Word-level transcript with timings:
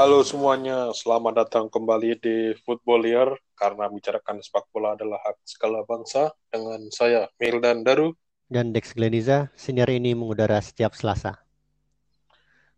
Halo 0.00 0.24
semuanya, 0.24 0.88
selamat 0.96 1.44
datang 1.44 1.68
kembali 1.68 2.16
di 2.24 2.56
Football 2.64 3.04
Year 3.04 3.36
karena 3.52 3.84
bicarakan 3.84 4.40
sepak 4.40 4.64
bola 4.72 4.96
adalah 4.96 5.20
hak 5.20 5.44
segala 5.44 5.84
bangsa 5.84 6.32
dengan 6.48 6.88
saya 6.88 7.28
Mildan 7.36 7.84
Daru. 7.84 8.16
Dan 8.48 8.72
Dex 8.72 8.96
Gleniza, 8.96 9.52
senior 9.52 9.92
ini 9.92 10.16
mengudara 10.16 10.56
setiap 10.64 10.96
Selasa. 10.96 11.36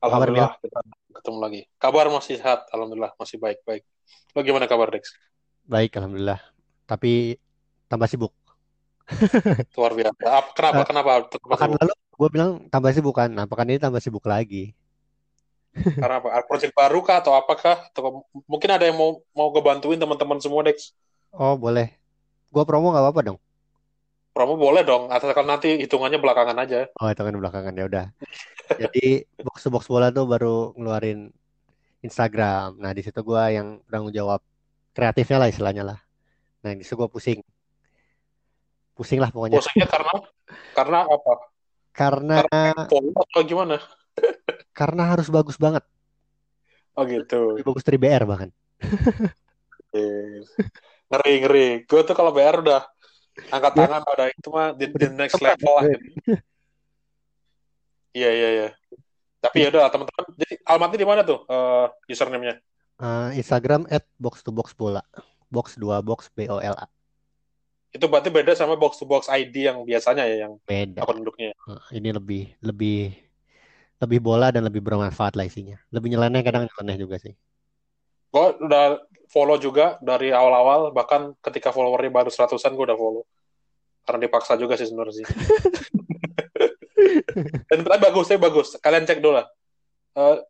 Alhamdulillah 0.02 0.58
kita 0.66 0.82
ketemu 1.14 1.38
lagi. 1.38 1.60
Kabar 1.78 2.10
masih 2.10 2.42
sehat, 2.42 2.66
alhamdulillah 2.74 3.14
masih 3.14 3.38
baik-baik. 3.38 3.86
Lo 4.34 4.42
gimana 4.42 4.66
kabar 4.66 4.90
Dex? 4.90 5.14
Baik, 5.62 5.94
alhamdulillah. 6.02 6.42
Tapi 6.90 7.38
tambah 7.86 8.10
sibuk. 8.10 8.34
Luar 9.78 9.94
biasa. 9.94 10.26
Kenapa? 10.58 10.82
Uh, 10.82 10.86
kenapa? 10.90 11.10
Pekan 11.30 11.70
lalu 11.70 11.94
gue 11.94 12.28
bilang 12.34 12.66
tambah 12.66 12.90
sibuk 12.90 13.14
kan. 13.14 13.30
Nah, 13.30 13.46
pekan 13.46 13.70
ini 13.70 13.78
tambah 13.78 14.02
sibuk 14.02 14.26
lagi. 14.26 14.74
Karena 15.72 16.20
apa? 16.20 16.44
Project 16.44 16.72
baru 16.76 17.00
kah 17.00 17.24
atau 17.24 17.32
apakah? 17.32 17.88
Atau 17.88 18.28
mungkin 18.44 18.68
ada 18.68 18.84
yang 18.84 18.96
mau 18.96 19.24
mau 19.32 19.48
ngebantuin 19.48 19.96
teman-teman 19.96 20.38
semua 20.38 20.60
Dex? 20.68 20.92
Oh 21.32 21.56
boleh. 21.56 21.96
Gua 22.52 22.68
promo 22.68 22.92
nggak 22.92 23.04
apa-apa 23.08 23.20
dong. 23.32 23.38
Promo 24.36 24.60
boleh 24.60 24.84
dong. 24.84 25.08
Asalkan 25.08 25.48
nanti 25.48 25.80
hitungannya 25.80 26.20
belakangan 26.20 26.56
aja. 26.60 26.92
Oh 27.00 27.08
hitungan 27.08 27.40
belakangan 27.40 27.72
ya 27.72 27.84
udah. 27.88 28.06
Jadi 28.76 29.24
box 29.40 29.68
box 29.72 29.84
bola 29.88 30.12
tuh 30.12 30.28
baru 30.28 30.76
ngeluarin 30.76 31.32
Instagram. 32.04 32.76
Nah 32.76 32.92
di 32.92 33.00
situ 33.00 33.20
gua 33.24 33.48
yang 33.48 33.80
bertanggung 33.88 34.12
jawab 34.12 34.44
kreatifnya 34.92 35.40
lah 35.40 35.48
istilahnya 35.48 35.84
lah. 35.88 35.98
Nah 36.60 36.76
di 36.76 36.84
situ 36.84 37.00
gua 37.00 37.08
pusing. 37.08 37.40
Pusing 38.92 39.24
lah 39.24 39.32
pokoknya. 39.32 39.56
Pusingnya 39.56 39.88
karena 39.88 40.14
karena 40.76 40.98
apa? 41.08 41.32
Karena, 41.92 42.36
karena 42.44 43.12
atau 43.20 43.40
gimana? 43.44 43.76
Karena 44.72 45.12
harus 45.12 45.28
bagus 45.28 45.60
banget. 45.60 45.84
Oh 46.96 47.04
gitu. 47.08 47.56
Lebih 47.56 47.68
bagus 47.72 47.84
dari 47.84 47.98
BR 48.00 48.24
bahkan. 48.28 48.50
ngeri 51.12 51.34
ngeri. 51.44 51.68
Gue 51.84 52.00
tuh 52.04 52.16
kalau 52.16 52.32
BR 52.32 52.64
udah 52.64 52.82
angkat 53.48 53.72
tangan 53.76 54.02
udah 54.04 54.26
itu 54.28 54.48
mah 54.52 54.76
di, 54.76 54.88
di 54.92 55.06
next 55.12 55.40
level 55.40 55.72
lah. 55.80 55.84
Iya 58.12 58.28
iya 58.28 58.48
iya. 58.52 58.68
Tapi 59.40 59.64
ya 59.64 59.72
udah 59.72 59.88
teman-teman. 59.88 60.24
Jadi 60.36 60.54
alamatnya 60.68 60.98
di 61.00 61.08
mana 61.08 61.20
tuh 61.24 61.48
uh, 61.48 61.88
username-nya? 62.04 62.60
Uh, 63.00 63.32
Instagram 63.32 63.88
at 63.88 64.04
box 64.20 64.44
to 64.44 64.52
box 64.52 64.76
bola. 64.76 65.00
Box 65.48 65.80
2 65.80 66.04
box 66.04 66.28
B 66.36 66.44
O 66.52 66.60
L 66.60 66.76
A. 66.76 66.86
Itu 67.88 68.12
berarti 68.12 68.28
beda 68.28 68.52
sama 68.52 68.76
box 68.76 69.00
to 69.00 69.08
box 69.08 69.32
ID 69.32 69.64
yang 69.64 69.80
biasanya 69.88 70.28
ya 70.28 70.44
yang 70.44 70.60
beda. 70.60 71.08
akun. 71.08 71.24
Uh, 71.24 71.80
ini 71.96 72.12
lebih 72.12 72.52
lebih 72.60 73.16
lebih 74.02 74.18
bola 74.18 74.50
dan 74.50 74.66
lebih 74.66 74.82
bermanfaat 74.82 75.38
lah 75.38 75.46
isinya. 75.46 75.78
Lebih 75.94 76.18
nyeleneh 76.18 76.42
kadang 76.42 76.66
nyeleneh 76.66 76.96
juga 76.98 77.22
sih. 77.22 77.30
Gue 78.34 78.46
udah 78.58 78.98
follow 79.30 79.56
juga 79.62 80.02
dari 80.02 80.34
awal-awal, 80.34 80.90
bahkan 80.90 81.38
ketika 81.38 81.70
followernya 81.70 82.10
baru 82.10 82.30
seratusan 82.32 82.74
gue 82.74 82.84
udah 82.90 82.98
follow. 82.98 83.22
Karena 84.02 84.26
dipaksa 84.26 84.58
juga 84.58 84.74
sih 84.74 84.90
sebenarnya 84.90 85.22
sih. 85.22 85.26
dan 87.70 87.78
tapi 87.86 88.00
bagus, 88.02 88.26
tapi 88.26 88.40
bagus. 88.42 88.68
Kalian 88.82 89.06
cek 89.06 89.22
dulu 89.22 89.38
lah. 89.38 89.46
Uh, 90.18 90.42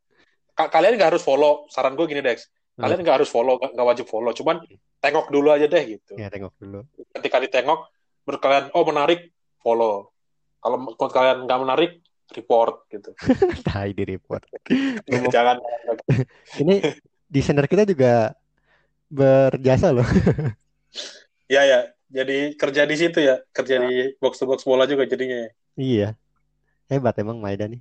kalian 0.57 0.97
gak 0.97 1.13
harus 1.13 1.23
follow. 1.23 1.69
Saran 1.69 1.93
gue 1.93 2.09
gini 2.09 2.25
Dex. 2.25 2.49
Kalian 2.81 3.05
gak 3.05 3.21
harus 3.21 3.29
follow, 3.29 3.61
gak, 3.61 3.77
gak 3.77 3.87
wajib 3.87 4.07
follow. 4.09 4.33
Cuman 4.33 4.65
tengok 5.05 5.29
dulu 5.29 5.53
aja 5.53 5.69
deh 5.69 5.85
gitu. 5.85 6.17
Ya 6.17 6.33
tengok 6.33 6.57
dulu. 6.57 6.89
Ketika 7.13 7.37
ditengok, 7.45 7.93
menurut 8.25 8.41
kalian, 8.41 8.65
oh 8.73 8.85
menarik, 8.89 9.21
follow. 9.61 10.09
Kalau 10.65 10.77
menurut 10.81 11.13
kalian 11.13 11.45
gak 11.45 11.61
menarik, 11.61 11.93
report 12.33 12.89
gitu. 12.89 13.11
Tai 13.67 13.91
di 13.93 14.05
report. 14.05 14.45
Jangan. 15.09 15.61
Ini 16.59 16.83
desainer 17.33 17.65
kita 17.65 17.89
juga 17.89 18.37
berjasa 19.13 19.93
loh. 19.93 20.09
ya 21.53 21.65
ya, 21.69 21.81
jadi 22.09 22.57
kerja 22.57 22.83
di 22.89 22.97
situ 22.97 23.19
ya, 23.21 23.41
kerja 23.53 23.81
di 23.81 24.17
box 24.21 24.41
to 24.41 24.45
box 24.49 24.65
bola 24.65 24.89
juga 24.89 25.05
jadinya. 25.05 25.49
Iya. 25.77 26.17
Hebat 26.93 27.17
emang 27.21 27.41
Maida 27.41 27.69
nih. 27.69 27.81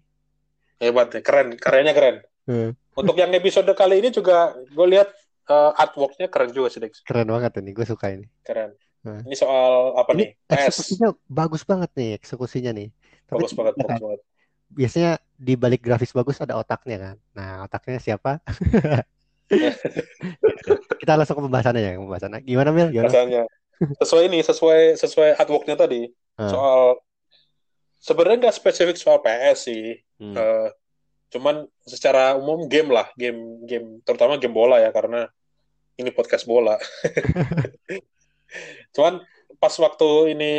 Hebat 0.79 1.11
ya, 1.16 1.22
keren, 1.23 1.59
karyanya 1.59 1.91
keren. 1.95 2.16
Hmm. 2.47 2.72
Untuk 2.95 3.16
yang 3.16 3.31
episode 3.31 3.67
kali 3.75 4.03
ini 4.03 4.11
juga 4.11 4.56
gue 4.56 4.88
lihat 4.88 5.11
uh, 5.47 5.72
artworknya 5.75 6.31
keren 6.31 6.51
juga 6.51 6.72
sih 6.72 6.79
Dex. 6.79 7.03
Keren 7.03 7.28
banget 7.28 7.59
ini, 7.59 7.72
gue 7.72 7.85
suka 7.88 8.11
ini. 8.11 8.28
Keren. 8.44 8.72
Hmm. 9.01 9.23
Ini 9.28 9.35
soal 9.35 9.97
apa 10.00 10.16
ini 10.16 10.29
nih? 10.29 10.29
Eksekusinya 10.51 11.09
bagus 11.25 11.63
banget 11.66 11.90
nih 11.97 12.09
eksekusinya 12.22 12.72
nih. 12.75 12.88
Bagus 13.31 13.56
banget, 13.56 13.73
bagus 13.79 14.00
banget 14.00 14.22
biasanya 14.71 15.19
di 15.35 15.53
balik 15.59 15.83
grafis 15.83 16.15
bagus 16.15 16.39
ada 16.39 16.57
otaknya 16.57 16.97
kan. 16.97 17.15
Nah, 17.35 17.49
otaknya 17.67 17.99
siapa? 17.99 18.39
Kita 21.01 21.19
langsung 21.19 21.37
ke 21.37 21.43
pembahasannya 21.43 21.81
ya, 21.81 21.91
pembahasannya. 21.99 22.39
Gimana 22.47 22.69
Mil? 22.71 22.89
Gimana? 22.95 23.11
Sesuai 23.99 24.31
ini, 24.31 24.39
sesuai 24.45 24.95
sesuai 24.95 25.29
artworknya 25.41 25.75
tadi. 25.75 26.07
Hmm. 26.37 26.49
Soal 26.49 26.81
sebenarnya 27.99 28.47
nggak 28.47 28.57
spesifik 28.57 28.95
soal 28.95 29.19
PS 29.19 29.67
sih. 29.67 29.99
Hmm. 30.21 30.35
Uh, 30.37 30.69
cuman 31.31 31.55
secara 31.83 32.35
umum 32.35 32.67
game 32.67 32.91
lah, 32.91 33.07
game 33.15 33.65
game 33.67 33.99
terutama 34.03 34.37
game 34.37 34.55
bola 34.55 34.79
ya 34.79 34.91
karena 34.93 35.27
ini 35.99 36.09
podcast 36.13 36.47
bola. 36.47 36.77
cuman 38.95 39.23
pas 39.61 39.71
waktu 39.79 40.35
ini 40.35 40.53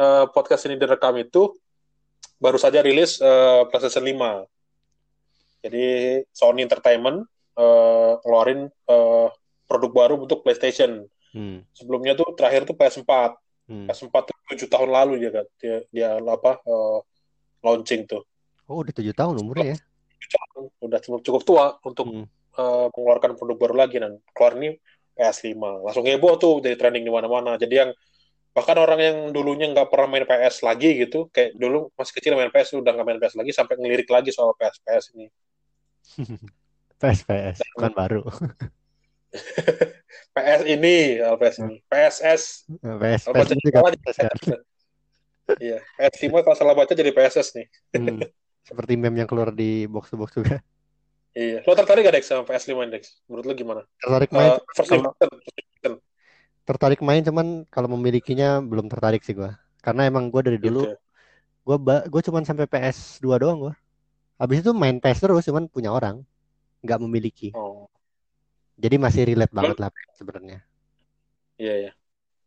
uh, 0.00 0.26
podcast 0.34 0.66
ini 0.66 0.80
direkam 0.80 1.14
itu 1.20 1.54
baru 2.36 2.58
saja 2.60 2.84
rilis 2.84 3.18
uh, 3.20 3.64
PlayStation 3.68 4.04
5. 4.04 5.64
Jadi 5.66 5.86
Sony 6.30 6.62
Entertainment 6.62 7.26
uh, 7.58 8.20
ngeluarin 8.22 8.68
uh, 8.86 9.28
produk 9.66 9.90
baru 9.90 10.14
untuk 10.20 10.46
PlayStation. 10.46 11.04
Hmm. 11.34 11.66
Sebelumnya 11.74 12.14
tuh 12.14 12.32
terakhir 12.38 12.68
tuh 12.68 12.76
PS4. 12.76 13.34
Hmm. 13.66 13.86
PS4 13.90 14.14
tuh 14.30 14.36
7 14.54 14.70
tahun 14.70 14.88
lalu 14.94 15.26
dia 15.26 15.30
kan 15.34 15.46
dia, 15.58 15.76
dia 15.90 16.08
apa 16.22 16.62
uh, 16.62 17.02
launching 17.66 18.06
tuh. 18.06 18.22
Oh, 18.70 18.82
udah 18.82 18.94
7 18.94 19.10
tahun 19.10 19.34
umurnya 19.42 19.74
ya. 19.74 19.78
Udah 20.82 20.98
cukup 21.02 21.20
cukup 21.26 21.42
tua 21.42 21.66
untuk 21.82 22.06
hmm. 22.06 22.26
uh, 22.58 22.86
mengeluarkan 22.94 23.34
produk 23.34 23.56
baru 23.58 23.74
lagi 23.74 23.98
dan 23.98 24.22
keluar 24.30 24.54
ini 24.60 24.78
PS5. 25.16 25.56
Langsung 25.82 26.04
heboh 26.06 26.34
tuh 26.38 26.62
jadi 26.62 26.76
trending 26.78 27.02
di 27.02 27.10
mana-mana. 27.10 27.58
Jadi 27.58 27.74
yang 27.74 27.90
bahkan 28.56 28.80
orang 28.80 28.96
yang 28.96 29.16
dulunya 29.36 29.68
nggak 29.68 29.92
pernah 29.92 30.08
main 30.08 30.24
PS 30.24 30.64
lagi 30.64 30.96
gitu 30.96 31.28
kayak 31.28 31.60
dulu 31.60 31.92
masih 31.92 32.12
kecil 32.16 32.40
main 32.40 32.48
PS 32.48 32.80
udah 32.80 32.88
nggak 32.96 33.04
main 33.04 33.20
PS 33.20 33.36
lagi 33.36 33.52
sampai 33.52 33.76
ngelirik 33.76 34.08
lagi 34.08 34.32
soal 34.32 34.56
PS 34.56 34.80
PS 34.80 35.04
ini 35.12 35.28
PS 36.96 37.28
PS 37.28 37.60
bukan 37.76 37.92
baru 37.92 38.24
PS 40.32 40.62
ini 40.64 41.20
PS 41.20 41.56
ini 41.68 41.76
PSS 41.84 42.64
PS 42.80 43.22
PS 43.28 43.50
juga 43.60 43.78
iya 45.60 45.78
PS 46.00 46.16
5 46.24 46.40
kalau 46.40 46.56
salah 46.56 46.72
baca 46.72 46.96
jadi 46.96 47.12
PSS 47.12 47.60
nih 47.60 47.66
hmm. 47.92 48.24
seperti 48.64 48.96
meme 48.96 49.20
yang 49.20 49.28
keluar 49.28 49.52
di 49.52 49.84
box 49.84 50.08
to 50.08 50.16
box 50.16 50.32
juga 50.32 50.64
iya 51.36 51.60
lo 51.60 51.76
tertarik 51.76 52.08
gak 52.08 52.16
Dex 52.16 52.24
sama 52.24 52.48
PS 52.48 52.72
5 52.72 52.88
Dex 52.88 53.20
menurut 53.28 53.44
lo 53.44 53.52
gimana 53.52 53.82
tertarik 54.00 54.32
main 54.32 54.56
uh, 54.56 54.64
first 54.72 54.96
tertarik 56.66 57.00
main 57.00 57.22
cuman 57.22 57.62
kalau 57.70 57.86
memilikinya 57.94 58.58
belum 58.58 58.90
tertarik 58.90 59.22
sih 59.22 59.32
gue 59.32 59.48
karena 59.80 60.10
emang 60.10 60.28
gue 60.34 60.42
dari 60.42 60.58
dulu 60.58 60.82
gue 61.66 61.76
gue 62.10 62.22
cuman 62.26 62.42
sampai 62.42 62.66
PS 62.66 63.22
2 63.22 63.42
doang 63.42 63.70
gue 63.70 63.74
habis 64.36 64.60
itu 64.60 64.74
main 64.74 64.98
PS 64.98 65.24
terus 65.24 65.46
cuman 65.46 65.70
punya 65.70 65.94
orang 65.94 66.20
nggak 66.84 67.00
memiliki. 67.00 67.50
Oh. 67.56 67.88
jadi 68.76 69.00
masih 69.00 69.24
relate 69.24 69.50
banget 69.50 69.80
lah 69.80 69.88
sebenarnya. 70.12 70.60
Iya 71.56 71.88
ya 71.88 71.92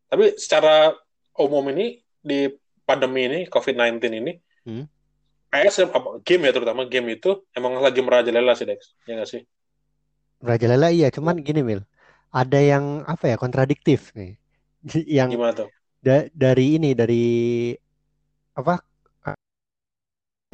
tapi 0.10 0.36
secara 0.36 0.98
umum 1.38 1.64
ini 1.70 2.02
di 2.20 2.50
pandemi 2.84 3.30
ini 3.30 3.40
COVID-19 3.46 4.02
ini 4.10 4.34
hmm? 4.66 4.86
PS 5.50 5.90
apa 5.90 6.22
game 6.26 6.50
ya 6.50 6.52
terutama 6.54 6.86
game 6.86 7.18
itu 7.18 7.46
emang 7.54 7.78
lagi 7.82 8.02
merajalela 8.02 8.54
sih 8.58 8.70
Dex. 8.70 8.94
Ya 9.06 9.18
nggak 9.18 9.30
sih? 9.30 9.42
Merajalela 10.42 10.94
iya. 10.94 11.10
Cuman 11.10 11.42
gini 11.42 11.66
Mil 11.66 11.82
ada 12.30 12.60
yang 12.62 13.02
apa 13.10 13.34
ya 13.34 13.36
kontradiktif 13.36 14.14
nih. 14.14 14.38
Yang 15.20 15.30
gimana 15.36 15.54
tuh? 15.54 15.70
da 16.00 16.32
dari 16.32 16.80
ini 16.80 16.96
dari 16.96 17.28
apa 18.56 18.80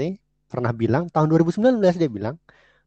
nih 0.01 0.17
pernah 0.49 0.73
bilang 0.73 1.05
tahun 1.13 1.29
2019 1.29 1.77
dia 2.01 2.09
bilang 2.09 2.35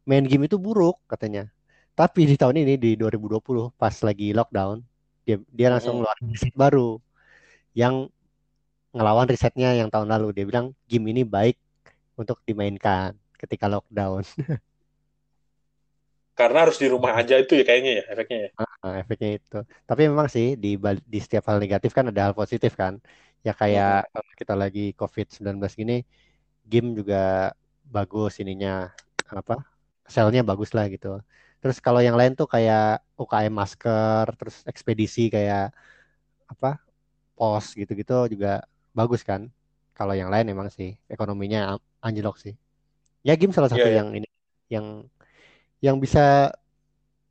main 0.03 0.25
game 0.27 0.45
itu 0.49 0.59
buruk 0.59 0.99
katanya. 1.07 1.47
Tapi 1.95 2.27
di 2.27 2.35
tahun 2.39 2.63
ini 2.63 2.75
di 2.79 2.95
2020 2.95 3.75
pas 3.75 3.95
lagi 4.03 4.31
lockdown 4.31 4.79
dia 5.27 5.37
dia 5.51 5.67
langsung 5.71 5.99
ngeluarin 5.99 6.27
riset 6.31 6.55
baru 6.55 6.99
yang 7.75 8.07
ngelawan 8.95 9.27
risetnya 9.29 9.75
yang 9.75 9.87
tahun 9.91 10.09
lalu. 10.11 10.35
Dia 10.35 10.45
bilang 10.47 10.75
game 10.89 11.11
ini 11.15 11.23
baik 11.23 11.55
untuk 12.19 12.43
dimainkan 12.43 13.15
ketika 13.39 13.71
lockdown 13.71 14.27
karena 16.39 16.57
harus 16.63 16.79
di 16.79 16.87
rumah 16.87 17.11
aja 17.19 17.35
itu 17.35 17.51
ya 17.59 17.63
kayaknya 17.67 17.91
ya 17.99 18.03
efeknya 18.15 18.37
ya. 18.39 18.49
Uh, 18.63 18.95
efeknya 19.03 19.29
itu. 19.43 19.59
Tapi 19.83 20.01
memang 20.07 20.27
sih 20.31 20.55
di 20.55 20.79
di 21.03 21.19
setiap 21.19 21.51
hal 21.51 21.59
negatif 21.59 21.91
kan 21.91 22.07
ada 22.07 22.31
hal 22.31 22.33
positif 22.33 22.79
kan. 22.79 23.03
Ya 23.43 23.51
kayak 23.51 24.07
hmm. 24.07 24.11
kalau 24.15 24.31
kita 24.39 24.53
lagi 24.55 24.85
COVID-19 24.95 25.59
gini, 25.75 25.97
game 26.63 26.95
juga 26.95 27.51
bagus 27.83 28.39
ininya 28.39 28.87
apa? 29.27 29.59
Selnya 30.07 30.41
bagus 30.47 30.71
lah 30.71 30.87
gitu. 30.87 31.19
Terus 31.59 31.77
kalau 31.83 31.99
yang 31.99 32.15
lain 32.15 32.39
tuh 32.39 32.47
kayak 32.47 33.03
UKM 33.19 33.51
masker, 33.51 34.25
terus 34.39 34.63
ekspedisi 34.63 35.27
kayak 35.27 35.75
apa 36.47 36.79
pos 37.35 37.75
gitu-gitu 37.75 38.31
juga 38.31 38.63
bagus 38.95 39.27
kan. 39.27 39.51
Kalau 39.91 40.15
yang 40.15 40.31
lain 40.31 40.47
emang 40.47 40.71
sih 40.71 40.95
ekonominya 41.11 41.75
anjlok 41.99 42.39
sih. 42.39 42.55
Ya 43.27 43.35
game 43.35 43.51
salah 43.51 43.67
satu 43.67 43.83
Iya, 43.83 43.91
iya. 43.91 43.99
yang 43.99 44.09
ini 44.15 44.27
yang 44.71 44.85
yang 45.79 45.97
bisa 45.99 46.51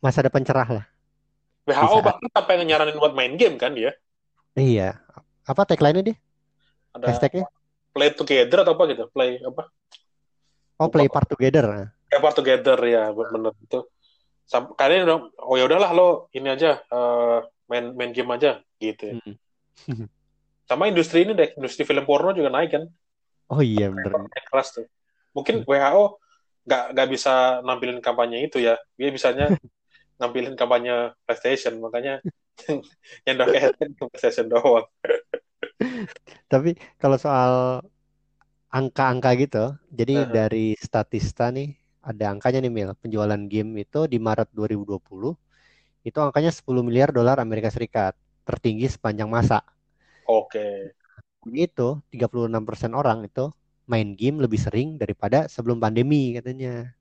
masa 0.01 0.25
depan 0.25 0.45
cerah 0.45 0.69
lah 0.69 0.85
WHO 1.69 2.01
bahkan 2.01 2.29
sampai 2.33 2.65
nyaranin 2.65 2.97
buat 2.97 3.13
main 3.13 3.37
game 3.37 3.61
kan 3.61 3.77
dia. 3.77 3.93
iya 4.57 4.97
apa 5.45 5.69
tagline-nya 5.69 6.13
dia 6.13 6.17
Ada 6.97 7.05
hashtagnya 7.13 7.45
play 7.93 8.11
together 8.15 8.65
atau 8.65 8.73
apa 8.73 8.85
gitu, 8.89 9.05
play 9.13 9.37
apa? 9.45 9.69
oh 10.81 10.89
play 10.89 11.09
part 11.11 11.29
together 11.29 11.65
nah. 11.67 11.89
Play 12.09 12.21
part 12.25 12.37
together 12.37 12.79
ya, 12.89 13.13
bener 13.13 13.53
itu. 13.61 13.85
Sam 14.49 14.73
kayaknya 14.73 15.05
udah, 15.05 15.19
oh 15.45 15.57
ya 15.61 15.65
udahlah 15.69 15.91
lo 15.93 16.09
ini 16.33 16.49
aja 16.49 16.81
eh, 16.81 17.39
main 17.69 17.93
main 17.93 18.17
game 18.17 18.33
aja 18.33 18.65
gitu. 18.81 19.13
ya. 19.13 19.15
Hmm. 19.21 20.09
Sama 20.69 20.89
industri 20.89 21.25
ini 21.25 21.33
deh, 21.37 21.53
industri 21.57 21.85
film 21.85 22.05
porno 22.09 22.33
juga 22.33 22.49
naik 22.49 22.71
kan. 22.73 22.85
oh 23.49 23.65
iya 23.65 23.89
bener 23.89 24.13
Naik 24.13 24.47
keras 24.49 24.73
tuh. 24.73 24.89
Mungkin 25.37 25.69
WHO 25.69 26.05
nggak 26.69 26.85
nggak 26.93 27.09
bisa 27.09 27.65
nampilin 27.65 28.05
kampanye 28.05 28.45
itu 28.45 28.61
ya. 28.61 28.77
Dia 29.01 29.09
bisanya 29.09 29.49
nampilin 30.21 30.53
kampanye 30.53 31.17
PlayStation, 31.25 31.81
makanya 31.81 32.21
yang 33.27 33.41
kayak 33.41 33.73
PlayStation 33.81 34.53
doang. 34.53 34.85
tapi 36.53 36.75
kalau 37.01 37.17
soal 37.21 37.83
angka-angka 38.69 39.31
gitu 39.41 39.65
jadi 39.89 40.29
Aha. 40.29 40.33
dari 40.33 40.77
Statista 40.77 41.49
nih 41.49 41.73
ada 42.05 42.33
angkanya 42.33 42.61
nih 42.65 42.73
Mil 42.73 42.91
penjualan 43.01 43.41
game 43.49 43.85
itu 43.85 44.05
di 44.09 44.21
Maret 44.21 44.53
2020 44.53 46.09
itu 46.09 46.19
angkanya 46.21 46.53
10 46.53 46.65
miliar 46.85 47.11
dolar 47.13 47.41
Amerika 47.41 47.69
Serikat 47.73 48.17
tertinggi 48.45 48.89
sepanjang 48.89 49.29
masa 49.29 49.65
Oke. 50.29 50.93
itu 51.49 51.89
36% 52.13 52.93
orang 52.93 53.25
itu 53.25 53.49
main 53.89 54.13
game 54.13 54.45
lebih 54.45 54.61
sering 54.61 55.01
daripada 55.01 55.49
sebelum 55.49 55.81
pandemi 55.81 56.37
katanya. 56.37 56.93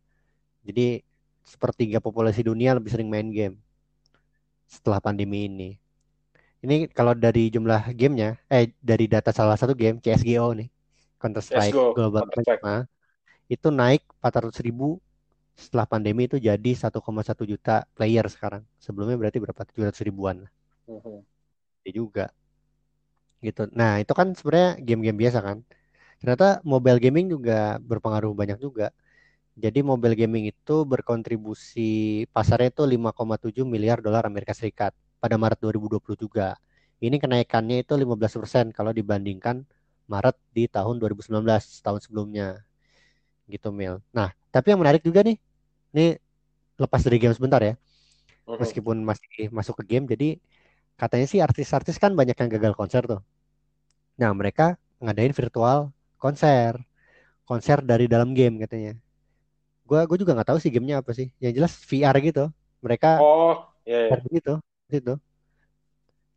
Jadi 0.63 1.03
sepertiga 1.43 1.99
populasi 1.99 2.47
dunia 2.47 2.75
lebih 2.75 2.91
sering 2.91 3.11
main 3.11 3.27
game 3.27 3.59
setelah 4.67 5.03
pandemi 5.03 5.47
ini. 5.47 5.71
Ini 6.63 6.89
kalau 6.89 7.13
dari 7.13 7.53
jumlah 7.53 7.93
gamenya, 7.93 8.39
eh 8.49 8.73
dari 8.81 9.05
data 9.05 9.29
salah 9.29 9.55
satu 9.55 9.77
game 9.77 10.01
CSGO 10.01 10.57
nih, 10.57 10.67
Counter 11.21 11.43
Strike 11.43 11.75
go. 11.75 11.93
Global. 11.93 12.25
Offensive, 12.27 12.89
itu 13.47 13.67
naik 13.71 14.03
400 14.19 14.59
ribu 14.65 14.99
setelah 15.57 15.87
pandemi 15.89 16.27
itu 16.27 16.37
jadi 16.37 16.71
1,1 16.75 17.47
juta 17.47 17.87
player 17.95 18.25
sekarang. 18.27 18.61
Sebelumnya 18.77 19.15
berarti 19.15 19.37
berapa? 19.41 19.61
700 19.63 20.03
ribuan 20.03 20.45
Mhm. 20.87 21.19
Dia 21.83 21.91
juga 21.91 22.25
gitu. 23.43 23.69
Nah, 23.75 24.01
itu 24.01 24.11
kan 24.17 24.33
sebenarnya 24.33 24.81
game-game 24.81 25.19
biasa 25.19 25.39
kan. 25.45 25.61
Ternyata 26.17 26.61
mobile 26.65 26.97
gaming 26.97 27.29
juga 27.29 27.77
berpengaruh 27.81 28.33
banyak 28.33 28.57
juga. 28.57 28.89
Jadi 29.57 29.81
mobile 29.81 30.13
gaming 30.13 30.49
itu 30.53 30.85
berkontribusi 30.85 32.25
pasarnya 32.29 32.69
itu 32.69 32.85
5,7 32.85 33.65
miliar 33.65 34.01
dolar 34.05 34.25
Amerika 34.29 34.53
Serikat 34.53 34.93
pada 35.17 35.33
Maret 35.37 35.57
2020 35.61 36.13
juga. 36.13 36.57
Ini 37.01 37.17
kenaikannya 37.17 37.81
itu 37.85 37.93
15% 37.97 38.73
kalau 38.73 38.93
dibandingkan 38.93 39.65
Maret 40.09 40.37
di 40.53 40.69
tahun 40.69 41.01
2019, 41.01 41.81
tahun 41.81 41.99
sebelumnya. 42.01 42.61
Gitu, 43.49 43.69
Mil. 43.73 44.01
Nah, 44.13 44.33
tapi 44.53 44.73
yang 44.73 44.81
menarik 44.81 45.01
juga 45.01 45.25
nih, 45.25 45.37
ini 45.93 46.17
lepas 46.77 47.01
dari 47.01 47.17
game 47.17 47.33
sebentar 47.33 47.61
ya, 47.61 47.73
meskipun 48.45 49.01
masih 49.01 49.49
masuk 49.49 49.81
ke 49.81 49.97
game, 49.97 50.05
jadi 50.05 50.37
katanya 50.97 51.27
sih 51.29 51.39
artis-artis 51.41 51.97
kan 51.97 52.13
banyak 52.13 52.37
yang 52.37 52.49
gagal 52.49 52.73
konser 52.77 53.05
tuh. 53.05 53.21
Nah, 54.21 54.33
mereka 54.33 54.77
ngadain 55.01 55.33
virtual 55.33 55.93
konser, 56.23 56.73
konser 57.49 57.79
dari 57.91 58.05
dalam 58.13 58.29
game 58.37 58.55
katanya. 58.63 58.93
Gua 59.89 59.99
gue 60.09 60.17
juga 60.21 60.31
nggak 60.35 60.49
tahu 60.51 60.59
sih 60.63 60.71
gamenya 60.75 60.95
apa 61.01 61.11
sih. 61.19 61.27
Yang 61.43 61.53
jelas 61.57 61.73
VR 61.89 62.17
gitu. 62.27 62.43
Mereka 62.85 63.07
Oh, 63.19 63.73
ya, 63.85 63.97
ya. 63.97 64.07
share 64.07 64.23
gitu, 64.35 64.53
gitu. 64.93 65.13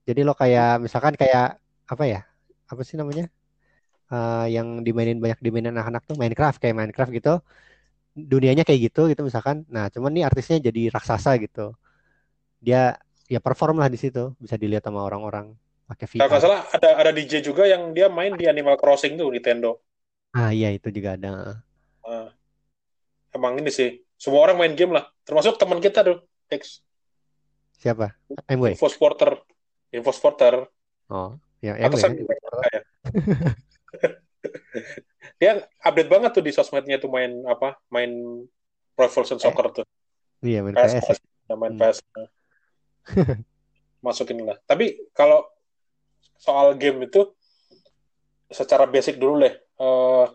Jadi 0.08 0.20
lo 0.26 0.32
kayak 0.34 0.80
misalkan 0.84 1.14
kayak 1.20 1.60
apa 1.92 2.04
ya? 2.08 2.20
Apa 2.70 2.82
sih 2.88 2.96
namanya? 3.00 3.24
Eh, 4.12 4.46
yang 4.56 4.82
dimainin 4.86 5.18
banyak 5.24 5.40
dimainin 5.44 5.72
anak-anak 5.76 6.02
tuh 6.08 6.16
Minecraft 6.20 6.58
kayak 6.62 6.76
Minecraft 6.78 7.12
gitu. 7.18 7.34
Dunianya 8.16 8.64
kayak 8.68 8.80
gitu 8.92 9.02
gitu 9.12 9.22
misalkan. 9.26 9.66
Nah, 9.70 9.88
cuman 9.94 10.10
nih 10.16 10.24
artisnya 10.28 10.58
jadi 10.68 10.90
raksasa 10.94 11.38
gitu. 11.44 11.74
Dia 12.60 12.96
ya 13.30 13.40
perform 13.40 13.80
lah 13.80 13.88
di 13.92 13.98
situ, 14.00 14.34
bisa 14.42 14.56
dilihat 14.60 14.84
sama 14.86 15.00
orang-orang 15.06 15.54
pakai 15.90 16.06
Kalau 16.14 16.30
VR. 16.30 16.38
salah 16.38 16.60
ada 16.70 16.88
ada 16.96 17.10
DJ 17.10 17.42
juga 17.42 17.66
yang 17.66 17.90
dia 17.90 18.06
main 18.06 18.30
di 18.32 18.46
Animal 18.46 18.78
Crossing 18.78 19.18
tuh 19.18 19.26
Nintendo. 19.28 19.82
Ah, 20.30 20.54
iya 20.54 20.70
itu 20.70 20.86
juga 20.88 21.18
ada. 21.18 21.58
Ah, 22.06 22.30
emang 23.34 23.58
ini 23.58 23.68
sih 23.68 23.98
semua 24.14 24.46
orang 24.46 24.54
main 24.56 24.74
game 24.78 24.94
lah, 24.94 25.10
termasuk 25.26 25.58
teman 25.58 25.82
kita 25.82 26.06
tuh, 26.06 26.22
Dex. 26.46 26.78
Siapa? 27.80 28.14
MW. 28.46 28.76
Info 28.76 28.86
Sporter, 28.86 29.40
Info 29.90 30.12
Sporter. 30.12 30.68
Oh, 31.10 31.34
ya 31.58 31.74
MW 31.74 31.90
Atasan 31.90 32.14
ya. 32.14 32.24
Dia 35.40 35.56
update 35.80 36.08
banget 36.08 36.30
tuh 36.36 36.44
di 36.44 36.52
sosmednya 36.52 37.00
tuh 37.00 37.08
main 37.08 37.32
apa? 37.44 37.80
Main 37.88 38.44
Pro 38.92 39.08
Evolution 39.08 39.40
Soccer 39.40 39.72
tuh. 39.72 39.86
Iya 40.40 40.60
main 40.60 40.76
PS, 40.76 40.92
PS 41.00 41.18
ya. 41.48 41.54
Main 41.56 41.74
Hmm. 41.74 41.80
PS. 41.80 41.98
Masukin 44.04 44.44
lah. 44.44 44.56
Tapi 44.64 45.10
kalau 45.12 45.48
soal 46.40 46.72
game 46.80 47.04
itu 47.04 47.28
secara 48.48 48.88
basic 48.88 49.20
dulu 49.20 49.44
deh. 49.44 49.54
Eh, 49.54 50.26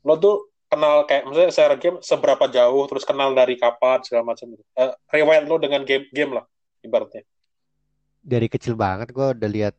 lo 0.00 0.14
tuh 0.16 0.48
kenal 0.70 1.04
kayak 1.04 1.28
maksudnya 1.28 1.50
secara 1.52 1.74
game 1.76 1.98
seberapa 2.00 2.44
jauh 2.48 2.84
terus 2.88 3.04
kenal 3.04 3.36
dari 3.36 3.60
kapan 3.60 4.00
segala 4.00 4.32
macam 4.32 4.48
gitu. 4.56 4.64
Eh, 4.74 4.92
riwayat 5.12 5.44
lo 5.44 5.60
dengan 5.60 5.84
game 5.84 6.08
game 6.10 6.40
lah 6.40 6.44
ibaratnya. 6.80 7.22
Dari 8.20 8.48
kecil 8.48 8.74
banget 8.74 9.12
gue 9.12 9.26
udah 9.36 9.50
lihat. 9.50 9.74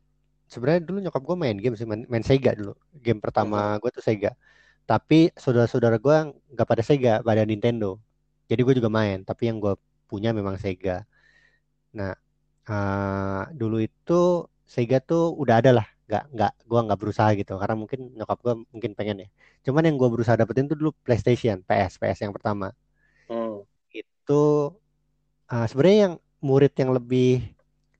Sebenarnya 0.51 0.83
dulu 0.83 0.97
nyokap 0.99 1.23
gue 1.23 1.37
main 1.39 1.55
game 1.55 1.75
sih, 1.79 1.87
main, 1.87 2.03
main 2.05 2.21
Sega 2.21 2.53
dulu. 2.53 2.75
Game 2.99 3.23
pertama 3.23 3.79
gue 3.81 3.89
tuh 3.89 4.03
Sega. 4.03 4.35
Tapi 4.85 5.31
saudara-saudara 5.33 5.97
gue 5.97 6.17
nggak 6.53 6.67
pada 6.67 6.83
Sega, 6.83 7.23
pada 7.23 7.47
Nintendo. 7.47 7.97
Jadi 8.51 8.61
gue 8.61 8.73
juga 8.83 8.91
main. 8.91 9.23
Tapi 9.23 9.47
yang 9.47 9.63
gue 9.63 9.73
punya 10.11 10.35
memang 10.35 10.59
Sega. 10.59 11.07
Nah, 11.95 12.11
eh, 12.67 13.43
dulu 13.55 13.79
itu 13.79 14.43
Sega 14.71 15.03
tuh 15.03 15.35
udah 15.35 15.59
ada 15.59 15.71
lah. 15.83 15.87
Nggak, 16.07 16.23
nggak, 16.31 16.53
gue 16.63 16.79
nggak 16.87 16.99
berusaha 16.99 17.29
gitu. 17.35 17.53
Karena 17.59 17.75
mungkin 17.75 17.99
nyokap 18.15 18.39
gue 18.39 18.53
mungkin 18.71 18.91
pengen 18.95 19.27
ya. 19.27 19.29
Cuman 19.67 19.83
yang 19.83 19.99
gue 19.99 20.07
berusaha 20.07 20.39
dapetin 20.39 20.71
tuh 20.71 20.79
dulu 20.79 20.95
PlayStation, 21.03 21.59
PS, 21.67 21.99
PS 21.99 22.23
yang 22.23 22.31
pertama. 22.31 22.71
Hmm. 23.27 23.67
Itu 23.91 24.43
eh, 25.51 25.65
sebenarnya 25.67 25.99
yang 26.07 26.13
murid 26.39 26.73
yang 26.79 26.91
lebih 26.95 27.43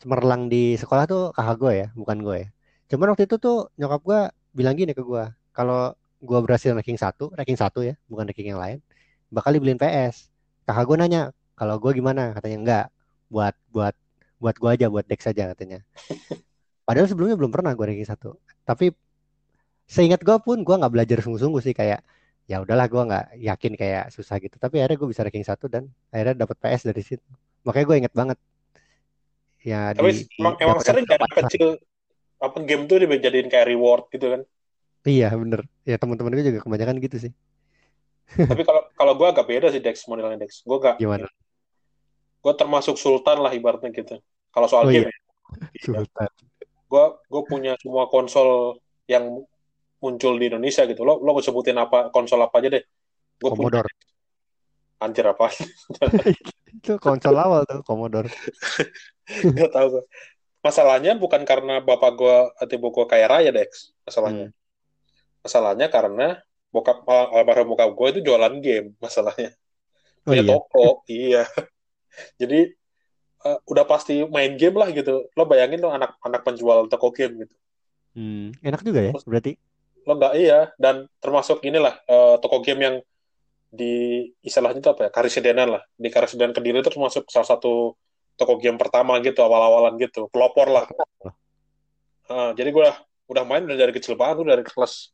cemerlang 0.02 0.48
di 0.48 0.80
sekolah 0.80 1.04
tuh 1.06 1.24
kakak 1.36 1.58
gue 1.60 1.74
ya, 1.76 1.88
bukan 1.94 2.18
gue 2.24 2.38
ya. 2.48 2.50
Cuman 2.90 3.14
waktu 3.14 3.28
itu 3.28 3.36
tuh 3.38 3.70
nyokap 3.78 4.02
gue 4.02 4.20
bilang 4.56 4.76
gini 4.80 4.92
ke 4.98 5.04
gue, 5.04 5.24
kalau 5.54 5.94
gue 6.24 6.40
berhasil 6.42 6.74
ranking 6.74 6.98
satu, 6.98 7.30
ranking 7.38 7.60
satu 7.60 7.86
ya, 7.86 7.94
bukan 8.10 8.26
ranking 8.32 8.50
yang 8.56 8.62
lain, 8.64 8.80
bakal 9.30 9.54
dibeliin 9.54 9.78
PS. 9.78 10.32
Kakak 10.66 10.86
gue 10.90 10.98
nanya, 11.04 11.22
kalau 11.54 11.78
gue 11.78 11.92
gimana? 11.94 12.34
Katanya 12.34 12.58
enggak, 12.64 12.86
buat 13.30 13.56
buat 13.70 13.96
buat 14.42 14.56
gue 14.58 14.70
aja, 14.74 14.86
buat 14.90 15.06
Dex 15.06 15.22
aja 15.30 15.54
katanya. 15.54 15.86
Padahal 16.92 17.08
sebelumnya 17.08 17.40
belum 17.40 17.56
pernah 17.56 17.72
gue 17.72 17.88
ranking 17.88 18.04
satu. 18.04 18.36
Tapi 18.68 18.92
seingat 19.88 20.28
gue 20.28 20.36
pun 20.44 20.60
gue 20.60 20.76
nggak 20.76 20.92
belajar 20.92 21.24
sungguh-sungguh 21.24 21.64
sih 21.64 21.72
kayak 21.72 22.04
ya 22.52 22.60
udahlah 22.60 22.92
gue 22.92 23.00
nggak 23.00 23.26
yakin 23.40 23.80
kayak 23.80 24.12
susah 24.12 24.44
gitu. 24.44 24.60
Tapi 24.60 24.84
akhirnya 24.84 25.00
gue 25.00 25.08
bisa 25.08 25.24
ranking 25.24 25.48
satu 25.48 25.72
dan 25.72 25.88
akhirnya 26.12 26.44
dapat 26.44 26.60
PS 26.60 26.92
dari 26.92 27.00
situ. 27.00 27.24
Makanya 27.64 27.86
gue 27.88 27.96
inget 27.96 28.12
banget 28.12 28.38
ya 29.64 29.96
Tapi 29.96 30.20
di, 30.20 30.28
emang, 30.36 30.60
di 30.60 30.64
emang 30.68 30.78
sering 30.84 31.08
anak 31.08 31.32
kecil 31.32 31.80
apa 32.44 32.60
game 32.60 32.84
tuh 32.92 33.08
dijadiin 33.08 33.48
kayak 33.48 33.72
reward 33.72 34.12
gitu 34.12 34.28
kan. 34.28 34.42
Iya 35.08 35.32
bener. 35.32 35.64
Ya 35.88 35.96
teman-teman 35.96 36.36
gue 36.36 36.44
juga 36.44 36.60
kebanyakan 36.60 37.00
gitu 37.00 37.18
sih. 37.24 37.32
Tapi 38.36 38.68
kalau 38.68 38.84
kalau 39.00 39.16
gue 39.16 39.28
agak 39.32 39.48
beda 39.48 39.72
sih 39.72 39.80
Dex 39.80 40.04
modelnya 40.12 40.44
Dex. 40.44 40.60
Gue 40.68 40.76
gak 40.76 41.00
Gimana? 41.00 41.32
gue 42.44 42.54
termasuk 42.60 43.00
sultan 43.00 43.40
lah 43.40 43.56
ibaratnya 43.56 43.96
gitu. 43.96 44.20
Kalau 44.52 44.68
soal 44.68 44.84
Oh 44.84 44.92
game 44.92 45.08
iya, 45.08 45.16
ya. 45.16 45.20
Sultan. 45.88 46.51
Gue 46.92 47.06
gue 47.32 47.42
punya 47.48 47.80
semua 47.80 48.12
konsol 48.12 48.76
yang 49.08 49.40
muncul 50.04 50.36
di 50.36 50.52
Indonesia 50.52 50.84
gitu. 50.84 51.08
Lo 51.08 51.24
lo 51.24 51.40
sebutin 51.40 51.80
apa 51.80 52.12
konsol 52.12 52.44
apa 52.44 52.60
aja 52.60 52.70
deh. 52.76 52.84
Gue 53.40 53.52
punya 53.56 53.80
Commodore. 53.80 53.92
anjir 55.02 55.26
apa? 55.26 55.48
Itu 56.78 57.00
konsol 57.00 57.36
awal 57.40 57.64
tuh 57.64 57.80
Commodore. 57.88 58.28
Gak 59.58 59.72
tahu 59.72 59.88
gue. 59.98 60.04
Masalahnya 60.62 61.18
bukan 61.18 61.42
karena 61.48 61.82
bapak 61.82 62.12
gue 62.20 62.36
atau 62.60 62.74
ibu 62.76 62.88
gue 62.94 63.06
kaya 63.08 63.26
raya 63.32 63.50
Dex. 63.56 63.96
Masalahnya. 64.06 64.52
Hmm. 64.52 64.60
Masalahnya 65.42 65.88
karena 65.90 66.28
bokap 66.72 67.04
almarhum 67.08 67.74
bokap 67.74 67.92
gue 67.96 68.08
itu 68.18 68.20
jualan 68.32 68.54
game 68.62 68.94
masalahnya. 69.04 69.52
Oh 70.24 70.32
Punya 70.32 70.44
iya. 70.46 70.52
toko, 70.54 70.88
iya. 71.10 71.44
Jadi 72.42 72.60
uh, 73.46 73.60
udah 73.68 73.86
pasti 73.86 74.24
main 74.30 74.56
game 74.56 74.78
lah 74.78 74.90
gitu. 74.94 75.30
Lo 75.34 75.44
bayangin 75.46 75.82
lo 75.82 75.94
anak-anak 75.94 76.42
penjual 76.46 76.88
toko 76.88 77.10
game 77.14 77.46
gitu. 77.46 77.56
Hmm, 78.12 78.52
enak 78.62 78.82
juga 78.84 79.00
ya 79.02 79.14
berarti. 79.24 79.58
Lo 80.06 80.18
nggak 80.18 80.34
iya. 80.38 80.70
Dan 80.78 81.10
termasuk 81.22 81.62
inilah 81.66 81.98
uh, 82.06 82.36
toko 82.42 82.62
game 82.62 82.82
yang 82.82 82.96
di 83.72 84.28
istilahnya 84.44 84.84
itu 84.84 84.90
apa 84.92 85.02
ya 85.08 85.12
karisidenan 85.14 85.68
lah. 85.80 85.84
Di 85.96 86.10
karisidenan 86.12 86.54
kediri 86.54 86.84
itu 86.84 86.92
termasuk 86.92 87.28
salah 87.32 87.48
satu 87.48 87.96
toko 88.36 88.58
game 88.58 88.78
pertama 88.80 89.18
gitu 89.24 89.42
awal-awalan 89.42 89.98
gitu. 89.98 90.28
Pelopor 90.30 90.68
lah. 90.70 90.86
Uh, 92.32 92.56
jadi 92.56 92.72
gue 92.72 92.84
udah 92.84 92.98
udah 93.32 93.44
main 93.48 93.64
dari 93.64 93.92
kecil 93.96 94.20
banget 94.20 94.44
dari 94.44 94.64
kelas 94.64 95.12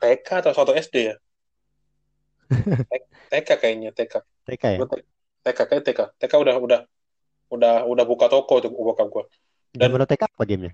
TK 0.00 0.28
atau 0.44 0.52
satu 0.52 0.72
SD 0.72 1.12
ya. 1.12 1.16
TK 3.32 3.48
kayaknya 3.56 3.90
TK 3.92 4.20
TK 4.44 4.64
ya? 4.76 4.78
TK 5.44 5.58
kayak 5.64 5.82
TK 5.84 6.00
TK 6.20 6.32
udah 6.36 6.56
udah 6.60 6.80
udah 7.52 7.84
udah 7.84 8.04
buka 8.08 8.26
toko 8.32 8.60
tuh 8.64 8.70
bokap 8.72 9.08
gue 9.08 9.24
dan 9.74 9.90
menurut 9.90 10.06
TK 10.06 10.30
apa 10.30 10.44
gamenya? 10.46 10.72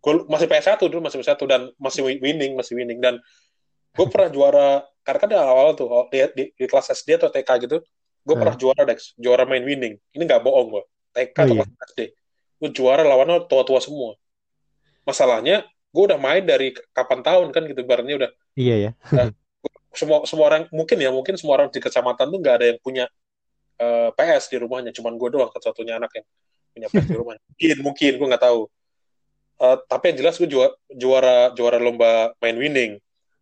Gue 0.00 0.24
masih 0.30 0.46
PS1 0.46 0.80
dulu 0.86 1.02
masih 1.04 1.18
PS1 1.20 1.42
dan 1.50 1.60
masih 1.76 2.06
winning 2.06 2.54
masih 2.54 2.78
winning. 2.78 3.02
Dan 3.02 3.18
gue 3.92 4.06
pernah 4.06 4.30
juara 4.30 4.68
karena 5.02 5.18
kan 5.18 5.28
di 5.28 5.36
awal-awal 5.36 5.74
tuh 5.74 5.88
oh, 5.90 6.06
di, 6.08 6.22
di, 6.38 6.44
di 6.54 6.64
kelas 6.70 6.94
SD 6.94 7.18
atau 7.18 7.28
TK 7.28 7.50
gitu 7.66 7.82
gue 8.20 8.36
pernah 8.36 8.54
juara 8.54 8.86
Dex. 8.86 9.18
Juara 9.18 9.42
main 9.42 9.66
winning. 9.66 9.98
Ini 10.14 10.22
nggak 10.22 10.40
bohong 10.46 10.68
gue 10.70 10.82
TK 11.18 11.36
oh, 11.36 11.42
atau 11.42 11.54
iya. 11.58 11.62
kelas 11.66 11.88
SD 11.92 12.00
gue 12.60 12.70
juara 12.76 13.02
lawannya 13.02 13.50
tua-tua 13.50 13.82
semua. 13.82 14.14
Masalahnya 15.02 15.66
gue 15.90 16.04
udah 16.06 16.20
main 16.20 16.46
dari 16.46 16.70
kapan 16.94 17.26
tahun 17.26 17.50
kan 17.50 17.66
gitu 17.66 17.82
barunya 17.82 18.16
udah. 18.22 18.30
Iya 18.54 18.76
ya 18.78 18.90
nah, 19.10 19.32
semua 19.90 20.22
semua 20.22 20.46
orang 20.46 20.62
mungkin 20.70 21.02
ya 21.02 21.10
mungkin 21.10 21.34
semua 21.34 21.58
orang 21.58 21.68
di 21.74 21.82
kecamatan 21.82 22.30
tuh 22.30 22.38
nggak 22.38 22.54
ada 22.62 22.66
yang 22.70 22.78
punya 22.78 23.04
uh, 23.80 24.08
eh, 24.08 24.10
PS 24.14 24.52
di 24.52 24.56
rumahnya 24.60 24.92
cuman 24.92 25.16
gue 25.16 25.28
doang 25.32 25.50
satu-satunya 25.50 25.96
anak 25.96 26.12
yang 26.20 26.26
punya 26.70 26.88
PS 26.92 27.06
di 27.08 27.16
rumahnya 27.16 27.42
mungkin 27.48 27.76
mungkin 27.82 28.12
gue 28.20 28.28
nggak 28.30 28.44
tahu 28.44 28.60
uh, 29.64 29.76
tapi 29.88 30.04
yang 30.12 30.16
jelas 30.24 30.36
gue 30.36 30.48
juara 30.48 30.70
juara 30.94 31.36
juara 31.56 31.78
lomba 31.80 32.36
main 32.38 32.56
winning 32.56 32.92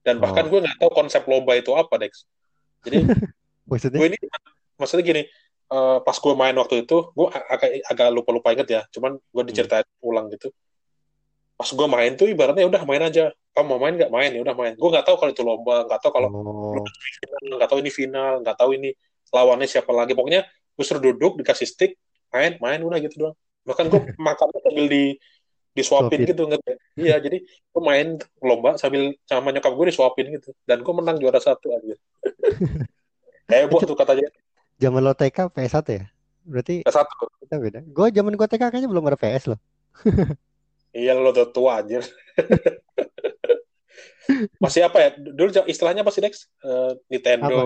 dan 0.07 0.23
bahkan 0.23 0.47
oh. 0.47 0.51
gue 0.55 0.61
nggak 0.65 0.79
tahu 0.79 0.91
konsep 0.95 1.23
lomba 1.27 1.59
itu 1.59 1.75
apa 1.75 1.95
Dex 2.01 2.25
jadi 2.87 3.05
gue 3.69 4.07
ini 4.09 4.19
maksudnya 4.79 5.05
gini 5.05 5.23
uh, 5.69 6.01
pas 6.01 6.17
gue 6.17 6.35
main 6.35 6.55
waktu 6.57 6.87
itu 6.87 7.13
gue 7.13 7.27
agak 7.29 7.71
agak 7.91 8.09
lupa 8.15 8.31
lupa 8.33 8.49
inget 8.55 8.69
ya 8.71 8.83
cuman 8.95 9.19
gue 9.19 9.43
hmm. 9.43 9.51
diceritain 9.51 9.85
hmm. 9.85 10.09
ulang 10.09 10.27
gitu 10.33 10.49
pas 11.59 11.67
gue 11.67 11.89
main 11.91 12.15
tuh 12.15 12.31
ibaratnya 12.31 12.71
udah 12.71 12.83
main 12.87 13.03
aja 13.03 13.35
kamu 13.51 13.67
mau 13.75 13.79
main 13.83 13.95
nggak 13.99 14.13
main 14.15 14.31
ya 14.31 14.41
udah 14.47 14.55
main 14.55 14.73
gue 14.79 14.89
nggak 14.95 15.03
tahu 15.03 15.17
kalau 15.19 15.31
itu 15.35 15.43
lomba 15.43 15.83
nggak 15.91 16.01
tahu 16.01 16.13
kalau 16.15 16.29
oh. 16.31 16.87
nggak 17.43 17.67
tahu 17.69 17.83
ini 17.83 17.91
final 17.91 18.39
nggak 18.47 18.57
tahu 18.57 18.79
ini 18.79 18.95
lawannya 19.35 19.69
siapa 19.69 19.91
lagi. 19.95 20.13
Pokoknya 20.13 20.45
gue 20.49 20.85
suruh 20.85 21.03
duduk 21.03 21.41
dikasih 21.43 21.67
stick 21.67 21.99
main 22.31 22.61
main 22.61 22.81
udah 22.81 22.99
gitu 23.01 23.17
doang. 23.29 23.37
Bahkan 23.65 23.85
gue 23.89 24.01
makan 24.29 24.49
sambil 24.63 24.87
di 24.87 25.05
disuapin 25.77 26.27
gitu 26.27 26.43
nggak 26.43 26.59
iya 26.99 27.23
jadi 27.23 27.39
gue 27.47 27.83
main 27.87 28.19
lomba 28.43 28.75
sambil 28.75 29.15
sama 29.31 29.55
nyokap 29.55 29.73
gue 29.73 29.87
disuapin 29.95 30.27
gitu. 30.35 30.51
Dan 30.67 30.83
gue 30.83 30.95
menang 30.95 31.17
juara 31.23 31.39
satu 31.39 31.71
aja 31.75 31.95
heboh 33.53 33.81
tuh 33.87 33.95
katanya. 33.95 34.29
Zaman 34.79 35.03
lo 35.03 35.15
TK 35.15 35.51
PS1 35.55 35.87
ya? 35.91 36.05
Berarti 36.47 36.75
PS1 36.87 37.09
kita 37.47 37.57
beda. 37.59 37.81
Gue 37.87 38.07
zaman 38.11 38.35
gue 38.35 38.47
TK 38.47 38.63
kayaknya 38.71 38.91
belum 38.91 39.07
ada 39.09 39.19
PS 39.19 39.55
loh. 39.55 39.61
Iya 40.89 41.13
lo 41.13 41.37
udah 41.37 41.53
tua 41.53 41.85
aja 41.85 42.01
masih 44.61 44.85
apa 44.85 44.99
ya? 45.01 45.09
Dulu 45.17 45.49
istilahnya 45.67 46.05
apa 46.05 46.13
sih 46.13 46.23
Dex? 46.23 46.47
Uh, 46.61 46.97
Nintendo, 47.09 47.49
apa? 47.49 47.63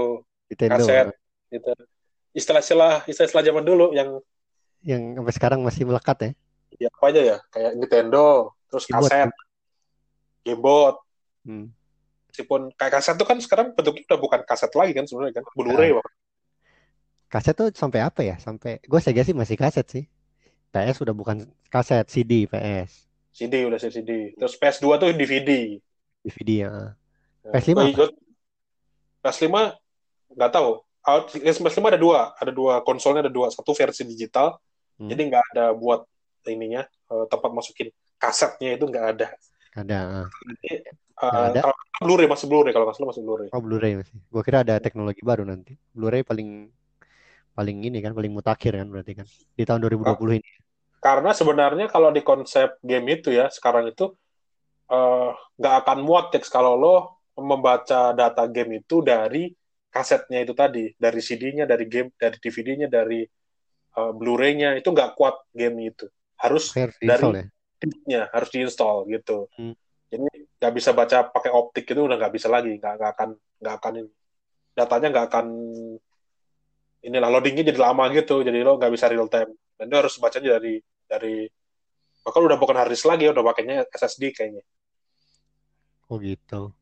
Nintendo. 0.50 0.74
kaset 0.78 1.06
gitu. 1.52 1.72
Istilah-istilah 2.32 3.04
istilah-istilah 3.04 3.44
zaman 3.44 3.64
dulu 3.64 3.92
yang 3.92 4.16
yang 4.82 5.14
sampai 5.14 5.34
sekarang 5.36 5.60
masih 5.60 5.84
melekat 5.84 6.16
ya? 6.18 6.30
Ya 6.80 6.88
apa 6.88 7.04
aja 7.12 7.20
ya? 7.20 7.36
Kayak 7.52 7.72
Nintendo 7.76 8.56
terus 8.72 8.88
Gamebot. 8.88 9.10
kaset 9.12 9.30
gamebot. 10.42 10.96
Hmm. 11.42 11.74
meskipun 12.32 12.72
kayak 12.80 12.96
kaset 12.96 13.18
tuh 13.18 13.28
kan 13.28 13.36
sekarang 13.42 13.76
bentuknya 13.76 14.08
udah 14.08 14.20
bukan 14.22 14.40
kaset 14.48 14.72
lagi 14.72 14.96
kan 14.96 15.04
sebenarnya 15.04 15.42
kan? 15.42 15.44
Blu-ray 15.52 15.92
nah. 15.92 16.00
kaset 17.28 17.52
tuh 17.52 17.68
sampai 17.76 18.00
apa 18.00 18.24
ya? 18.24 18.40
Sampai 18.40 18.80
gue 18.80 19.00
Sega 19.04 19.20
sih 19.20 19.36
masih 19.36 19.60
kaset 19.60 19.84
sih. 19.84 20.08
PS 20.72 21.04
udah 21.04 21.12
bukan 21.12 21.44
kaset 21.68 22.08
CD 22.08 22.48
PS 22.48 23.12
CD 23.32 23.64
udah 23.64 23.80
CD 23.80 24.36
terus 24.36 24.54
PS2 24.60 24.86
tuh 25.00 25.10
DVD 25.16 25.80
DVD 26.22 26.50
ya. 26.68 26.72
PS5 27.42 27.72
apa? 27.74 28.06
PS5 29.24 29.56
nggak 30.38 30.52
tahu 30.52 30.70
PS5 31.02 31.82
ada 31.82 31.98
dua 31.98 32.34
ada 32.38 32.52
dua 32.54 32.80
konsolnya 32.86 33.26
ada 33.26 33.32
dua 33.32 33.50
satu 33.50 33.74
versi 33.74 34.06
digital 34.06 34.54
hmm. 35.02 35.08
jadi 35.10 35.22
nggak 35.28 35.44
ada 35.54 35.64
buat 35.74 36.06
ininya 36.50 36.82
uh, 37.10 37.26
tempat 37.30 37.50
masukin 37.54 37.94
kasetnya 38.22 38.78
itu 38.78 38.86
nggak 38.86 39.06
ada. 39.18 39.28
Ada. 39.74 39.98
Jadi, 40.30 40.70
uh, 41.18 41.50
ada. 41.50 41.60
Kalau 41.66 41.76
Blu-ray 42.02 42.26
masih 42.30 42.46
Blu-ray 42.46 42.70
kalau 42.70 42.86
nggak 42.86 42.96
salah 42.98 43.10
masih 43.10 43.22
Blu-ray. 43.22 43.48
Oh 43.50 43.62
Blu-ray 43.62 43.98
masih. 43.98 44.14
Gua 44.30 44.42
kira 44.46 44.62
ada 44.62 44.78
teknologi 44.78 45.22
baru 45.26 45.42
nanti. 45.42 45.74
Blu-ray 45.90 46.22
paling 46.22 46.70
paling 47.52 47.78
ini 47.84 47.98
kan 48.00 48.16
paling 48.16 48.32
mutakhir 48.32 48.80
kan 48.80 48.88
berarti 48.88 49.12
kan 49.12 49.26
di 49.28 49.62
tahun 49.66 49.84
2020 49.86 50.06
nah, 50.06 50.14
ini. 50.38 50.50
Karena 51.02 51.30
sebenarnya 51.34 51.86
kalau 51.90 52.14
di 52.14 52.22
konsep 52.22 52.78
game 52.80 53.18
itu 53.18 53.34
ya 53.34 53.50
sekarang 53.50 53.90
itu 53.90 54.14
eh, 54.88 55.30
nggak 55.34 55.74
uh, 55.74 55.78
akan 55.82 55.98
muat 56.00 56.30
teks 56.32 56.48
kalau 56.48 56.78
lo 56.78 56.94
membaca 57.36 58.14
data 58.14 58.44
game 58.48 58.80
itu 58.80 59.02
dari 59.02 59.50
kasetnya 59.92 60.40
itu 60.40 60.56
tadi, 60.56 60.88
dari 60.96 61.20
CD-nya, 61.20 61.68
dari 61.68 61.84
game, 61.84 62.10
dari 62.16 62.40
DVD-nya, 62.40 62.88
dari 62.88 63.22
uh, 63.96 64.12
Blu-ray-nya 64.16 64.80
itu 64.80 64.88
nggak 64.88 65.16
kuat 65.16 65.36
game 65.52 65.92
itu 65.92 66.08
harus 66.40 66.74
dari 66.74 67.46
ya? 68.10 68.26
harus 68.30 68.48
diinstal 68.50 69.06
gitu 69.06 69.46
hmm. 69.58 69.74
jadi 70.10 70.26
nggak 70.58 70.72
bisa 70.74 70.90
baca 70.90 71.30
pakai 71.30 71.50
optik 71.54 71.86
itu 71.86 72.00
udah 72.02 72.18
nggak 72.18 72.34
bisa 72.34 72.50
lagi 72.50 72.74
nggak 72.78 72.94
nggak 72.98 73.10
akan 73.14 73.30
nggak 73.62 73.74
akan 73.78 73.92
ini 74.02 74.10
datanya 74.72 75.08
nggak 75.12 75.26
akan 75.30 75.46
inilah 77.02 77.30
loadingnya 77.30 77.64
jadi 77.70 77.78
lama 77.78 78.04
gitu 78.14 78.42
jadi 78.42 78.58
lo 78.62 78.78
nggak 78.78 78.92
bisa 78.94 79.06
real 79.10 79.30
time 79.30 79.54
dan 79.78 79.86
lo 79.90 79.96
harus 80.02 80.14
bacanya 80.18 80.58
dari 80.58 80.82
dari 81.06 81.46
bahkan 82.22 82.42
udah 82.42 82.58
bukan 82.58 82.76
hard 82.78 82.90
disk 82.94 83.06
lagi 83.06 83.26
udah 83.26 83.42
pakainya 83.42 83.86
SSD 83.90 84.30
kayaknya 84.34 84.62
oh 86.10 86.18
gitu 86.18 86.70
ya. 86.70 86.81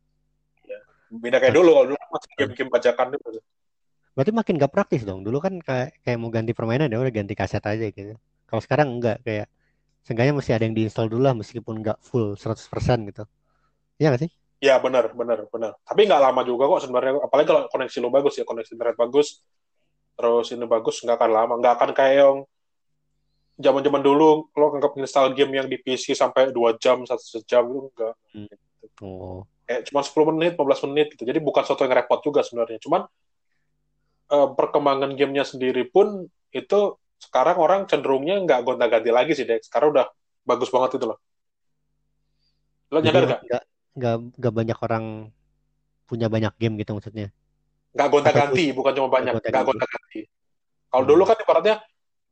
Beda 1.10 1.42
kayak 1.42 1.54
dulu 1.58 1.70
kalau 1.74 1.86
dulu 1.90 1.98
masih 2.14 2.30
game-game 2.38 2.70
bajakan 2.70 3.06
itu 3.18 3.42
berarti 4.14 4.32
makin 4.34 4.54
gak 4.58 4.72
praktis 4.74 5.02
dong 5.02 5.26
dulu 5.26 5.42
kan 5.42 5.58
kayak 5.58 5.98
kayak 6.06 6.18
mau 6.18 6.30
ganti 6.30 6.54
permainan 6.54 6.90
ya 6.90 6.98
udah 6.98 7.14
ganti 7.14 7.34
kaset 7.34 7.62
aja 7.62 7.86
gitu 7.90 8.14
kalau 8.50 8.62
sekarang 8.62 8.98
enggak 8.98 9.22
kayak 9.22 9.46
seenggaknya 10.04 10.34
masih 10.34 10.52
ada 10.56 10.64
yang 10.66 10.74
diinstal 10.74 11.06
dulu 11.06 11.22
lah 11.22 11.34
meskipun 11.36 11.84
enggak 11.84 11.98
full 12.02 12.34
100% 12.34 12.66
gitu. 13.14 13.24
Iya 14.00 14.06
nggak 14.10 14.22
sih? 14.26 14.30
Iya 14.60 14.76
benar, 14.80 15.12
benar, 15.16 15.48
benar. 15.48 15.72
Tapi 15.84 16.00
nggak 16.04 16.20
lama 16.20 16.40
juga 16.44 16.68
kok 16.68 16.84
sebenarnya. 16.84 17.12
Apalagi 17.24 17.46
kalau 17.48 17.62
koneksi 17.72 17.98
lo 18.00 18.08
bagus 18.12 18.34
ya, 18.36 18.44
koneksi 18.44 18.70
internet 18.76 18.96
bagus, 18.96 19.40
terus 20.16 20.46
ini 20.52 20.66
bagus, 20.68 21.00
nggak 21.00 21.16
akan 21.16 21.30
lama. 21.32 21.54
Nggak 21.60 21.74
akan 21.80 21.90
kayak 21.96 22.14
yang 22.20 22.36
zaman-zaman 23.60 24.02
dulu 24.04 24.48
lo 24.52 24.66
nganggap 24.72 24.92
install 25.00 25.32
game 25.36 25.52
yang 25.56 25.68
di 25.68 25.80
PC 25.80 26.12
sampai 26.12 26.52
dua 26.52 26.76
jam, 26.76 27.04
satu 27.08 27.40
jam 27.44 27.64
itu 27.68 27.88
enggak. 27.88 28.14
Hmm. 28.36 28.48
Oh. 29.00 29.40
Kayak 29.70 29.86
cuma 29.86 30.02
10 30.02 30.34
menit, 30.34 30.52
15 30.58 30.86
menit 30.90 31.14
gitu. 31.14 31.22
Jadi 31.22 31.38
bukan 31.38 31.62
sesuatu 31.62 31.86
yang 31.86 31.94
repot 31.94 32.18
juga 32.26 32.42
sebenarnya. 32.42 32.82
Cuman 32.82 33.06
uh, 34.30 34.48
perkembangan 34.54 35.14
gamenya 35.14 35.46
sendiri 35.46 35.86
pun 35.86 36.26
itu 36.50 36.80
sekarang 37.20 37.60
orang 37.60 37.84
cenderungnya 37.84 38.40
nggak 38.40 38.64
gonta-ganti 38.64 39.10
lagi 39.12 39.36
sih 39.36 39.44
deh 39.44 39.60
sekarang 39.60 39.92
udah 39.92 40.06
bagus 40.48 40.72
banget 40.72 40.96
itu 40.96 41.04
loh 41.04 41.18
lo 42.90 42.98
nyadar 43.04 43.22
nggak 43.28 43.62
nggak 43.94 44.16
nggak 44.40 44.54
banyak 44.56 44.78
orang 44.80 45.04
punya 46.08 46.26
banyak 46.32 46.50
game 46.56 46.80
gitu 46.80 46.96
maksudnya 46.96 47.28
nggak 47.92 48.08
gonta-ganti 48.08 48.72
bukan 48.72 48.92
cuma 48.96 49.08
banyak 49.12 49.36
nggak 49.36 49.64
gonta-ganti 49.68 50.20
kalau 50.90 51.04
hmm. 51.04 51.10
dulu 51.12 51.22
kan 51.28 51.36
ibaratnya 51.38 51.76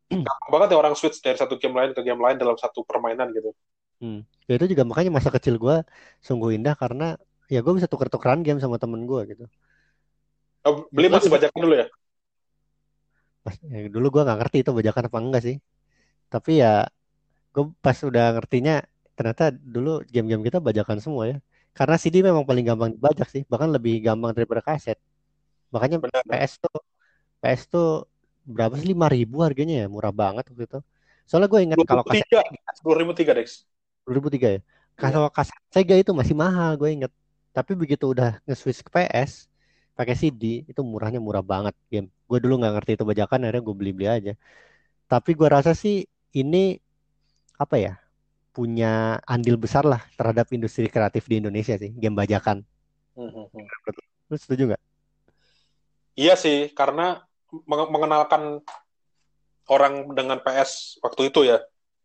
gampang 0.08 0.50
banget 0.50 0.68
ya 0.72 0.76
orang 0.80 0.94
switch 0.96 1.20
dari 1.20 1.36
satu 1.36 1.60
game 1.60 1.76
lain 1.76 1.92
ke 1.92 2.00
game 2.00 2.18
lain 2.18 2.40
dalam 2.40 2.56
satu 2.56 2.80
permainan 2.82 3.28
gitu 3.36 3.52
hmm. 4.00 4.24
ya 4.48 4.56
itu 4.56 4.72
juga 4.72 4.88
makanya 4.88 5.20
masa 5.20 5.28
kecil 5.28 5.60
gue 5.60 5.84
sungguh 6.24 6.56
indah 6.56 6.72
karena 6.74 7.20
ya 7.48 7.64
gue 7.64 7.72
bisa 7.72 7.88
tuker-tukeran 7.88 8.44
game 8.44 8.60
sama 8.60 8.76
temen 8.76 9.08
gue 9.08 9.20
gitu. 9.32 9.44
Oh, 10.68 10.84
beli 10.92 11.08
masih 11.08 11.32
bajakan 11.32 11.60
dulu 11.64 11.74
ya? 11.80 11.86
Ya, 13.72 13.88
dulu 13.88 14.06
gue 14.12 14.22
nggak 14.28 14.38
ngerti 14.44 14.56
itu 14.60 14.70
bajakan 14.76 15.04
apa 15.08 15.18
enggak 15.24 15.42
sih. 15.48 15.56
Tapi 16.28 16.60
ya 16.60 16.84
gue 17.56 17.64
pas 17.80 17.96
udah 18.04 18.36
ngertinya 18.36 18.84
ternyata 19.16 19.50
dulu 19.50 20.04
game-game 20.12 20.44
kita 20.44 20.60
bajakan 20.60 21.00
semua 21.00 21.24
ya. 21.32 21.36
Karena 21.72 21.96
CD 21.96 22.20
memang 22.20 22.44
paling 22.44 22.64
gampang 22.68 22.90
dibajak 22.92 23.28
sih 23.32 23.42
bahkan 23.48 23.72
lebih 23.72 24.04
gampang 24.04 24.36
daripada 24.36 24.60
kaset. 24.60 25.00
Makanya 25.72 26.04
Benar. 26.04 26.22
PS 26.28 26.60
tuh 26.60 26.76
PS 27.40 27.62
tuh 27.72 27.88
berapa 28.44 28.76
sih? 28.76 28.92
lima 28.92 29.08
ribu 29.08 29.40
harganya 29.40 29.84
ya? 29.84 29.86
Murah 29.88 30.12
banget 30.12 30.44
waktu 30.52 30.68
itu. 30.68 30.78
Soalnya 31.24 31.48
gue 31.48 31.60
ingat 31.64 31.78
kalau 31.88 32.04
kaset 32.04 32.28
sepuluh 32.76 32.96
ribu 33.00 33.16
tiga 33.16 33.32
Dex. 33.32 33.64
sepuluh 34.04 34.16
ribu 34.20 34.28
tiga 34.28 34.48
ya. 34.58 34.60
Kalau 34.98 35.32
kaset 35.32 35.56
Sega 35.72 35.96
itu 35.96 36.12
masih 36.12 36.36
mahal 36.36 36.76
gue 36.76 36.90
inget 36.92 37.12
tapi 37.58 37.74
begitu 37.74 38.14
udah 38.14 38.38
nge-switch 38.46 38.86
ke 38.86 38.90
PS 38.94 39.50
pakai 39.98 40.14
CD 40.14 40.62
itu 40.62 40.78
murahnya 40.86 41.18
murah 41.18 41.42
banget 41.42 41.74
game. 41.90 42.06
Gue 42.30 42.38
dulu 42.38 42.62
nggak 42.62 42.78
ngerti 42.78 42.90
itu 42.94 43.02
bajakan, 43.02 43.42
akhirnya 43.42 43.66
gue 43.66 43.74
beli-beli 43.74 44.06
aja. 44.06 44.32
Tapi 45.10 45.34
gue 45.34 45.48
rasa 45.50 45.74
sih 45.74 46.06
ini 46.38 46.78
apa 47.58 47.74
ya 47.82 47.98
punya 48.54 49.18
andil 49.26 49.58
besar 49.58 49.82
lah 49.82 50.06
terhadap 50.14 50.46
industri 50.54 50.86
kreatif 50.86 51.26
di 51.26 51.42
Indonesia 51.42 51.74
sih 51.74 51.90
game 51.98 52.14
bajakan. 52.14 52.62
Hmm, 53.18 53.26
hmm, 53.26 53.46
hmm. 53.50 53.66
Lu 54.30 54.36
setuju 54.38 54.62
nggak? 54.70 54.82
Iya 56.14 56.38
sih, 56.38 56.70
karena 56.78 57.26
meng- 57.66 57.90
mengenalkan 57.90 58.62
orang 59.66 60.14
dengan 60.14 60.38
PS 60.46 61.02
waktu 61.02 61.34
itu 61.34 61.42
ya. 61.42 61.58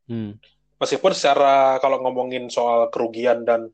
Hmm. 0.10 0.42
Meskipun 0.82 1.14
secara 1.14 1.78
kalau 1.78 2.02
ngomongin 2.02 2.50
soal 2.50 2.90
kerugian 2.90 3.46
dan 3.46 3.70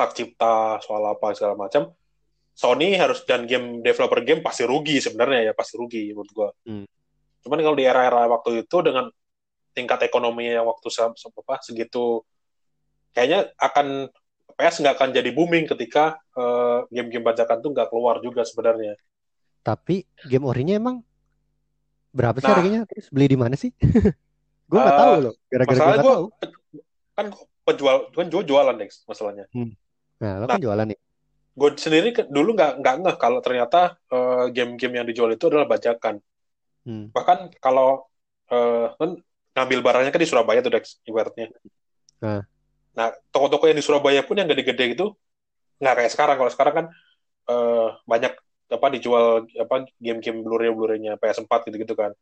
hak 0.00 0.16
cipta, 0.16 0.80
soal 0.80 1.04
apa 1.06 1.36
segala 1.36 1.52
macam, 1.54 1.92
Sony 2.56 2.96
harus 2.96 3.20
dan 3.24 3.44
game 3.44 3.80
developer 3.80 4.20
game 4.20 4.40
pasti 4.40 4.64
rugi 4.64 4.96
sebenarnya 4.98 5.48
ya, 5.48 5.52
pasti 5.52 5.76
rugi 5.76 6.10
menurut 6.10 6.30
gua. 6.32 6.48
Hmm. 6.64 6.88
Cuman 7.40 7.60
kalau 7.60 7.76
di 7.76 7.84
era-era 7.84 8.24
waktu 8.26 8.64
itu 8.64 8.76
dengan 8.80 9.08
tingkat 9.70 10.00
ekonomi 10.02 10.48
yang 10.48 10.64
waktu 10.64 10.88
se- 10.88 11.16
se- 11.16 11.28
apa, 11.30 11.60
segitu, 11.60 12.20
kayaknya 13.12 13.48
akan 13.56 14.08
PS 14.52 14.80
nggak 14.80 14.94
akan 14.94 15.08
jadi 15.10 15.30
booming 15.30 15.64
ketika 15.66 16.16
eh, 16.32 16.78
game-game 16.90 17.24
bajakan 17.24 17.60
tuh 17.60 17.70
nggak 17.72 17.88
keluar 17.88 18.20
juga 18.20 18.44
sebenarnya. 18.44 18.96
Tapi 19.60 20.04
game 20.24 20.44
orinya 20.44 20.76
emang 20.76 21.00
berapa 22.10 22.36
sih 22.36 22.44
Nah. 22.44 22.56
harganya? 22.56 22.80
Terus 22.84 23.08
beli 23.08 23.26
di 23.26 23.38
mana 23.38 23.54
sih? 23.54 23.70
gue 24.68 24.76
nggak 24.76 24.92
Eh, 24.92 25.00
tahu 25.00 25.14
loh. 25.22 25.34
Gara-gara 25.48 25.96
gue 25.96 26.04
tahu. 26.04 26.24
kan 27.14 27.24
gua 27.26 27.44
penjual 27.62 27.96
kan 28.10 28.26
gue 28.26 28.42
jualan 28.42 28.76
Dex 28.76 29.04
masalahnya. 29.04 29.46
Nah, 30.20 30.32
lo 30.36 30.44
kan 30.46 30.60
jualan 30.60 30.86
nih. 30.86 30.98
Gue 31.56 31.70
sendiri 31.76 32.14
dulu 32.28 32.54
nggak 32.54 32.84
nggak 32.84 32.94
ngeh 33.04 33.16
kalau 33.16 33.40
ternyata 33.40 33.96
eh, 34.12 34.44
game-game 34.52 35.02
yang 35.02 35.06
dijual 35.08 35.32
itu 35.32 35.48
adalah 35.48 35.66
bajakan. 35.66 36.20
Hmm. 36.84 37.08
Bahkan 37.10 37.58
kalau 37.58 38.06
eh, 38.52 38.86
kan 38.96 39.10
ngambil 39.56 39.80
barangnya 39.82 40.12
kan 40.12 40.22
di 40.22 40.28
Surabaya 40.28 40.60
tuh 40.62 40.72
Dex 40.72 41.00
ibaratnya. 41.08 41.50
Nah. 42.22 42.44
Nah 42.94 43.08
toko-toko 43.32 43.66
yang 43.66 43.78
di 43.80 43.84
Surabaya 43.84 44.20
pun 44.22 44.38
yang 44.38 44.48
gede-gede 44.48 44.94
itu 44.94 45.06
nggak 45.80 45.94
kayak 46.04 46.12
sekarang. 46.12 46.36
Kalau 46.38 46.52
sekarang 46.52 46.74
kan 46.76 46.86
eh, 47.50 47.88
banyak 48.04 48.32
apa 48.70 48.86
dijual 48.94 49.50
apa 49.58 49.90
game-game 49.98 50.46
Blu-ray 50.46 50.70
Blu-raynya 50.70 51.18
PS4 51.18 51.66
gitu-gitu 51.66 51.98
kan. 51.98 52.14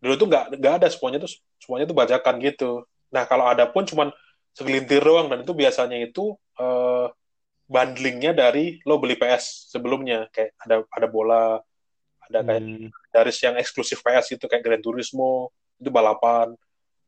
Dulu 0.00 0.14
tuh 0.16 0.26
nggak 0.30 0.44
nggak 0.56 0.74
ada 0.82 0.88
semuanya 0.88 1.18
tuh 1.20 1.30
semuanya 1.60 1.84
tuh 1.84 1.96
bajakan 1.98 2.34
gitu. 2.40 2.88
Nah 3.12 3.28
kalau 3.28 3.44
ada 3.44 3.68
pun 3.68 3.84
cuman 3.84 4.08
segelintir 4.56 5.04
doang 5.04 5.30
dan 5.30 5.44
itu 5.46 5.54
biasanya 5.54 6.02
itu 6.02 6.34
eh, 6.58 7.06
bundlingnya 7.68 8.32
dari 8.32 8.80
lo 8.84 8.96
beli 8.96 9.14
PS 9.14 9.68
sebelumnya 9.70 10.26
kayak 10.32 10.56
ada 10.64 10.74
ada 10.88 11.06
bola 11.06 11.60
ada 12.28 12.38
kayak 12.44 12.62
Hmm. 12.64 12.88
dari 13.12 13.32
yang 13.40 13.56
eksklusif 13.56 14.00
PS 14.00 14.36
itu 14.36 14.44
kayak 14.48 14.64
Gran 14.64 14.80
Turismo 14.80 15.52
itu 15.76 15.88
balapan 15.88 16.52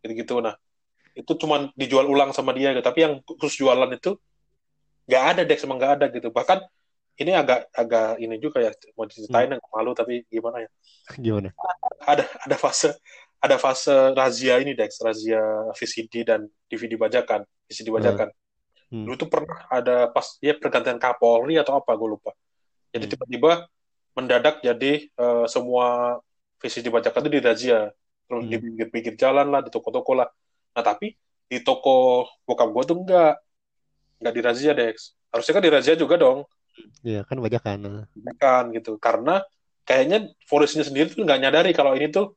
gitu-gitu 0.00 0.40
nah 0.40 0.56
itu 1.12 1.32
cuman 1.34 1.68
dijual 1.74 2.06
ulang 2.06 2.30
sama 2.30 2.54
dia 2.54 2.70
gitu. 2.72 2.84
tapi 2.84 3.02
yang 3.04 3.14
khusus 3.24 3.60
jualan 3.60 3.88
itu 3.92 4.16
nggak 5.08 5.24
ada 5.36 5.42
Dex 5.44 5.64
emang 5.66 5.76
nggak 5.80 5.92
ada 6.00 6.06
gitu 6.08 6.30
bahkan 6.30 6.62
ini 7.20 7.36
agak 7.36 7.68
agak 7.74 8.16
ini 8.16 8.36
juga 8.40 8.64
ya 8.64 8.72
mau 8.96 9.04
diceritain 9.04 9.50
yang 9.52 9.60
malu 9.68 9.92
tapi 9.92 10.24
gimana 10.30 10.64
ya 10.64 10.70
Gimana? 11.24 11.50
ada 12.06 12.24
ada 12.40 12.56
fase 12.56 12.94
ada 13.40 13.56
fase 13.56 13.92
razia 14.12 14.60
ini 14.60 14.72
Dex 14.76 15.00
razia 15.00 15.40
VCD 15.74 16.24
dan 16.24 16.48
DVD 16.68 16.96
bajakan 16.96 17.44
VCD 17.68 17.88
bajakan 17.92 18.28
Hmm. 18.28 18.48
Dulu 18.90 19.14
tuh 19.14 19.30
pernah 19.30 19.70
ada 19.70 20.10
pas 20.10 20.26
dia 20.42 20.58
pergantian 20.58 20.98
Kapolri 20.98 21.54
atau 21.56 21.78
apa 21.78 21.94
gue 21.94 22.08
lupa 22.10 22.34
jadi 22.90 23.06
Hmm. 23.06 23.12
tiba-tiba 23.14 23.50
mendadak 24.18 24.58
jadi 24.60 24.92
eh, 25.06 25.44
semua 25.46 26.18
VCD 26.58 26.90
bajakan 26.90 27.22
itu 27.26 27.32
dirazia 27.38 27.80
terus 28.26 28.42
Hmm. 28.44 28.50
di 28.50 28.56
pinggir-pinggir 28.58 29.14
jalan 29.14 29.46
lah 29.48 29.62
di 29.62 29.70
toko-toko 29.70 30.18
lah 30.18 30.28
nah 30.74 30.82
tapi 30.82 31.14
di 31.46 31.58
toko 31.62 32.26
bokap 32.46 32.68
gue 32.70 32.82
tuh 32.86 32.96
enggak 32.98 33.32
enggak 34.18 34.34
dirazia 34.34 34.72
Dex 34.74 35.14
harusnya 35.30 35.54
kan 35.54 35.64
dirazia 35.64 35.94
juga 35.94 36.18
dong 36.18 36.42
Iya 37.04 37.26
kan 37.28 37.36
bajakan. 37.42 37.76
Nah. 37.82 38.06
kan 38.40 38.72
gitu 38.72 38.96
karena 38.96 39.44
kayaknya 39.84 40.32
polisinya 40.48 40.86
sendiri 40.86 41.12
tuh 41.12 41.26
nggak 41.26 41.40
nyadari 41.42 41.70
kalau 41.76 41.92
ini 41.92 42.08
tuh 42.08 42.32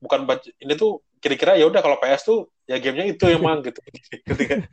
bukan 0.00 0.24
ini 0.62 0.72
tuh 0.78 1.02
kira-kira 1.22 1.58
ya 1.58 1.66
udah 1.68 1.82
kalau 1.84 1.98
PS 2.00 2.22
tuh 2.26 2.38
ya 2.66 2.78
gamenya 2.80 3.12
itu 3.12 3.24
emang 3.28 3.60
gitu 3.66 3.78
ketika 4.24 4.66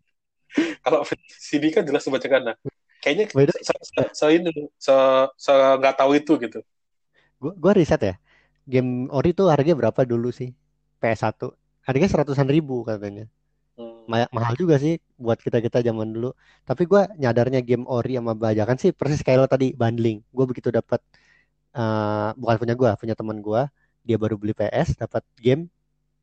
kalau 0.84 1.06
CD 1.28 1.70
kan 1.76 1.84
jelas 1.86 2.04
dibacakan 2.06 2.42
nah 2.54 2.56
kayaknya 3.04 3.26
Beda. 3.32 3.54
se, 3.56 3.74
se, 3.74 4.02
se- 4.12 4.34
ini 4.36 4.52
se, 4.76 4.94
se 5.40 5.54
nggak 5.80 5.96
tahu 6.00 6.12
itu 6.20 6.34
gitu 6.42 6.60
Gue 7.40 7.54
gua 7.56 7.74
riset 7.76 8.02
ya. 8.04 8.16
Game 8.68 9.08
ori 9.10 9.32
tuh 9.34 9.48
harganya 9.50 9.76
berapa 9.80 10.02
dulu 10.06 10.30
sih? 10.30 10.52
PS1. 11.02 11.56
Harganya 11.88 12.10
seratusan 12.12 12.48
ribu 12.52 12.84
katanya. 12.86 13.26
Hmm. 13.80 14.04
Ma- 14.12 14.32
mahal 14.36 14.56
juga 14.60 14.76
sih 14.84 15.00
buat 15.16 15.40
kita-kita 15.40 15.80
zaman 15.88 16.12
dulu. 16.16 16.36
Tapi 16.68 16.84
gua 16.86 17.08
nyadarnya 17.16 17.64
game 17.64 17.88
ori 17.88 18.20
sama 18.20 18.34
bajakan 18.36 18.78
sih 18.82 18.92
persis 18.92 19.24
kayak 19.26 19.40
lo 19.46 19.48
tadi 19.50 19.72
bundling. 19.72 20.20
Gue 20.36 20.46
begitu 20.52 20.70
dapat 20.74 21.00
eh, 21.76 22.30
bukan 22.40 22.56
punya 22.62 22.76
gua, 22.80 22.92
punya 23.00 23.16
teman 23.20 23.40
gua, 23.44 23.62
dia 24.08 24.18
baru 24.20 24.36
beli 24.42 24.54
PS, 24.58 25.00
dapat 25.00 25.24
game. 25.40 25.70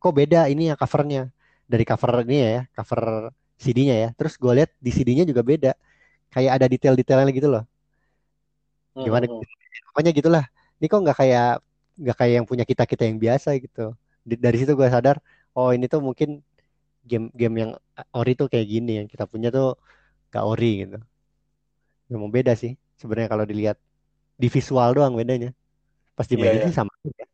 Kok 0.02 0.12
beda 0.16 0.46
ini 0.52 0.70
ya 0.72 0.76
covernya? 0.78 1.32
Dari 1.66 1.84
cover 1.88 2.12
ini 2.26 2.36
ya, 2.38 2.60
cover 2.76 3.32
CD-nya 3.57 3.97
ya. 3.97 4.09
Terus 4.16 4.37
gue 4.37 4.53
lihat 4.53 4.71
di 4.79 4.90
CD-nya 4.92 5.25
juga 5.25 5.42
beda. 5.45 5.73
Kayak 6.33 6.53
ada 6.61 6.66
detail-detailnya 6.69 7.33
gitu 7.33 7.49
loh. 7.49 7.64
Gimana? 8.97 9.25
Hmm. 9.29 9.45
Pokoknya 9.92 10.12
gitulah. 10.12 10.45
Ini 10.81 10.87
kok 10.88 11.01
nggak 11.05 11.16
kayak 11.16 11.51
nggak 11.97 12.16
kayak 12.16 12.35
yang 12.42 12.47
punya 12.49 12.64
kita 12.69 12.85
kita 12.85 13.03
yang 13.09 13.16
biasa 13.16 13.57
gitu. 13.61 13.97
Di- 14.25 14.40
dari 14.40 14.57
situ 14.61 14.73
gue 14.77 14.88
sadar, 14.88 15.16
oh 15.57 15.73
ini 15.73 15.88
tuh 15.88 16.01
mungkin 16.05 16.40
game-game 17.07 17.57
yang 17.57 17.71
ori 18.12 18.35
tuh 18.35 18.51
kayak 18.51 18.66
gini 18.66 18.92
yang 19.01 19.07
kita 19.09 19.25
punya 19.31 19.49
tuh 19.49 19.79
gak 20.29 20.42
ori 20.45 20.85
gitu. 20.85 20.99
Memang 22.12 22.31
beda 22.31 22.53
sih 22.59 22.75
sebenarnya 22.99 23.31
kalau 23.31 23.45
dilihat 23.47 23.79
di 24.37 24.49
visual 24.51 24.92
doang 24.92 25.14
bedanya. 25.16 25.55
Pas 26.19 26.27
Iya, 26.27 26.37
dimainin 26.37 26.61
iya. 26.61 26.69
sih 26.69 26.77
sama. 26.77 26.92
aja. 27.03 27.25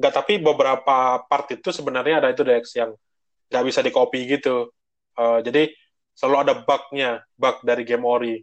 nggak 0.00 0.12
tapi 0.16 0.40
beberapa 0.40 1.20
part 1.28 1.44
itu 1.52 1.68
sebenarnya 1.68 2.24
ada 2.24 2.28
itu 2.32 2.40
Dex 2.40 2.72
yang 2.72 2.96
nggak 3.52 3.64
bisa 3.68 3.84
di 3.84 3.92
copy 3.92 4.24
gitu 4.38 4.72
Eh, 5.20 5.38
jadi 5.46 5.62
selalu 6.18 6.36
ada 6.44 6.54
bugnya 6.66 7.10
bug 7.40 7.56
dari 7.68 7.82
game 7.88 8.06
ori 8.08 8.34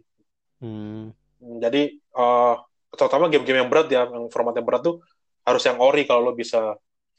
Hmm, 0.60 1.10
jadi 1.38 1.80
eh, 1.94 2.54
terutama 2.98 3.30
game-game 3.30 3.58
yang 3.62 3.70
berat 3.70 3.86
ya 3.94 4.02
yang 4.10 4.26
formatnya 4.32 4.64
berat 4.66 4.82
tuh 4.86 4.96
harus 5.46 5.62
yang 5.68 5.78
ori 5.78 6.02
kalau 6.08 6.20
lo 6.30 6.32
bisa 6.34 6.74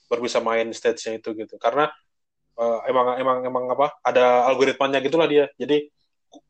baru 0.10 0.22
bisa 0.28 0.40
main 0.44 0.68
stage-nya 0.76 1.20
itu 1.22 1.30
gitu 1.40 1.56
karena 1.62 1.88
eh, 2.60 2.80
emang 2.92 3.08
emang 3.22 3.38
emang 3.50 3.66
apa 3.76 3.88
ada 4.06 4.48
algoritmanya 4.50 5.00
gitulah 5.06 5.28
dia 5.30 5.46
jadi 5.62 5.88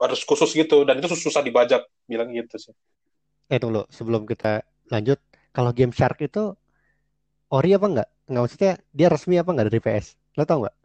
harus 0.03 0.21
khusus 0.27 0.51
gitu 0.57 0.83
dan 0.87 0.99
itu 1.01 1.07
susah 1.13 1.43
dibajak 1.45 1.83
bilang 2.09 2.29
gitu 2.35 2.55
sih 2.59 2.75
Eh 3.53 3.59
tunggu 3.63 3.81
sebelum 3.97 4.23
kita 4.31 4.51
lanjut, 4.93 5.19
kalau 5.55 5.71
game 5.77 5.93
Shark 5.97 6.17
itu 6.27 6.43
ori 7.57 7.69
apa 7.77 7.85
enggak? 7.91 8.09
Enggak 8.29 8.41
maksudnya 8.43 8.73
dia 8.97 9.07
resmi 9.13 9.35
apa 9.41 9.49
enggak 9.53 9.67
dari 9.69 9.79
PS? 9.85 10.05
Lo 10.37 10.43
tau 10.49 10.57
nggak? 10.65 10.75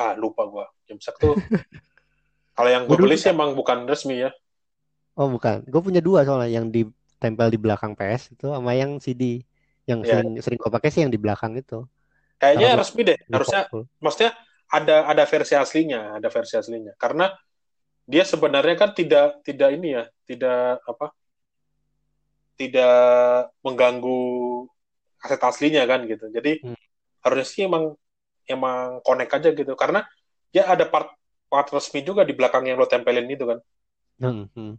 Ah 0.00 0.12
lupa 0.22 0.42
gua 0.52 0.64
Shark 1.00 1.16
tuh 1.22 1.36
kalau 2.56 2.70
yang 2.74 2.84
Gua 2.88 2.96
gue 2.98 2.98
beli 3.02 3.16
sih 3.20 3.30
emang 3.34 3.50
bukan 3.58 3.78
resmi 3.90 4.16
ya 4.24 4.30
Oh 5.18 5.28
bukan, 5.34 5.56
gue 5.72 5.80
punya 5.86 6.00
dua 6.06 6.20
soalnya 6.26 6.50
yang 6.58 6.66
ditempel 6.76 7.48
di 7.54 7.58
belakang 7.64 7.92
PS 7.98 8.22
itu 8.32 8.44
sama 8.54 8.72
yang 8.80 8.92
CD. 9.04 9.22
Yang 9.90 10.00
Iya. 10.04 10.10
sering 10.10 10.28
sering 10.44 10.58
gue 10.62 10.70
pakai 10.76 10.88
sih 10.92 11.00
yang 11.04 11.12
di 11.14 11.20
belakang 11.24 11.52
itu. 11.60 11.74
kayaknya 12.40 12.68
Kalau 12.68 12.80
resmi 12.80 13.02
deh 13.08 13.18
harusnya 13.32 13.60
maksudnya 14.02 14.32
ada 14.72 14.96
ada 15.10 15.24
versi 15.28 15.54
aslinya, 15.56 16.00
ada 16.18 16.28
versi 16.32 16.54
aslinya. 16.60 16.92
Karena 17.02 17.28
dia 18.12 18.24
sebenarnya 18.32 18.76
kan 18.82 18.90
tidak 18.98 19.40
tidak 19.46 19.70
ini 19.76 19.88
ya, 19.98 20.04
tidak 20.28 20.80
apa? 20.90 21.06
Tidak 22.60 23.48
mengganggu 23.64 24.20
aset 25.24 25.40
aslinya 25.50 25.82
kan 25.90 26.00
gitu. 26.10 26.24
Jadi 26.36 26.62
Hmm. 26.62 26.74
harusnya 27.24 27.46
sih 27.52 27.62
emang 27.70 27.84
emang 28.48 29.00
connect 29.04 29.32
aja 29.32 29.48
gitu. 29.52 29.72
Karena 29.74 30.04
dia 30.52 30.68
ada 30.68 30.84
part 30.88 31.14
part 31.46 31.68
resmi 31.68 32.00
juga 32.02 32.24
di 32.24 32.32
belakang 32.32 32.64
yang 32.64 32.80
lo 32.80 32.88
tempelin 32.88 33.28
itu 33.28 33.44
kan. 33.44 33.58
Hmm, 34.22 34.46
hmm. 34.54 34.74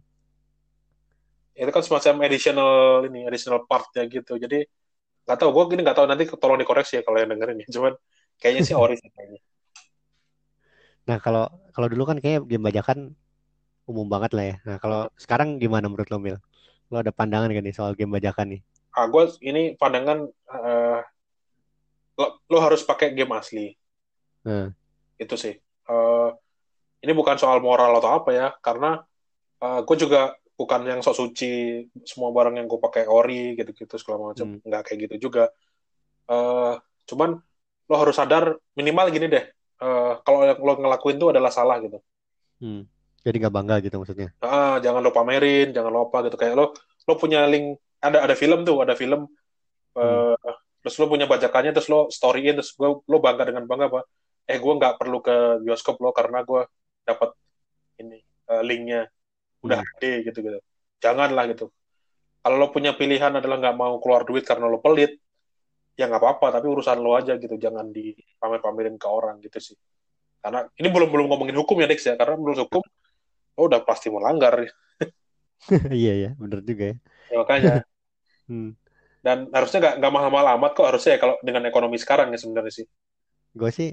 Itu 1.54 1.70
kan 1.70 1.82
semacam 1.86 2.26
additional 2.26 2.72
ini, 3.06 3.26
additional 3.28 3.62
partnya 3.64 4.06
gitu. 4.10 4.34
Jadi 4.38 4.66
nggak 5.24 5.38
tahu, 5.38 5.50
gue 5.54 5.64
gini 5.74 5.80
nggak 5.86 5.96
tahu 5.96 6.06
nanti 6.10 6.24
tolong 6.36 6.58
dikoreksi 6.58 7.00
ya 7.00 7.02
kalau 7.06 7.18
yang 7.22 7.30
dengerin 7.30 7.62
ya. 7.62 7.68
Cuman 7.70 7.92
kayaknya 8.42 8.62
sih 8.66 8.76
ori 8.76 8.96
sih 8.98 9.10
kayaknya. 9.10 9.40
Nah 11.04 11.20
kalau 11.20 11.44
kalau 11.76 11.84
dulu 11.92 12.08
kan 12.08 12.16
kayaknya 12.16 12.48
game 12.48 12.64
bajakan 12.64 13.12
umum 13.84 14.08
banget 14.08 14.32
lah 14.32 14.44
ya. 14.48 14.56
Nah 14.64 14.76
kalau 14.80 15.04
sekarang 15.20 15.60
gimana 15.60 15.84
menurut 15.84 16.08
lo 16.08 16.16
Mil? 16.16 16.40
Lo 16.88 17.04
ada 17.04 17.12
pandangan 17.12 17.52
gak 17.52 17.60
nih 17.60 17.76
soal 17.76 17.92
game 17.92 18.08
bajakan 18.08 18.56
nih? 18.56 18.64
ah 18.94 19.06
gue 19.10 19.24
ini 19.42 19.74
pandangan 19.74 20.18
eh, 20.30 21.00
lo, 22.14 22.26
lo 22.46 22.58
harus 22.60 22.82
pakai 22.82 23.12
game 23.12 23.34
asli 23.34 23.74
Hmm. 24.44 24.70
itu 25.16 25.34
sih 25.34 25.54
Eh, 25.84 26.30
ini 27.04 27.12
bukan 27.12 27.36
soal 27.36 27.60
moral 27.60 27.92
atau 28.00 28.24
apa 28.24 28.30
ya 28.32 28.48
karena 28.60 29.04
gue 29.60 29.96
juga 29.96 30.32
bukan 30.54 30.84
yang 30.84 31.00
sok 31.00 31.16
suci 31.16 31.80
semua 32.04 32.28
barang 32.28 32.60
yang 32.60 32.68
gue 32.68 32.76
pakai 32.76 33.08
ori 33.08 33.56
gitu-gitu 33.56 33.96
segala 33.96 34.32
macam 34.32 34.56
Hmm. 34.56 34.60
nggak 34.60 34.82
kayak 34.84 34.98
gitu 35.08 35.28
juga 35.28 35.48
Eh, 36.24 36.74
cuman 37.04 37.36
lo 37.84 37.94
harus 38.00 38.16
sadar 38.16 38.56
minimal 38.72 39.08
gini 39.12 39.28
deh 39.28 39.44
Eh, 39.80 40.12
kalau 40.24 40.44
yang 40.48 40.56
lo 40.60 40.72
ngelakuin 40.80 41.16
itu 41.20 41.26
adalah 41.28 41.52
salah 41.52 41.76
gitu 41.80 42.00
Hmm. 42.60 42.88
Jadi 43.24 43.36
nggak 43.40 43.54
bangga 43.56 43.76
gitu 43.80 43.96
maksudnya. 44.00 44.32
Ah, 44.40 44.76
jangan 44.80 45.00
lo 45.00 45.12
pamerin 45.12 45.72
jangan 45.72 45.88
lo 45.92 46.08
apa 46.08 46.28
gitu 46.28 46.36
kayak 46.36 46.56
lo 46.56 46.72
lo 47.04 47.12
punya 47.16 47.44
link 47.48 47.76
ada 48.00 48.24
ada 48.24 48.32
film 48.36 48.64
tuh 48.64 48.80
ada 48.84 48.92
film 48.96 49.28
Hmm. 49.96 50.36
Terus 50.84 51.00
lo 51.00 51.08
punya 51.08 51.24
bajakannya 51.24 51.72
terus 51.72 51.88
lo 51.88 52.12
storyin 52.12 52.60
terus 52.60 52.76
gue 52.76 52.84
lo 53.08 53.18
bangga 53.24 53.48
dengan 53.48 53.64
bangga 53.64 53.88
apa? 53.88 54.00
Eh 54.44 54.60
gue 54.60 54.72
nggak 54.76 54.94
perlu 55.00 55.24
ke 55.24 55.64
bioskop 55.64 55.96
lo 56.04 56.12
karena 56.12 56.44
gue 56.44 56.68
dapat 57.08 57.32
ini 58.04 58.20
eh, 58.52 58.62
linknya. 58.68 59.08
Udah 59.64 59.80
Hmm. 59.80 59.88
HD 59.96 60.28
gitu 60.28 60.38
gitu. 60.44 60.60
Janganlah 61.00 61.48
gitu. 61.48 61.72
Kalau 62.44 62.56
lo 62.60 62.68
punya 62.68 62.92
pilihan 62.92 63.32
adalah 63.32 63.56
nggak 63.56 63.76
mau 63.80 63.96
keluar 63.96 64.28
duit 64.28 64.44
karena 64.44 64.68
lo 64.68 64.76
pelit 64.84 65.16
ya 65.96 66.04
nggak 66.10 66.20
apa-apa 66.20 66.60
tapi 66.60 66.66
urusan 66.68 67.00
lo 67.00 67.16
aja 67.16 67.40
gitu. 67.40 67.56
Jangan 67.56 67.88
dipamer-pamerin 67.88 69.00
ke 69.00 69.08
orang 69.08 69.40
gitu 69.40 69.56
sih. 69.72 69.76
Karena 70.44 70.68
ini 70.76 70.88
belum 70.92 71.08
belum 71.08 71.26
ngomongin 71.32 71.56
hukum 71.56 71.80
ya 71.80 71.88
Dex 71.88 72.04
ya. 72.04 72.14
Karena 72.20 72.36
menurut 72.36 72.68
hukum 72.68 72.84
lo 73.56 73.62
udah 73.64 73.80
pasti 73.88 74.12
melanggar 74.12 74.60
Iya 76.00 76.12
ya, 76.22 76.30
bener 76.36 76.60
juga 76.60 76.84
ya. 76.92 76.96
ya, 77.32 77.36
makanya. 77.40 77.72
Hmm. 78.44 78.76
Dan 79.24 79.38
harusnya 79.56 79.78
nggak 80.00 80.12
mahal-mahal 80.16 80.48
amat 80.60 80.70
kok 80.76 80.86
harusnya 80.90 81.10
ya 81.16 81.20
kalau 81.22 81.34
dengan 81.46 81.62
ekonomi 81.70 81.96
sekarang 82.04 82.28
ya 82.34 82.38
sebenarnya 82.42 82.74
sih 82.78 82.86
Gue 83.54 83.70
sih 83.78 83.90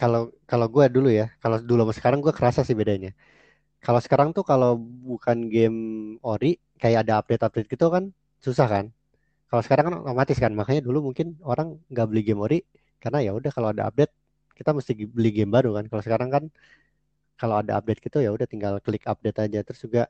kalau 0.00 0.32
kalau 0.50 0.66
gue 0.74 0.84
dulu 0.96 1.08
ya, 1.20 1.26
kalau 1.42 1.58
dulu 1.60 1.80
sama 1.90 1.94
sekarang 1.98 2.20
gue 2.24 2.32
kerasa 2.38 2.60
sih 2.68 2.76
bedanya. 2.80 3.10
Kalau 3.84 4.00
sekarang 4.04 4.30
tuh 4.36 4.44
kalau 4.50 4.76
bukan 4.80 5.38
game 5.54 5.78
ori 6.24 6.56
kayak 6.82 6.98
ada 7.06 7.14
update-update 7.20 7.68
gitu 7.72 7.86
kan 7.94 8.04
susah 8.44 8.66
kan. 8.74 8.86
Kalau 9.50 9.62
sekarang 9.66 9.84
kan 9.88 9.94
otomatis 10.04 10.38
kan, 10.44 10.52
makanya 10.60 10.82
dulu 10.88 10.98
mungkin 11.12 11.38
orang 11.46 11.68
nggak 11.92 12.06
beli 12.10 12.22
game 12.28 12.42
ori 12.46 12.58
karena 13.02 13.18
ya 13.26 13.32
udah 13.38 13.50
kalau 13.56 13.68
ada 13.74 13.84
update 13.90 14.12
kita 14.58 14.70
mesti 14.76 14.92
beli 15.16 15.30
game 15.36 15.52
baru 15.56 15.70
kan. 15.78 15.84
Kalau 15.90 16.02
sekarang 16.06 16.30
kan 16.34 16.44
kalau 17.40 17.56
ada 17.62 17.72
update 17.80 18.00
gitu 18.04 18.18
ya 18.24 18.30
udah 18.36 18.46
tinggal 18.52 18.74
klik 18.84 19.04
update 19.08 19.38
aja. 19.44 19.60
Terus 19.66 19.80
juga 19.86 20.02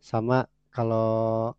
sama 0.00 0.46
kalau 0.74 1.52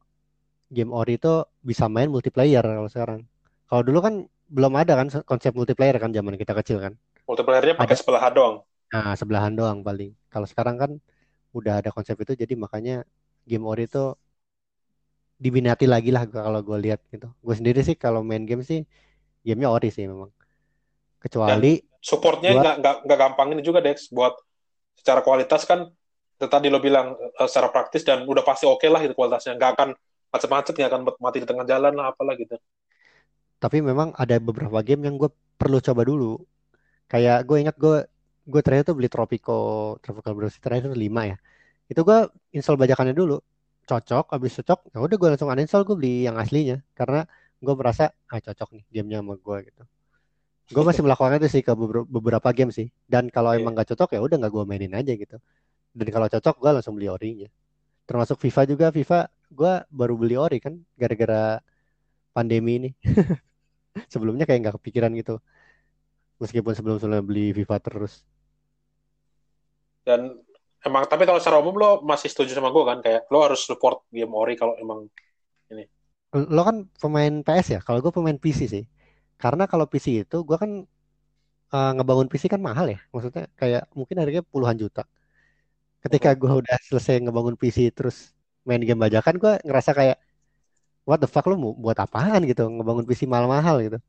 game 0.76 0.92
ori 0.96 1.14
itu 1.20 1.34
bisa 1.70 1.86
main 1.92 2.10
multiplayer 2.14 2.64
kalau 2.64 2.90
sekarang. 2.92 3.22
Kalau 3.70 3.84
dulu 3.88 4.00
kan 4.06 4.14
belum 4.52 4.74
ada 4.82 4.94
kan 5.00 5.08
konsep 5.28 5.52
multiplayer 5.56 5.96
kan 6.04 6.12
zaman 6.16 6.36
kita 6.40 6.54
kecil 6.60 6.78
kan. 6.86 6.94
multiplayernya 7.30 7.76
pakai 7.82 7.94
Ada. 7.94 8.00
sebelahan 8.00 8.34
doang 8.38 8.56
Nah, 8.94 9.14
sebelahan 9.20 9.54
doang 9.60 9.80
paling. 9.88 10.12
Kalau 10.32 10.48
sekarang 10.52 10.76
kan 10.82 10.92
udah 11.58 11.74
ada 11.82 11.90
konsep 11.96 12.18
itu 12.24 12.34
jadi 12.44 12.54
makanya 12.64 12.96
game 13.50 13.66
ori 13.72 13.84
itu 13.90 14.16
diminati 15.38 15.86
lagi 15.94 16.10
lah 16.16 16.24
kalau 16.30 16.60
gue 16.66 16.78
lihat 16.86 17.00
gitu. 17.14 17.28
Gue 17.46 17.56
sendiri 17.60 17.80
sih 17.86 17.96
kalau 18.04 18.22
main 18.26 18.44
game 18.50 18.64
sih 18.66 18.80
gamenya 19.48 19.70
ori 19.76 19.90
sih 19.96 20.06
memang. 20.12 20.32
Kecuali 21.24 21.82
supportnya 22.10 22.52
Gua- 22.52 22.70
nggak 22.80 22.96
nggak 23.06 23.20
gampang 23.24 23.48
ini 23.56 23.62
juga 23.66 23.80
Dex 23.84 24.10
buat 24.14 24.34
secara 25.00 25.22
kualitas 25.26 25.64
kan 25.70 25.88
itu 26.38 26.48
tadi 26.50 26.68
lo 26.74 26.80
bilang 26.84 27.16
eh, 27.18 27.48
secara 27.50 27.70
praktis 27.74 28.04
dan 28.08 28.26
udah 28.28 28.44
pasti 28.46 28.66
oke 28.70 28.86
lah 28.90 29.02
gitu 29.06 29.16
kualitasnya 29.18 29.58
nggak 29.60 29.72
akan 29.78 29.90
macet-macet 30.34 30.74
nggak 30.76 30.90
akan 30.92 31.02
mati 31.24 31.38
di 31.44 31.48
tengah 31.48 31.66
jalan 31.68 31.94
lah 31.96 32.12
apalah 32.12 32.36
gitu 32.38 32.56
tapi 33.58 33.82
memang 33.82 34.14
ada 34.14 34.38
beberapa 34.38 34.80
game 34.86 35.10
yang 35.10 35.16
gue 35.18 35.30
perlu 35.58 35.82
coba 35.82 36.06
dulu. 36.06 36.38
Kayak 37.10 37.48
gue 37.50 37.58
ingat 37.58 37.76
gue 37.80 38.06
gue 38.48 38.62
terakhir 38.62 38.94
tuh 38.94 38.96
beli 38.96 39.10
Tropico 39.10 39.58
Tropical 40.00 40.34
Bruce 40.38 40.58
terakhir 40.62 40.94
tuh 40.94 41.00
5 41.00 41.22
ya. 41.26 41.38
Itu 41.90 42.06
gue 42.06 42.30
install 42.54 42.78
bajakannya 42.78 43.18
dulu. 43.18 43.42
Cocok, 43.88 44.36
habis 44.36 44.52
cocok, 44.60 44.92
ya 44.92 44.98
udah 45.00 45.16
gue 45.16 45.30
langsung 45.32 45.50
uninstall 45.50 45.88
gue 45.88 45.96
beli 45.96 46.28
yang 46.28 46.36
aslinya 46.36 46.84
karena 46.92 47.24
gue 47.64 47.74
merasa 47.74 48.12
ah 48.28 48.40
cocok 48.44 48.70
nih 48.78 48.84
gamenya 48.92 49.18
sama 49.24 49.34
gue 49.40 49.58
gitu. 49.72 49.84
Gue 50.68 50.84
masih 50.84 51.02
melakukan 51.08 51.40
itu 51.40 51.48
sih 51.48 51.62
ke 51.64 51.72
beber- 51.72 52.06
beberapa 52.06 52.50
game 52.52 52.76
sih. 52.76 52.92
Dan 53.08 53.32
kalau 53.32 53.56
Iya. 53.56 53.64
emang 53.64 53.74
gak 53.80 53.96
cocok 53.96 54.10
ya 54.16 54.20
udah 54.20 54.36
nggak 54.44 54.52
gue 54.52 54.64
mainin 54.68 54.94
aja 54.94 55.16
gitu. 55.16 55.40
Dan 55.96 56.08
kalau 56.12 56.28
cocok 56.28 56.56
gue 56.60 56.72
langsung 56.76 56.94
beli 57.00 57.08
orinya. 57.08 57.50
Termasuk 58.04 58.38
FIFA 58.44 58.62
juga, 58.68 58.88
FIFA 58.92 59.32
gue 59.52 59.74
baru 59.90 60.14
beli 60.20 60.36
ori 60.40 60.58
kan 60.62 60.78
gara-gara 61.00 61.60
pandemi 62.36 62.72
ini. 62.80 62.90
Sebelumnya 64.14 64.46
kayak 64.46 64.60
nggak 64.68 64.76
kepikiran 64.82 65.12
gitu. 65.18 65.42
Meskipun 66.38 66.74
sebelum-sebelumnya 66.78 67.26
beli 67.26 67.50
FIFA 67.56 67.78
terus. 67.82 68.22
dan 70.08 70.40
emang 70.88 71.04
tapi 71.12 71.28
kalau 71.28 71.36
secara 71.36 71.60
umum 71.60 71.76
lo 71.76 71.90
masih 72.00 72.32
setuju 72.32 72.56
sama 72.56 72.72
gue 72.72 72.84
kan 72.88 73.04
kayak 73.04 73.28
lo 73.28 73.44
harus 73.44 73.60
support 73.68 74.08
game 74.08 74.32
ori 74.32 74.56
kalau 74.56 74.80
emang 74.80 75.12
Lo 76.36 76.62
kan 76.68 76.78
pemain 77.02 77.34
PS 77.44 77.68
ya? 77.76 77.80
Kalau 77.88 78.00
gue 78.04 78.12
pemain 78.12 78.36
PC 78.36 78.60
sih. 78.68 78.84
Karena 79.40 79.64
kalau 79.72 79.88
PC 79.88 80.28
itu 80.28 80.38
gue 80.44 80.58
kan 80.60 80.72
eh, 81.76 81.92
ngebangun 81.96 82.28
PC 82.32 82.44
kan 82.52 82.62
mahal 82.64 82.88
ya. 82.92 83.00
Maksudnya 83.14 83.48
kayak 83.60 83.84
mungkin 83.98 84.16
harganya 84.20 84.44
puluhan 84.44 84.78
juta. 84.80 85.08
Ketika 86.04 86.30
gue 86.38 86.52
udah 86.62 86.78
selesai 86.88 87.24
ngebangun 87.24 87.56
PC 87.60 87.92
terus 87.96 88.37
main 88.68 88.82
game 88.88 89.00
bajakan 89.06 89.36
gue 89.44 89.54
ngerasa 89.68 89.92
kayak 90.00 90.18
what 91.10 91.20
the 91.24 91.30
fuck 91.34 91.46
lo 91.50 91.56
mau 91.64 91.74
buat 91.86 91.98
apaan 92.06 92.42
gitu 92.50 92.64
ngebangun 92.76 93.06
PC 93.10 93.24
mahal-mahal 93.34 93.78
gitu. 93.86 94.00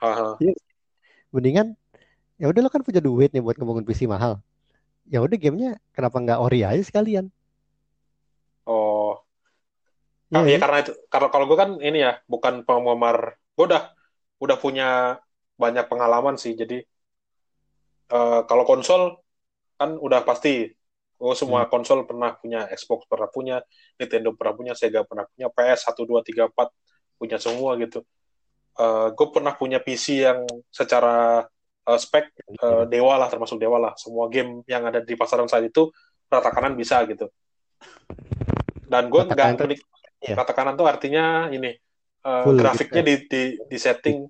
haha. 0.00 0.42
Mendingan 1.34 1.74
ya 2.40 2.46
udah 2.52 2.62
lo 2.64 2.70
kan 2.74 2.82
punya 2.86 3.00
duit 3.04 3.30
nih 3.34 3.42
buat 3.44 3.56
ngebangun 3.58 3.86
PC 3.88 4.00
mahal. 4.10 4.32
Ya 5.08 5.18
udah 5.24 5.38
gamenya 5.40 5.70
kenapa 5.96 6.16
nggak 6.24 6.40
ori 6.44 6.60
aja 6.66 6.82
sekalian? 6.84 7.26
oh 8.66 9.24
Iya 10.32 10.40
Ah, 10.40 10.44
ya 10.52 10.56
kan? 10.56 10.62
karena 10.62 10.76
itu 10.82 10.92
karena 11.12 11.28
kalau 11.32 11.44
gue 11.48 11.58
kan 11.62 11.70
ini 11.86 11.98
ya 12.06 12.10
bukan 12.32 12.54
penggemar 12.66 13.16
gue 13.56 13.64
udah 13.68 13.82
udah 14.44 14.56
punya 14.64 14.84
banyak 15.62 15.84
pengalaman 15.90 16.34
sih 16.42 16.52
jadi 16.60 16.74
eh, 18.14 18.38
kalau 18.48 18.64
konsol 18.70 19.02
kan 19.78 19.90
udah 20.06 20.20
pasti 20.28 20.48
gue 21.22 21.34
semua 21.38 21.70
konsol 21.70 22.02
pernah 22.02 22.34
punya 22.34 22.66
Xbox 22.74 23.06
pernah 23.06 23.30
punya 23.30 23.62
Nintendo 23.94 24.34
pernah 24.34 24.54
punya 24.58 24.74
Sega 24.74 25.06
pernah 25.06 25.22
punya 25.30 25.46
PS 25.54 25.86
1 25.86 26.02
2 26.02 26.18
3 26.18 26.50
4 26.50 27.18
punya 27.22 27.38
semua 27.38 27.78
gitu. 27.78 28.02
Eh 28.74 29.08
gue 29.14 29.26
pernah 29.30 29.54
punya 29.54 29.78
PC 29.78 30.26
yang 30.26 30.42
secara 30.66 31.46
eh, 31.86 31.98
spek 32.02 32.34
eh, 32.58 32.84
dewa 32.90 33.14
lah 33.22 33.30
termasuk 33.30 33.62
dewa 33.62 33.78
lah. 33.78 33.94
Semua 33.94 34.26
game 34.26 34.66
yang 34.66 34.82
ada 34.82 34.98
di 34.98 35.14
pasaran 35.14 35.46
saat 35.46 35.62
itu 35.62 35.94
rata 36.26 36.50
kanan 36.50 36.74
bisa 36.74 36.98
gitu. 37.06 37.30
Dan 38.90 39.06
gue 39.06 39.22
nggak 39.22 39.62
menik- 39.62 39.86
iya. 40.18 40.34
rata 40.34 40.52
kanan 40.58 40.74
tuh 40.74 40.90
artinya 40.90 41.46
ini 41.54 41.70
Full 42.22 42.54
grafiknya 42.54 43.02
gitu 43.02 43.10
di, 43.10 43.14
di 43.26 43.42
di 43.66 43.78
setting 43.82 44.22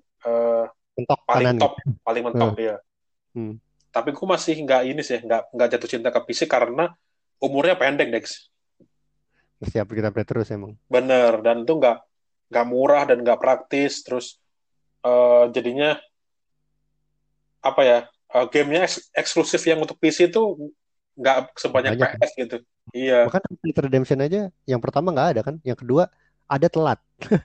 Mentok 0.97 1.19
paling 1.29 1.45
kanan 1.45 1.61
top 1.61 1.73
paling 2.05 2.23
mentok 2.25 2.51
dia 2.57 2.77
Hmm. 3.33 3.57
Tapi 3.93 4.09
gue 4.09 4.25
masih 4.25 4.57
nggak 4.65 4.81
ini 4.89 5.01
sih 5.05 5.21
nggak 5.21 5.53
nggak 5.53 5.67
jatuh 5.77 5.89
cinta 5.89 6.09
ke 6.09 6.19
PC 6.25 6.49
karena 6.49 6.89
umurnya 7.37 7.77
pendek 7.77 8.09
Dex. 8.09 8.49
Siap 9.63 9.87
kita 9.87 10.09
update 10.11 10.27
terus 10.27 10.49
emang. 10.51 10.73
bener 10.89 11.39
dan 11.39 11.63
itu 11.63 11.77
nggak 11.77 11.97
nggak 12.51 12.65
murah 12.67 13.05
dan 13.05 13.21
nggak 13.23 13.39
praktis 13.39 14.01
terus 14.03 14.41
eh, 15.05 15.45
jadinya 15.53 15.95
apa 17.63 17.81
ya 17.85 17.99
eh, 18.09 18.45
gamenya 18.51 18.83
eks- 18.89 19.07
eksklusif 19.15 19.63
yang 19.63 19.79
untuk 19.79 19.95
PC 20.01 20.27
itu 20.27 20.41
nggak 21.13 21.53
sebanyak 21.55 21.93
Banyak, 21.95 22.09
PS 22.19 22.31
gitu. 22.35 22.57
Iya. 22.91 23.29
Bahkan 23.29 23.41
Red 23.63 23.77
Redemption 23.87 24.19
aja 24.19 24.41
yang 24.67 24.81
pertama 24.81 25.13
nggak 25.13 25.29
ada 25.37 25.41
kan, 25.45 25.55
yang 25.63 25.77
kedua 25.77 26.09
ada 26.49 26.67
telat. 26.67 26.99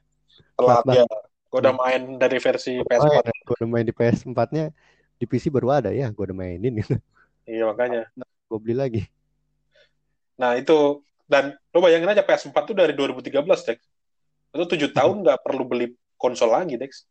telat 0.59 0.83
ya. 0.91 1.05
gue 1.49 1.59
udah 1.65 1.75
main 1.77 2.03
dari 2.21 2.37
versi 2.43 2.77
Oh, 2.77 2.85
PS4 2.85 3.25
ya, 3.25 3.33
gue 3.47 3.55
udah 3.63 3.69
main 3.71 3.85
di 3.87 3.95
PS4-nya, 3.95 4.69
di 5.19 5.27
PC 5.27 5.51
baru 5.51 5.69
ada 5.75 5.91
ya, 5.91 6.09
gue 6.09 6.25
udah 6.25 6.37
mainin 6.37 6.79
gitu. 6.79 6.95
iya 7.45 7.67
makanya 7.67 8.07
Gue 8.49 8.59
beli 8.63 8.75
lagi. 8.79 9.03
nah 10.39 10.55
itu 10.55 11.03
dan 11.27 11.59
lo 11.75 11.83
bayangin 11.83 12.09
aja 12.09 12.23
PS4 12.25 12.55
tuh 12.65 12.77
dari 12.79 12.95
2013 12.95 13.43
Dex 13.67 13.79
itu 14.55 14.65
tujuh 14.65 14.91
tahun 14.97 15.27
nggak 15.27 15.43
perlu 15.45 15.67
beli 15.69 15.93
konsol 16.17 16.55
lagi 16.55 16.79
Dex 16.79 17.05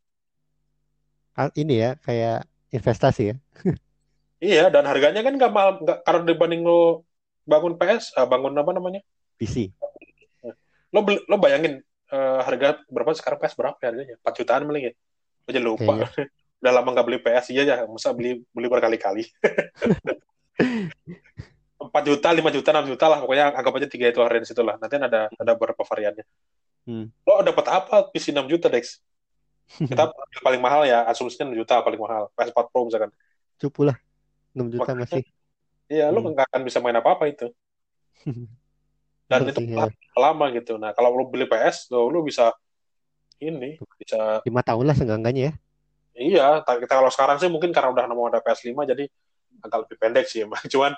Ini 1.53 1.75
ya 1.77 1.91
kayak 2.01 2.49
investasi 2.73 3.23
ya. 3.29 3.35
Iya, 4.37 4.69
dan 4.73 4.85
harganya 4.89 5.21
kan 5.21 5.33
nggak 5.37 5.53
mahal, 5.53 5.71
nggak 5.81 5.97
karena 6.01 6.21
dibanding 6.25 6.61
lo 6.65 7.05
bangun 7.45 7.73
PS, 7.77 8.13
ah, 8.17 8.25
bangun 8.25 8.53
apa 8.57 8.69
namanya? 8.73 9.01
PC. 9.37 9.69
Lo 10.93 11.01
beli- 11.05 11.21
lo 11.29 11.37
bayangin 11.37 11.81
eh, 12.09 12.39
harga 12.41 12.81
berapa 12.89 13.13
sekarang 13.13 13.37
PS 13.41 13.53
berapa 13.53 13.77
ya 13.81 13.87
harganya? 13.93 14.15
4 14.17 14.33
jutaan 14.33 14.65
paling 14.65 14.83
ya? 14.89 14.93
Jadi 15.49 15.59
lupa. 15.61 15.93
Udah 16.57 16.71
lama 16.73 16.89
nggak 16.93 17.05
beli 17.05 17.19
PS 17.21 17.53
iya 17.53 17.63
ya, 17.63 17.75
masa 17.85 18.13
beli 18.13 18.41
beli 18.53 18.67
berkali-kali. 18.67 19.23
4 21.77 21.93
juta, 22.09 22.27
5 22.33 22.49
juta, 22.51 22.69
6 22.73 22.89
juta 22.89 23.05
lah, 23.07 23.19
pokoknya 23.21 23.53
anggap 23.53 23.73
aja 23.77 23.87
tiga 23.87 24.05
itu 24.09 24.19
range 24.19 24.49
itu 24.51 24.61
lah. 24.65 24.75
Nanti 24.81 24.97
ada 24.97 25.29
ada 25.29 25.51
beberapa 25.53 25.85
variannya. 25.85 26.25
Hmm. 26.89 27.13
Lo 27.23 27.45
dapat 27.45 27.65
apa 27.69 27.95
PC 28.09 28.33
6 28.33 28.49
juta, 28.49 28.67
Dex? 28.67 28.97
Kita 29.67 30.09
paling 30.41 30.59
mahal 30.63 30.87
ya, 30.89 31.05
asumsinya 31.05 31.53
6 31.53 31.59
juta 31.63 31.79
paling 31.85 32.01
mahal. 32.01 32.33
PS4 32.33 32.59
Pro 32.73 32.89
misalkan. 32.89 33.11
Cupu 33.61 33.85
lah. 33.85 33.97
6 34.57 34.73
juta 34.73 34.91
Makanya. 34.97 35.05
masih. 35.05 35.23
Iya, 35.87 36.05
lo 36.11 36.19
Hmm. 36.19 36.33
nggak 36.33 36.47
akan 36.51 36.61
bisa 36.65 36.81
main 36.81 36.97
apa-apa 36.97 37.29
itu. 37.29 37.47
dan 39.27 39.43
itu 39.43 39.59
ya. 39.67 39.91
lama 40.15 40.47
gitu 40.55 40.79
nah 40.79 40.95
kalau 40.95 41.11
lu 41.11 41.27
beli 41.27 41.43
PS 41.51 41.91
lo 41.91 42.07
lu 42.07 42.23
bisa 42.23 42.55
ini 43.43 43.75
bisa 43.99 44.39
lima 44.47 44.63
tahun 44.63 44.87
lah 44.87 44.95
seenggak-enggaknya 44.97 45.51
ya. 45.51 45.53
Iya 46.17 46.59
ta- 46.65 46.81
kita 46.81 46.93
kalau 46.97 47.11
sekarang 47.13 47.37
sih 47.37 47.47
mungkin 47.47 47.69
karena 47.71 47.93
udah 47.93 48.05
mau 48.11 48.27
ada 48.27 48.41
PS5 48.41 48.73
jadi 48.83 49.05
agak 49.63 49.77
lebih 49.87 49.97
pendek 50.01 50.25
sih 50.27 50.43
emang 50.43 50.59
cuman 50.73 50.93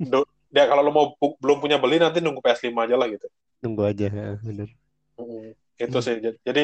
Hmm. 0.00 0.08
do- 0.08 0.30
ya 0.48 0.64
kalau 0.64 0.80
lu 0.80 0.90
mau 0.90 1.12
belum 1.38 1.60
punya 1.60 1.76
beli 1.76 2.00
nanti 2.00 2.24
nunggu 2.24 2.40
PS5 2.40 2.72
aja 2.72 2.96
lah 2.96 3.06
gitu 3.12 3.28
Nunggu 3.60 3.84
aja, 3.84 4.08
ya, 4.08 4.40
bener. 4.40 4.72
Mm, 5.20 5.52
itu 5.76 5.98
Hmm. 6.00 6.06
sih 6.06 6.14
jadi 6.40 6.62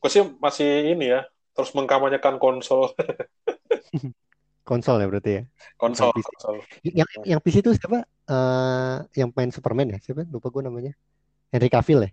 gue 0.00 0.10
sih 0.10 0.22
masih 0.38 0.94
ini 0.94 1.10
ya 1.10 1.26
terus 1.52 1.74
mengkampanyekan 1.74 2.38
konsol 2.38 2.94
Konsol 4.70 5.02
ya 5.02 5.06
berarti 5.10 5.30
ya. 5.34 5.42
konsol 5.74 6.14
PC. 6.14 6.22
konsol 6.30 6.54
Yang 6.86 7.08
yang 7.26 7.40
PC 7.42 7.56
itu 7.58 7.70
siapa? 7.74 8.06
Eh 8.06 8.96
yang 9.18 9.34
main 9.34 9.50
Superman 9.50 9.90
ya? 9.90 9.98
Siapa? 9.98 10.22
Lupa 10.30 10.46
gue 10.46 10.62
namanya. 10.62 10.92
Henry 11.50 11.66
Cavill 11.66 12.06
ya. 12.06 12.10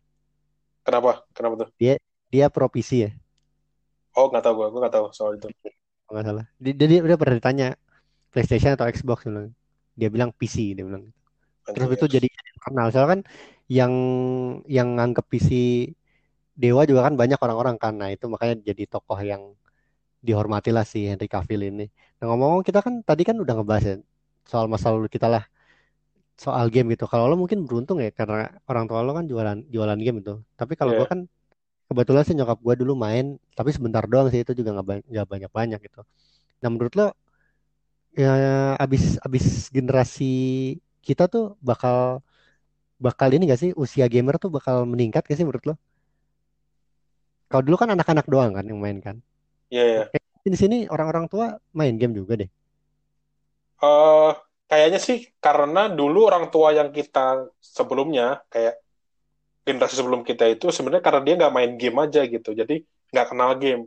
kenapa 0.82 1.22
kenapa 1.38 1.54
tuh 1.62 1.70
Dia 2.34 2.48
pro 2.50 2.66
PC 2.66 2.90
ya. 3.06 3.12
Oh 4.18 4.26
nggak 4.32 4.44
tahu 4.46 4.54
gue 4.60 4.68
gue 4.74 4.82
nggak 4.84 4.96
tahu 4.98 5.06
soal 5.18 5.32
itu 5.38 5.48
Kalau 6.08 6.16
nggak 6.20 6.28
salah. 6.30 6.46
Dia, 6.64 6.74
dia, 7.04 7.18
pernah 7.20 7.36
ditanya 7.40 7.68
PlayStation 8.32 8.72
atau 8.76 8.88
Xbox 8.88 9.20
dia 9.28 9.32
bilang. 9.34 9.50
Dia 10.00 10.10
bilang 10.16 10.30
PC 10.40 10.56
dia 10.78 10.86
bilang. 10.88 11.04
Terus 11.74 11.90
Anjir. 11.92 11.98
itu 12.00 12.06
jadi 12.20 12.28
kenal. 12.64 12.88
Soalnya 12.94 13.10
kan 13.20 13.22
yang 13.68 13.94
yang 14.78 14.90
nganggep 14.98 15.26
PC 15.32 15.50
dewa 16.64 16.82
juga 16.90 17.02
kan 17.08 17.14
banyak 17.22 17.40
orang-orang 17.46 17.76
kan. 17.84 17.94
Nah 18.02 18.10
itu 18.16 18.26
makanya 18.34 18.56
jadi 18.70 18.84
tokoh 18.90 19.20
yang 19.22 19.44
dihormati 20.26 20.70
lah 20.76 20.86
si 20.88 21.06
Henry 21.10 21.28
Cavill 21.30 21.62
ini. 21.72 21.86
Nah 22.20 22.26
ngomong-ngomong 22.30 22.66
kita 22.68 22.80
kan 22.86 22.94
tadi 23.06 23.24
kan 23.28 23.38
udah 23.44 23.54
ngebahas 23.58 23.86
ya 23.92 23.96
soal 24.52 24.66
masa 24.72 24.88
lalu 24.96 25.08
kita 25.12 25.28
lah 25.34 25.44
soal 26.38 26.66
game 26.74 26.88
gitu. 26.94 27.06
Kalau 27.12 27.26
lo 27.30 27.36
mungkin 27.42 27.66
beruntung 27.68 27.98
ya 28.06 28.10
karena 28.14 28.50
orang 28.70 28.86
tua 28.90 29.00
lo 29.06 29.12
kan 29.18 29.26
jualan 29.32 29.58
jualan 29.74 30.00
game 30.06 30.18
itu. 30.24 30.34
Tapi 30.60 30.74
kalau 30.80 30.94
Iya. 30.94 31.00
gua 31.00 31.08
kan 31.12 31.20
kebetulan 31.90 32.24
sih 32.28 32.36
nyokap 32.38 32.60
gua 32.66 32.76
dulu 32.82 32.94
main, 33.06 33.26
tapi 33.58 33.70
sebentar 33.76 34.04
doang 34.12 34.28
sih 34.32 34.42
itu 34.44 34.54
juga 34.60 34.70
nggak 34.76 34.88
ba- 34.90 35.08
nggak 35.12 35.28
banyak-banyak 35.32 35.80
gitu. 35.88 36.02
Nah 36.64 36.70
menurut 36.74 36.94
lo 37.00 37.08
ya 38.18 38.32
abis 38.84 39.04
abis 39.26 39.46
generasi 39.76 40.26
kita 41.06 41.24
tuh 41.34 41.56
bakal 41.62 42.20
bakal 43.06 43.30
ini 43.36 43.44
gak 43.52 43.62
sih 43.64 43.72
usia 43.84 44.06
gamer 44.14 44.36
tuh 44.44 44.50
bakal 44.58 44.76
meningkat 44.92 45.24
gak 45.28 45.38
sih 45.38 45.46
menurut 45.48 45.66
lo? 45.70 45.76
Kalau 47.52 47.64
dulu 47.68 47.76
kan 47.82 47.90
anak-anak 47.96 48.26
doang 48.34 48.52
kan 48.58 48.66
yang 48.72 48.80
main 48.84 48.98
kan. 49.06 49.16
Iya, 49.70 49.84
iya. 49.88 50.14
Di 50.48 50.58
sini 50.62 50.78
orang-orang 50.94 51.26
tua 51.32 51.48
main 51.78 51.94
game 52.00 52.14
juga 52.20 52.34
deh. 52.42 52.50
Eh, 53.84 54.28
kayaknya 54.70 55.00
sih 55.08 55.18
karena 55.44 55.80
dulu 55.98 56.18
orang 56.30 56.46
tua 56.54 56.68
yang 56.78 56.90
kita 56.98 57.20
sebelumnya 57.78 58.24
kayak 58.52 58.74
generasi 59.68 60.00
sebelum 60.00 60.24
kita 60.24 60.48
itu 60.48 60.72
sebenarnya 60.72 61.04
karena 61.04 61.22
dia 61.22 61.34
nggak 61.36 61.54
main 61.54 61.72
game 61.76 61.98
aja 62.00 62.22
gitu 62.24 62.56
jadi 62.56 62.76
nggak 63.12 63.28
kenal 63.28 63.52
game 63.60 63.84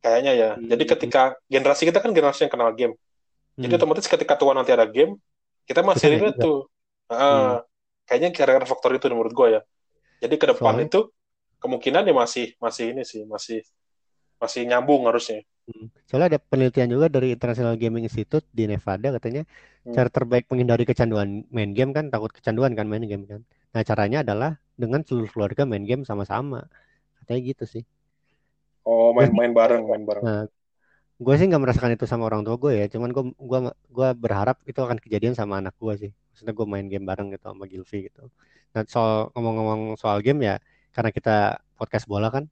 kayaknya 0.00 0.32
ya 0.32 0.50
jadi 0.56 0.82
Hmm. 0.82 0.92
ketika 0.96 1.22
generasi 1.46 1.82
kita 1.84 1.98
kan 2.00 2.10
generasi 2.10 2.46
yang 2.46 2.52
kenal 2.52 2.70
game 2.72 2.94
jadi 3.54 3.74
Hmm. 3.74 3.80
otomatis 3.82 4.06
ketika 4.06 4.34
tua 4.34 4.54
nanti 4.54 4.70
ada 4.70 4.86
game 4.86 5.18
kita 5.66 5.84
masih 5.84 6.16
relate 6.16 6.38
juga. 6.38 6.46
tuh 6.46 6.58
Ah, 7.08 7.64
kayaknya 8.04 8.36
gara-gara 8.36 8.64
faktor 8.64 8.92
itu 8.92 9.08
menurut 9.08 9.32
gue 9.32 9.48
ya 9.50 9.60
jadi 10.20 10.34
ke 10.34 10.46
depan 10.46 10.76
Soalnya- 10.76 10.88
itu 10.88 11.00
kemungkinan 11.58 12.04
ya 12.04 12.14
masih 12.14 12.46
masih 12.56 12.84
ini 12.92 13.02
sih 13.02 13.24
masih 13.24 13.60
masih 14.38 14.64
nyambung 14.64 15.04
harusnya 15.04 15.44
Hmm. 15.68 15.92
Soalnya 16.08 16.32
ada 16.32 16.40
penelitian 16.40 16.88
juga 16.88 17.12
dari 17.12 17.36
International 17.36 17.76
Gaming 17.76 18.08
Institute 18.08 18.40
di 18.48 18.64
Nevada 18.64 19.12
katanya 19.12 19.44
Hmm. 19.84 19.92
cara 19.92 20.08
terbaik 20.08 20.48
menghindari 20.48 20.88
kecanduan 20.88 21.44
main 21.48 21.76
game 21.76 21.92
kan 21.92 22.08
takut 22.08 22.32
kecanduan 22.32 22.72
kan 22.72 22.88
main 22.88 23.04
game 23.04 23.28
kan. 23.28 23.44
Nah 23.74 23.82
caranya 23.84 24.18
adalah 24.24 24.50
dengan 24.78 25.00
seluruh 25.06 25.30
keluarga 25.32 25.62
main 25.68 25.84
game 25.84 26.02
sama-sama. 26.06 26.66
Katanya 27.22 27.40
gitu 27.52 27.64
sih. 27.68 27.84
oh 28.88 29.12
main 29.16 29.30
main 29.38 29.52
bareng 29.52 29.84
main 29.84 30.02
bareng 30.08 30.24
Nah, 30.24 30.42
gue 31.24 31.34
sih 31.38 31.46
nggak 31.50 31.62
merasakan 31.62 31.92
itu 31.96 32.06
sama 32.08 32.24
orang 32.30 32.42
tua 32.46 32.56
gue 32.56 32.72
ya. 32.80 32.86
Cuman 32.92 33.10
gue 33.16 33.24
gua 33.38 33.58
gua 33.90 34.08
berharap 34.16 34.56
itu 34.70 34.78
akan 34.80 34.98
kejadian 35.02 35.34
sama 35.38 35.60
anak 35.62 35.74
gue 35.82 35.94
sih. 36.08 36.10
Maksudnya 36.32 36.52
gue 36.58 36.66
main 36.66 36.86
game 36.92 37.04
bareng 37.06 37.28
gitu 37.34 37.44
sama 37.50 37.64
Gilvi 37.70 38.08
gitu. 38.10 38.30
Nah 38.74 38.82
soal 38.88 39.30
ngomong-ngomong 39.34 39.96
soal 40.00 40.18
game 40.26 40.40
ya, 40.46 40.54
karena 40.94 41.10
kita 41.14 41.36
podcast 41.78 42.06
bola 42.10 42.28
kan, 42.30 42.44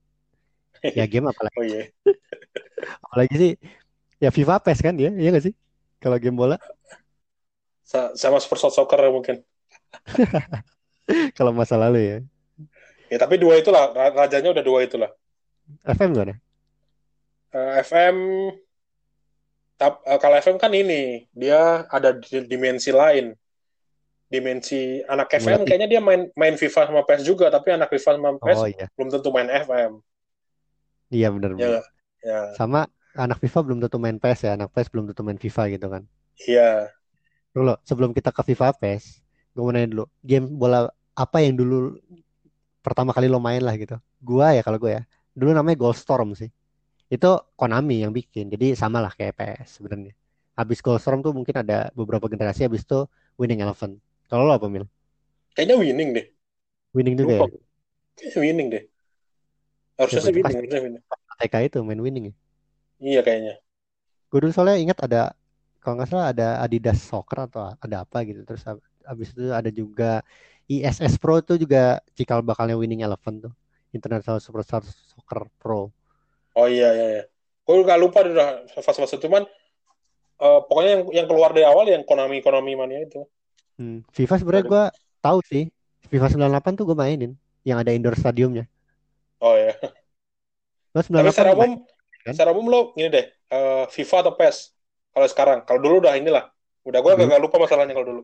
ya 0.97 1.05
game 1.11 1.27
apalagi 1.31 1.57
oh 1.59 1.65
iya 1.65 1.81
apalagi 3.05 3.35
sih 3.41 3.51
ya 4.23 4.29
FIFA 4.33 4.61
PES 4.65 4.79
kan 4.85 4.95
ya, 4.97 5.09
iya 5.13 5.29
nggak 5.33 5.45
sih? 5.47 5.53
Kalau 6.01 6.17
game 6.21 6.37
bola, 6.37 6.57
Sa- 7.87 8.13
sama 8.19 8.37
Super 8.43 8.59
Soccer 8.61 8.99
mungkin 9.09 9.41
kalau 11.37 11.51
masa 11.55 11.79
lalu 11.79 11.99
ya. 12.03 12.17
ya 13.07 13.17
tapi 13.17 13.39
dua 13.39 13.55
itulah 13.57 13.91
ra- 13.91 14.13
rajanya 14.13 14.51
udah 14.51 14.63
dua 14.63 14.79
itulah. 14.83 15.11
FM 15.83 16.11
gimana? 16.15 16.35
Eh, 17.51 17.71
FM 17.81 18.15
tap- 19.75 20.03
eh, 20.03 20.19
kalau 20.19 20.35
FM 20.37 20.57
kan 20.59 20.71
ini 20.71 21.27
dia 21.31 21.87
ada 21.87 22.15
di 22.15 22.43
dimensi 22.43 22.91
lain. 22.91 23.31
Dimensi 24.27 24.99
anak 25.07 25.31
FM 25.39 25.63
Berarti- 25.63 25.67
kayaknya 25.71 25.87
dia 25.87 26.01
main 26.03 26.27
main 26.35 26.59
FIFA 26.59 26.91
sama 26.91 27.01
PES 27.07 27.23
juga 27.23 27.47
tapi 27.47 27.71
anak 27.71 27.87
FIFA 27.87 28.19
sama 28.19 28.35
PES 28.35 28.59
Oh 28.59 28.67
iya, 28.67 28.85
belum 28.99 29.07
tentu 29.07 29.31
main 29.31 29.47
FM 29.47 30.03
iya 31.07 31.31
benar 31.31 31.55
ya 31.55 31.79
ya. 32.19 32.39
Sama 32.59 32.91
anak 33.15 33.39
FIFA 33.39 33.63
belum 33.63 33.79
tentu 33.79 33.95
main 33.95 34.19
PES 34.19 34.39
ya, 34.43 34.59
anak 34.59 34.75
PES 34.75 34.91
belum 34.91 35.07
tentu 35.07 35.23
main 35.23 35.39
FIFA 35.39 35.63
gitu 35.71 35.87
kan. 35.87 36.03
iya. 36.43 36.91
Dulu 37.55 37.79
sebelum 37.87 38.11
kita 38.11 38.35
ke 38.35 38.43
FIFA 38.51 38.75
PES, 38.75 39.23
gue 39.55 39.63
mau 39.63 39.71
nanya 39.71 39.95
dulu, 39.95 40.05
game 40.19 40.43
bola 40.51 40.91
apa 41.17 41.37
yang 41.45 41.55
dulu 41.59 41.97
pertama 42.85 43.11
kali 43.15 43.27
lo 43.31 43.39
main 43.41 43.61
lah 43.63 43.75
gitu? 43.77 43.97
Gua 44.23 44.53
ya 44.57 44.61
kalau 44.65 44.77
gue 44.81 44.91
ya, 44.97 45.01
dulu 45.37 45.51
namanya 45.57 45.77
Goldstorm 45.81 46.33
sih. 46.37 46.49
Itu 47.11 47.27
Konami 47.59 48.03
yang 48.05 48.13
bikin, 48.15 48.49
jadi 48.53 48.73
sama 48.77 48.99
lah 49.03 49.13
kayak 49.15 49.35
PES 49.39 49.69
sebenarnya. 49.81 50.13
Habis 50.59 50.79
Goldstorm 50.85 51.19
tuh 51.25 51.33
mungkin 51.37 51.55
ada 51.63 51.91
beberapa 51.97 52.27
generasi, 52.31 52.67
habis 52.67 52.83
itu 52.87 53.05
Winning 53.39 53.61
Eleven. 53.65 53.99
Kalau 54.29 54.43
lo 54.47 54.53
apa 54.57 54.67
Mil? 54.71 54.85
kayaknya 55.55 55.75
winning 55.81 56.09
deh 56.15 56.25
Winning 56.95 57.15
juga 57.19 57.33
ya? 57.43 57.43
lupa 57.43 57.45
kayaknya 58.17 58.39
winning 58.45 58.69
deh 58.73 58.83
harusnya 59.99 60.21
Ya, 60.21 60.25
sih 60.25 60.33
winning 60.35 60.55
harusnya 60.57 60.81
winning 60.85 61.03
TK 61.39 61.55
itu 61.67 61.77
main 61.87 62.01
Winning 62.05 62.25
ya? 62.31 62.33
iya 63.07 63.21
kayaknya 63.25 63.53
Gue 64.31 64.39
dulu 64.43 64.51
soalnya 64.51 64.77
ingat 64.83 64.99
ada 65.07 65.21
kalau 65.79 65.93
nggak 65.99 66.09
salah 66.11 66.27
ada 66.35 66.47
Adidas 66.63 66.99
Soccer 66.99 67.47
atau 67.47 67.71
ada 67.79 67.95
apa 68.03 68.17
gitu. 68.27 68.43
Terus 68.47 68.63
habis 69.07 69.27
itu 69.31 69.43
ada 69.55 69.69
juga 69.71 70.19
ISS 70.67 71.15
Pro 71.19 71.39
itu 71.39 71.55
juga 71.57 71.99
cikal 72.15 72.43
bakalnya 72.43 72.75
Winning 72.79 73.03
Eleven 73.03 73.49
tuh. 73.49 73.53
International 73.95 74.37
Superstar 74.43 74.83
Soccer 74.83 75.47
Pro. 75.57 75.89
oh 76.57 76.67
iya 76.67 76.89
iya 76.91 77.07
iya 77.15 77.23
gue 77.63 77.75
nggak 77.83 77.99
lupa 77.99 78.23
udah 78.23 78.65
fase-fase 78.73 79.15
itu 79.15 79.27
cuman 79.27 79.43
eh, 80.41 80.59
pokoknya 80.67 80.91
yang 80.97 81.03
yang 81.23 81.27
keluar 81.29 81.51
dari 81.53 81.65
awal 81.67 81.85
yang 81.87 82.03
Konami 82.03 82.41
Konami 82.41 82.73
mania 82.75 83.03
itu 83.03 83.21
Hmm. 83.77 84.01
FIFA 84.09 84.41
sebenarnya 84.41 84.65
gue 84.65 84.83
tahu 85.21 85.39
sih. 85.45 85.63
FIFA 86.09 86.27
98 86.49 86.81
tuh 86.81 86.85
gue 86.89 86.97
mainin 86.97 87.31
yang 87.61 87.77
ada 87.77 87.93
indoor 87.93 88.17
stadiumnya. 88.17 88.65
oh 89.39 89.53
iya 89.53 89.73
Lo 90.95 91.01
Tapi 91.11 91.29
98 91.29 91.33
secara 91.33 91.51
main, 91.53 91.71
umum, 91.71 91.85
kan? 92.25 92.35
secara 92.35 92.49
umum 92.55 92.65
lo 92.73 92.79
gini 92.97 93.09
deh, 93.11 93.25
eh, 93.53 93.83
FIFA 93.93 94.17
atau 94.23 94.33
PES? 94.39 94.57
Kalau 95.13 95.27
sekarang, 95.29 95.57
kalau 95.65 95.79
dulu 95.81 95.95
udah 96.05 96.13
inilah, 96.17 96.45
udah 96.85 96.99
gue 97.01 97.11
Dulu. 97.13 97.25
agak 97.25 97.39
lupa 97.41 97.57
masalahnya 97.57 97.93
kalau 97.97 98.07
dulu. 98.07 98.21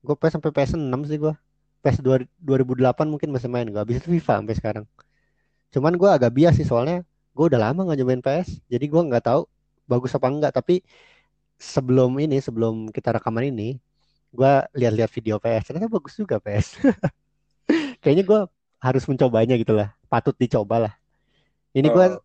gue 0.00 0.16
PS 0.16 0.32
sampai 0.36 0.50
PS6 0.56 1.00
sih 1.08 1.18
gue. 1.20 1.32
PS 1.82 1.98
2 2.04 2.24
2008 2.40 3.06
mungkin 3.12 3.30
masih 3.34 3.48
main 3.52 3.66
gue. 3.68 3.80
Habis 3.80 4.02
itu 4.04 4.08
FIFA 4.20 4.32
sampai 4.44 4.54
sekarang. 4.58 4.84
Cuman 5.74 5.94
gue 6.00 6.10
agak 6.10 6.30
bias 6.34 6.54
sih 6.58 6.66
soalnya 6.68 7.02
gue 7.36 7.44
udah 7.50 7.60
lama 7.70 7.80
nggak 7.86 7.98
nyobain 8.00 8.22
PS. 8.24 8.48
Jadi 8.72 8.84
gue 8.92 9.02
nggak 9.08 9.24
tahu 9.26 9.42
bagus 9.90 10.12
apa 10.16 10.28
enggak. 10.30 10.52
Tapi 10.56 10.82
sebelum 11.60 12.12
ini, 12.22 12.38
sebelum 12.42 12.90
kita 12.94 13.16
rekaman 13.18 13.50
ini, 13.52 13.78
gue 14.34 14.52
lihat-lihat 14.78 15.10
video 15.12 15.36
PS. 15.42 15.64
Ternyata 15.72 15.88
bagus 15.92 16.14
juga 16.18 16.36
PS. 16.42 16.80
Kayaknya 18.02 18.24
gue 18.26 18.40
harus 18.80 19.04
mencobanya 19.10 19.54
gitu 19.60 19.72
lah. 19.76 19.92
Patut 20.10 20.34
dicoba 20.36 20.76
lah. 20.90 20.92
Ini 21.76 21.88
gue 21.92 22.04
Eh, 22.04 22.18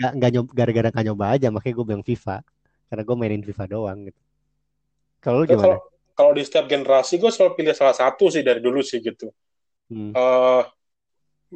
nggak 0.00 0.12
nggak 0.18 0.30
nyoba 0.34 0.50
gara-gara 0.58 0.88
nggak 0.94 1.06
nyoba 1.12 1.26
aja. 1.36 1.48
Makanya 1.54 1.74
gue 1.78 1.86
bilang 1.88 2.04
FIFA. 2.06 2.36
Karena 2.90 3.02
gue 3.08 3.16
mainin 3.18 3.42
FIFA 3.46 3.64
doang 3.70 3.98
gitu. 4.08 4.20
Kalau 5.22 5.36
lu 5.42 5.46
gimana? 5.48 5.76
kalau 5.76 5.95
kalau 6.16 6.32
di 6.32 6.42
setiap 6.42 6.64
generasi 6.66 7.20
gue 7.20 7.28
selalu 7.28 7.52
pilih 7.60 7.74
salah 7.76 7.92
satu 7.92 8.32
sih 8.32 8.40
dari 8.40 8.58
dulu 8.64 8.80
sih 8.80 9.04
gitu. 9.04 9.28
Hmm. 9.92 10.16
Eh 10.16 10.62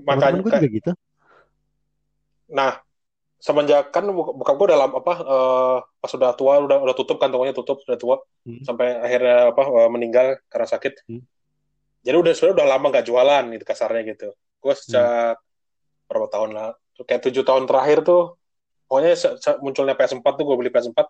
makanya, 0.07 0.39
gue 0.45 0.53
juga 0.53 0.69
gitu. 0.71 0.91
nah 2.51 2.83
semenjak 3.41 3.89
kan 3.95 4.05
bokap 4.11 4.55
gue 4.59 4.69
dalam 4.75 4.91
apa 4.93 5.15
eh, 5.23 5.77
pas 5.81 6.13
udah 6.13 6.31
tua 6.37 6.61
udah 6.61 6.79
udah 6.85 6.95
tutup 6.99 7.17
kan 7.17 7.33
tokonya 7.33 7.57
tutup 7.57 7.81
sudah 7.83 7.99
tua 7.99 8.17
Hmm. 8.41 8.65
sampai 8.65 8.97
akhirnya 9.01 9.53
apa 9.53 9.63
eh, 9.69 9.89
meninggal 9.93 10.27
karena 10.49 10.69
sakit. 10.69 10.93
Hmm. 11.09 11.21
Jadi 12.01 12.17
udah 12.17 12.33
sudah 12.33 12.53
udah 12.57 12.67
lama 12.69 12.87
nggak 12.89 13.05
jualan 13.05 13.45
gitu 13.53 13.65
kasarnya 13.69 14.03
gitu. 14.17 14.29
Gue 14.61 14.73
Hmm. 14.73 14.81
sejak 14.81 15.37
berapa 16.09 16.27
tahun 16.33 16.51
lah, 16.57 16.69
kayak 17.07 17.23
tujuh 17.29 17.45
tahun 17.47 17.71
terakhir 17.71 18.03
tuh, 18.03 18.35
pokoknya 18.91 19.13
munculnya 19.63 19.95
PS4 19.95 20.27
tuh 20.35 20.45
gue 20.49 20.57
beli 20.59 20.71
PS4 20.75 21.07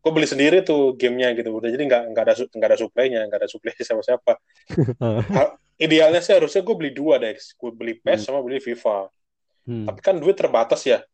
gue 0.00 0.12
beli 0.16 0.24
sendiri 0.24 0.64
tuh 0.64 0.96
gamenya 0.96 1.36
gitu 1.36 1.52
udah 1.52 1.68
jadi 1.68 1.84
nggak 1.84 2.02
nggak 2.16 2.24
ada 2.24 2.34
nggak 2.48 2.68
ada 2.72 2.78
supply-nya 2.80 3.20
nggak 3.28 3.40
ada 3.44 3.48
supply 3.48 3.72
siapa 3.84 4.02
siapa 4.08 4.32
idealnya 5.80 6.20
sih 6.24 6.36
harusnya 6.36 6.64
gue 6.64 6.76
beli 6.76 6.92
dua 6.92 7.20
deh 7.20 7.36
gue 7.36 7.70
beli 7.72 8.00
PES 8.00 8.24
hmm. 8.24 8.26
sama 8.28 8.40
beli 8.40 8.60
FIFA 8.60 9.08
hmm. 9.68 9.86
tapi 9.88 10.00
kan 10.00 10.16
duit 10.16 10.36
terbatas 10.36 10.80
ya 10.88 11.04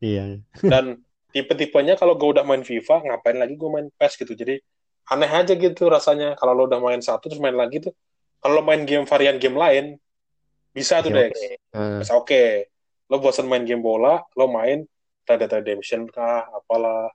iya 0.00 0.36
dan 0.72 1.00
tipe-tipenya 1.32 1.96
kalau 1.96 2.16
gue 2.16 2.28
udah 2.36 2.44
main 2.44 2.64
FIFA 2.64 3.08
ngapain 3.08 3.36
lagi 3.36 3.56
gue 3.56 3.70
main 3.72 3.88
PES 3.96 4.12
gitu 4.24 4.32
jadi 4.36 4.60
aneh 5.12 5.30
aja 5.30 5.52
gitu 5.52 5.86
rasanya 5.88 6.36
kalau 6.36 6.52
lo 6.52 6.62
udah 6.68 6.80
main 6.82 7.00
satu 7.00 7.30
terus 7.30 7.40
main 7.40 7.54
lagi 7.54 7.78
tuh 7.78 7.94
kalau 8.40 8.60
lo 8.60 8.62
main 8.64 8.84
game 8.84 9.08
varian 9.08 9.40
game 9.40 9.54
lain 9.54 9.96
bisa 10.76 11.00
tuh 11.00 11.08
ya, 11.08 11.28
Dex 11.28 11.36
okay. 11.36 11.54
Uh. 11.72 12.00
bisa 12.04 12.12
oke 12.16 12.26
okay. 12.28 12.48
lo 13.08 13.16
bosan 13.22 13.48
main 13.48 13.64
game 13.64 13.80
bola 13.80 14.20
lo 14.36 14.44
main 14.48 14.84
Red 15.26 15.42
Dead 15.42 15.52
Redemption 15.60 16.06
kah 16.10 16.46
apalah 16.50 17.10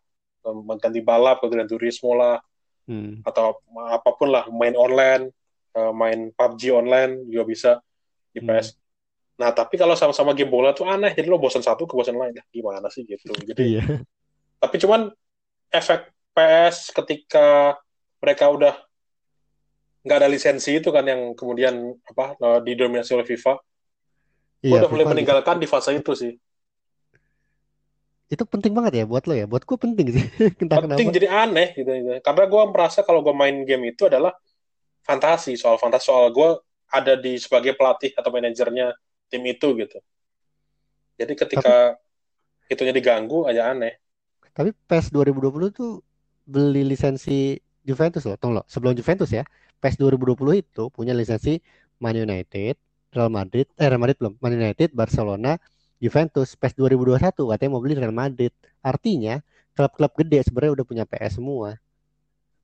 mengganti 0.50 1.06
balap 1.06 1.42
ke 1.44 1.48
Gran 1.50 1.70
Turismo 1.70 2.18
lah 2.18 2.42
hmm. 2.90 3.22
atau 3.26 3.62
apa 3.90 4.10
pun 4.18 4.34
lah 4.34 4.50
main 4.50 4.74
online 4.74 5.30
uh, 5.78 5.94
main 5.94 6.34
PUBG 6.34 6.74
online 6.74 7.30
juga 7.30 7.46
bisa 7.46 7.72
di 8.34 8.42
PS 8.42 8.74
hmm. 8.74 8.82
Nah, 9.42 9.50
tapi 9.50 9.74
kalau 9.74 9.98
sama-sama 9.98 10.38
game 10.38 10.54
bola 10.54 10.70
tuh 10.70 10.86
aneh. 10.86 11.18
Jadi 11.18 11.26
lo 11.26 11.42
bosan 11.42 11.66
satu 11.66 11.90
ke 11.90 11.98
bosan 11.98 12.14
lain. 12.14 12.38
Gimana 12.54 12.86
sih 12.94 13.02
gitu. 13.10 13.34
Jadi, 13.50 13.58
iya. 13.58 13.82
Tapi 14.62 14.78
cuman 14.78 15.10
efek 15.74 16.14
PS 16.38 16.94
ketika 16.94 17.74
mereka 18.22 18.54
udah 18.54 18.78
nggak 20.06 20.18
ada 20.18 20.30
lisensi 20.30 20.78
itu 20.78 20.94
kan 20.94 21.06
yang 21.10 21.34
kemudian 21.34 21.98
apa 22.06 22.38
eh, 22.38 22.60
didominasi 22.70 23.18
oleh 23.18 23.26
FIFA. 23.26 23.58
Iya, 24.62 24.78
udah 24.78 24.90
mulai 24.94 25.10
meninggalkan 25.10 25.58
di 25.58 25.66
fase 25.66 25.98
itu 25.98 26.14
sih. 26.14 26.38
Itu 28.32 28.48
penting 28.48 28.72
banget 28.72 29.04
ya 29.04 29.06
buat 29.06 29.28
lo 29.28 29.36
ya. 29.36 29.44
Buat 29.44 29.68
gue 29.68 29.76
penting 29.76 30.08
sih. 30.16 30.26
Entah 30.64 30.80
penting 30.80 31.12
kenapa. 31.12 31.18
jadi 31.20 31.28
aneh 31.28 31.68
gitu, 31.76 31.92
gitu. 31.92 32.10
Karena 32.24 32.44
gue 32.48 32.64
merasa 32.72 33.00
kalau 33.04 33.20
gue 33.20 33.36
main 33.36 33.68
game 33.68 33.92
itu 33.92 34.08
adalah 34.08 34.32
fantasi 35.04 35.60
soal 35.60 35.76
fantasi 35.76 36.08
soal 36.08 36.32
gue 36.32 36.50
ada 36.88 37.20
di 37.20 37.36
sebagai 37.36 37.76
pelatih 37.76 38.16
atau 38.16 38.32
manajernya 38.32 38.96
tim 39.28 39.44
itu 39.44 39.68
gitu. 39.76 40.00
Jadi 41.20 41.34
ketika 41.36 42.00
tapi, 42.00 42.72
itunya 42.72 42.96
diganggu 42.96 43.44
aja 43.52 43.76
aneh. 43.76 44.00
Tapi 44.56 44.72
PES 44.88 45.12
2020 45.12 45.76
tuh 45.76 46.00
beli 46.48 46.88
lisensi 46.88 47.60
Juventus 47.84 48.24
loh, 48.24 48.40
tolong 48.40 48.64
loh. 48.64 48.66
Sebelum 48.68 48.96
Juventus 48.96 49.32
ya, 49.32 49.44
PES 49.84 50.00
2020 50.00 50.64
itu 50.64 50.84
punya 50.92 51.12
lisensi 51.12 51.60
Man 52.00 52.16
United, 52.16 52.76
Real 53.12 53.32
Madrid, 53.32 53.68
eh 53.76 53.88
Real 53.88 54.02
Madrid 54.02 54.18
belum, 54.20 54.34
Man 54.40 54.54
United, 54.56 54.92
Barcelona, 54.92 55.56
Juventus. 56.02 56.58
PES 56.58 56.74
2021 56.76 57.22
katanya 57.54 57.70
mau 57.70 57.80
beli 57.80 57.96
Real 57.96 58.16
Madrid. 58.16 58.52
Artinya 58.82 59.40
klub-klub 59.78 60.12
gede 60.18 60.42
sebenarnya 60.44 60.82
udah 60.82 60.86
punya 60.86 61.04
PS 61.06 61.38
semua. 61.38 61.78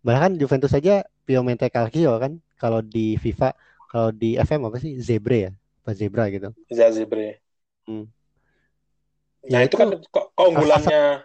Bahkan 0.01 0.41
Juventus 0.41 0.73
saja 0.73 1.05
Piemonte 1.23 1.69
Calcio 1.69 2.17
kan, 2.17 2.41
kalau 2.57 2.81
di 2.81 3.15
FIFA, 3.21 3.53
kalau 3.93 4.09
di 4.09 4.35
FM 4.39 4.67
apa 4.67 4.77
sih? 4.81 4.97
Zebre 4.97 5.37
ya, 5.37 5.51
apa 5.87 5.95
zebra 5.95 6.27
gitu 6.27 6.51
ya 6.67 6.91
zebra 6.91 7.39
hmm. 7.87 8.11
nah 9.47 9.63
ya, 9.63 9.71
itu, 9.71 9.79
kan 9.79 9.95
keunggulannya 10.35 11.23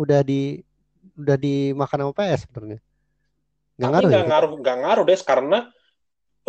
udah 0.00 0.20
di 0.24 0.64
udah 1.12 1.36
dimakan 1.36 2.08
sama 2.08 2.12
PS 2.16 2.48
sebenarnya 2.48 2.80
nggak 3.76 3.90
ngaruh 3.92 4.08
nggak 4.08 4.24
ya? 4.24 4.28
ngaruh 4.32 4.52
nggak 4.64 4.78
ngaruh 4.80 5.04
deh 5.04 5.20
karena 5.28 5.58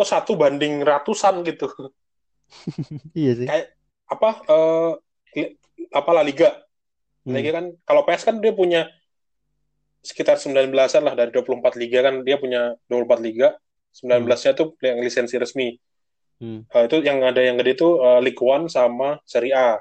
oh 0.00 0.08
satu 0.08 0.40
banding 0.40 0.80
ratusan 0.80 1.44
gitu 1.44 1.68
iya 3.20 3.32
sih 3.36 3.44
kayak 3.44 3.76
apa 4.10 4.30
uh, 4.50 4.92
apa 5.94 6.10
La 6.10 6.26
Liga 6.26 6.50
hmm. 7.24 7.32
Liga 7.32 7.50
kan 7.54 7.66
kalau 7.86 8.02
PS 8.04 8.26
kan 8.26 8.36
dia 8.42 8.50
punya 8.50 8.90
sekitar 10.02 10.40
19-an 10.40 11.02
lah 11.04 11.14
dari 11.14 11.30
24 11.30 11.76
liga 11.76 12.00
kan 12.00 12.24
dia 12.24 12.40
punya 12.40 12.74
24 12.88 13.20
liga 13.20 13.52
19-nya 13.92 14.52
hmm. 14.52 14.58
tuh 14.58 14.68
yang 14.80 14.98
lisensi 14.98 15.36
resmi 15.36 15.76
Hmm. 16.40 16.64
Uh, 16.72 16.88
itu 16.88 17.04
yang 17.04 17.20
ada 17.20 17.44
yang 17.44 17.60
gede 17.60 17.76
itu 17.76 18.00
uh, 18.00 18.18
League 18.18 18.40
One 18.40 18.72
sama 18.72 19.20
Serie 19.28 19.52
A. 19.52 19.76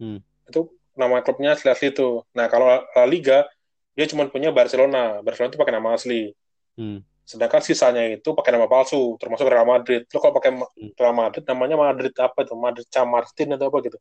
Hmm. 0.00 0.24
Itu 0.48 0.72
nama 0.96 1.20
klubnya 1.20 1.52
asli 1.52 1.68
asli 1.68 1.92
itu. 1.92 2.24
Nah 2.32 2.48
kalau 2.48 2.80
La 2.80 3.04
Liga 3.04 3.44
dia 3.92 4.08
cuma 4.08 4.24
punya 4.32 4.48
Barcelona. 4.48 5.20
Barcelona 5.20 5.52
itu 5.52 5.60
pakai 5.60 5.74
nama 5.76 5.92
asli. 5.92 6.32
Hmm. 6.80 7.04
Sedangkan 7.22 7.62
sisanya 7.62 8.02
itu 8.10 8.34
pakai 8.34 8.52
nama 8.54 8.66
palsu, 8.66 9.16
termasuk 9.16 9.46
Real 9.46 9.66
Madrid. 9.66 10.04
Lo 10.10 10.18
kalau 10.18 10.34
pakai 10.36 10.50
hmm. 10.58 10.98
Real 10.98 11.14
Madrid 11.14 11.44
namanya 11.46 11.76
Madrid 11.78 12.12
apa 12.18 12.42
itu? 12.42 12.54
Madrid 12.58 12.86
Chamartin 12.90 13.54
atau 13.54 13.70
apa 13.70 13.78
gitu. 13.86 13.98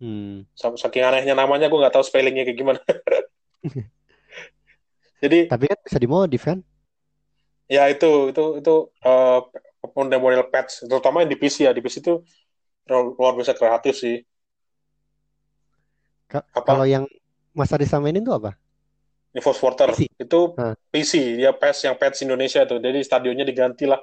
Hmm. 0.00 0.48
Saking 0.56 1.04
anehnya 1.04 1.34
namanya 1.36 1.68
gue 1.68 1.76
nggak 1.76 1.92
tahu 1.92 2.04
spellingnya 2.06 2.46
kayak 2.46 2.58
gimana. 2.58 2.80
Jadi 5.22 5.38
tapi 5.52 5.64
kan 5.68 5.78
bisa 5.84 5.98
dimodif 6.00 6.42
kan? 6.48 6.58
Ya 7.70 7.86
itu 7.86 8.32
itu 8.32 8.44
itu 8.58 8.74
uh, 9.06 9.40
model-model 9.94 10.48
patch, 10.50 10.82
terutama 10.88 11.22
yang 11.22 11.30
di 11.30 11.38
PC 11.38 11.68
ya. 11.68 11.72
Di 11.76 11.84
PC 11.84 12.02
itu 12.02 12.24
luar 12.90 13.36
biasa 13.36 13.54
kreatif 13.54 13.94
sih. 14.00 14.24
Ka 16.26 16.42
apa? 16.50 16.66
Kalau 16.66 16.86
yang 16.88 17.04
Mas 17.54 17.70
Arisa 17.70 18.02
mainin 18.02 18.26
tuh 18.26 18.34
apa? 18.34 18.56
Ini 19.30 19.40
Force 19.40 19.60
Porter. 19.62 19.94
PC. 19.94 20.10
Itu 20.18 20.54
hmm. 20.58 20.74
PC, 20.90 21.12
dia 21.38 21.50
patch 21.54 21.86
yang 21.86 21.96
patch 21.96 22.26
Indonesia 22.26 22.66
tuh. 22.66 22.82
Jadi 22.82 22.98
stadionnya 23.06 23.46
diganti 23.46 23.86
lah. 23.86 23.98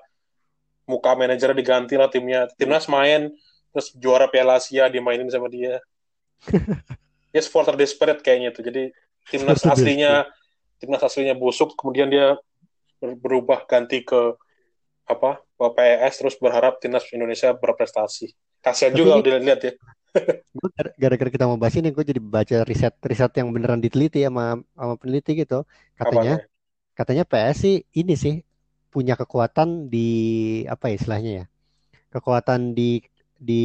Muka 0.87 1.19
manajernya 1.19 1.57
diganti 1.57 1.99
lah 1.99 2.07
timnya. 2.07 2.47
Timnas 2.55 2.87
main, 2.87 3.27
terus 3.75 3.91
juara 3.99 4.31
Piala 4.31 4.55
Asia 4.55 4.87
dimainin 4.87 5.27
sama 5.27 5.51
dia. 5.51 5.83
ya 7.35 7.41
supporter 7.43 7.75
desperate 7.75 8.23
kayaknya 8.23 8.55
tuh. 8.55 8.63
Jadi 8.63 8.87
timnas 9.27 9.67
aslinya 9.67 10.23
timnas 10.79 11.03
aslinya 11.03 11.35
busuk, 11.35 11.75
kemudian 11.75 12.07
dia 12.07 12.39
berubah 13.01 13.67
ganti 13.67 14.01
ke 14.01 14.33
apa 15.07 15.39
PES 15.57 16.13
terus 16.23 16.35
berharap 16.39 16.79
timnas 16.79 17.03
Indonesia 17.11 17.51
berprestasi. 17.51 18.31
Kasihan 18.63 18.93
juga 18.95 19.19
udah 19.19 19.39
lihat 19.43 19.59
ya. 19.63 19.73
Gara-gara 20.97 21.29
kita 21.29 21.45
mau 21.45 21.57
bahas 21.61 21.75
ini, 21.77 21.89
gue 21.93 22.03
jadi 22.03 22.21
baca 22.21 22.57
riset 22.65 22.93
riset 23.05 23.31
yang 23.37 23.53
beneran 23.53 23.81
diteliti 23.81 24.25
sama 24.25 24.59
sama 24.75 24.93
peneliti 24.97 25.31
gitu. 25.43 25.63
Katanya 25.97 26.41
Apanya? 26.41 26.49
katanya 26.97 27.23
PS 27.29 27.55
sih 27.61 27.75
ini 27.93 28.13
sih 28.17 28.35
punya 28.89 29.13
kekuatan 29.13 29.91
di 29.93 30.09
apa 30.65 30.89
ya 30.89 30.95
istilahnya 30.97 31.31
ya? 31.43 31.45
Kekuatan 32.09 32.73
di 32.73 33.03
di 33.37 33.63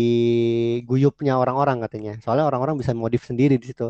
guyupnya 0.84 1.40
orang-orang 1.40 1.80
katanya. 1.80 2.20
Soalnya 2.20 2.44
orang-orang 2.48 2.76
bisa 2.76 2.92
modif 2.92 3.24
sendiri 3.24 3.56
di 3.56 3.72
situ. 3.72 3.88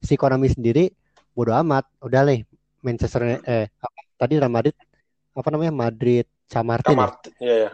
Si 0.00 0.14
Konami 0.16 0.48
sendiri 0.48 0.88
bodo 1.36 1.52
amat, 1.52 1.84
udah 2.00 2.22
leh 2.24 2.42
Manchester 2.80 3.42
eh 3.44 3.66
apa, 3.68 4.00
tadi 4.16 4.40
Real 4.40 4.50
Madrid 4.50 4.74
apa 5.36 5.48
namanya 5.52 5.72
Madrid 5.74 6.26
Camartin. 6.48 6.96
Camartin, 6.96 7.32
ya, 7.38 7.68
ya. 7.68 7.70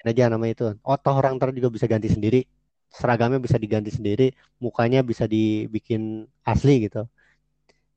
Aja 0.00 0.32
nama 0.32 0.48
itu. 0.48 0.64
Oh, 0.80 0.96
toh 0.96 1.12
orang 1.12 1.36
ntar 1.36 1.52
juga 1.52 1.68
bisa 1.68 1.84
ganti 1.84 2.08
sendiri. 2.08 2.48
Seragamnya 2.90 3.38
bisa 3.38 3.56
diganti 3.56 3.94
sendiri, 3.94 4.34
mukanya 4.58 5.00
bisa 5.06 5.24
dibikin 5.30 6.26
asli 6.42 6.90
gitu. 6.90 7.06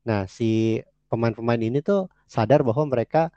Nah, 0.06 0.30
si 0.30 0.78
pemain-pemain 1.10 1.58
ini 1.58 1.82
tuh 1.82 2.06
sadar 2.30 2.62
bahwa 2.62 2.86
mereka 2.86 3.34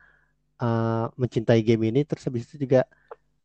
uh, 0.61 1.09
mencintai 1.17 1.61
game 1.65 1.89
ini 1.89 2.01
terus 2.05 2.25
habis 2.25 2.45
itu 2.49 2.65
juga 2.65 2.85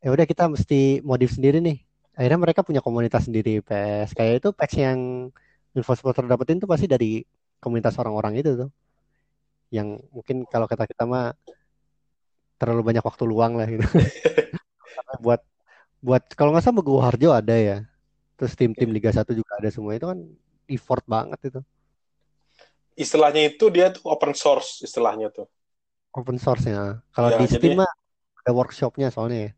ya 0.02 0.08
udah 0.10 0.26
kita 0.28 0.48
mesti 0.50 1.00
modif 1.04 1.32
sendiri 1.36 1.62
nih. 1.62 1.78
Akhirnya 2.12 2.40
mereka 2.40 2.60
punya 2.60 2.84
komunitas 2.84 3.24
sendiri 3.28 3.64
PS. 3.64 4.12
Kayak 4.12 4.44
itu 4.44 4.48
patch 4.52 4.76
yang 4.80 5.00
Infosporter 5.72 6.28
dapetin 6.28 6.60
tuh 6.60 6.68
pasti 6.68 6.84
dari 6.84 7.24
komunitas 7.56 7.96
orang-orang 7.96 8.44
itu 8.44 8.50
tuh. 8.66 8.70
Yang 9.72 10.04
mungkin 10.12 10.44
kalau 10.44 10.68
kata 10.68 10.84
kita 10.84 11.08
mah 11.08 11.32
terlalu 12.60 12.92
banyak 12.92 13.00
waktu 13.00 13.24
luang 13.24 13.56
lah 13.56 13.64
gitu. 13.64 13.80
buat 15.24 15.40
buat 16.02 16.22
kalau 16.36 16.52
nggak 16.52 16.64
salah 16.66 16.76
Begu 16.76 17.00
Harjo 17.00 17.30
ada 17.32 17.56
ya. 17.56 17.78
Terus 18.42 18.58
tim-tim 18.58 18.90
Liga 18.90 19.14
1 19.14 19.22
juga 19.38 19.54
ada 19.54 19.70
semua 19.70 19.94
itu 19.94 20.10
kan 20.10 20.18
effort 20.66 21.06
banget 21.06 21.38
itu. 21.46 21.60
Istilahnya 22.98 23.54
itu 23.54 23.70
dia 23.70 23.94
tuh 23.94 24.02
open 24.10 24.34
source 24.34 24.82
istilahnya 24.82 25.30
tuh. 25.30 25.46
Open 26.10 26.42
source 26.42 26.66
ya. 26.66 26.98
Kalau 27.14 27.30
ya, 27.30 27.38
di 27.38 27.46
Steam 27.46 27.78
mah 27.78 27.86
ada 28.42 28.50
workshopnya 28.50 29.14
soalnya 29.14 29.46
ya. 29.46 29.50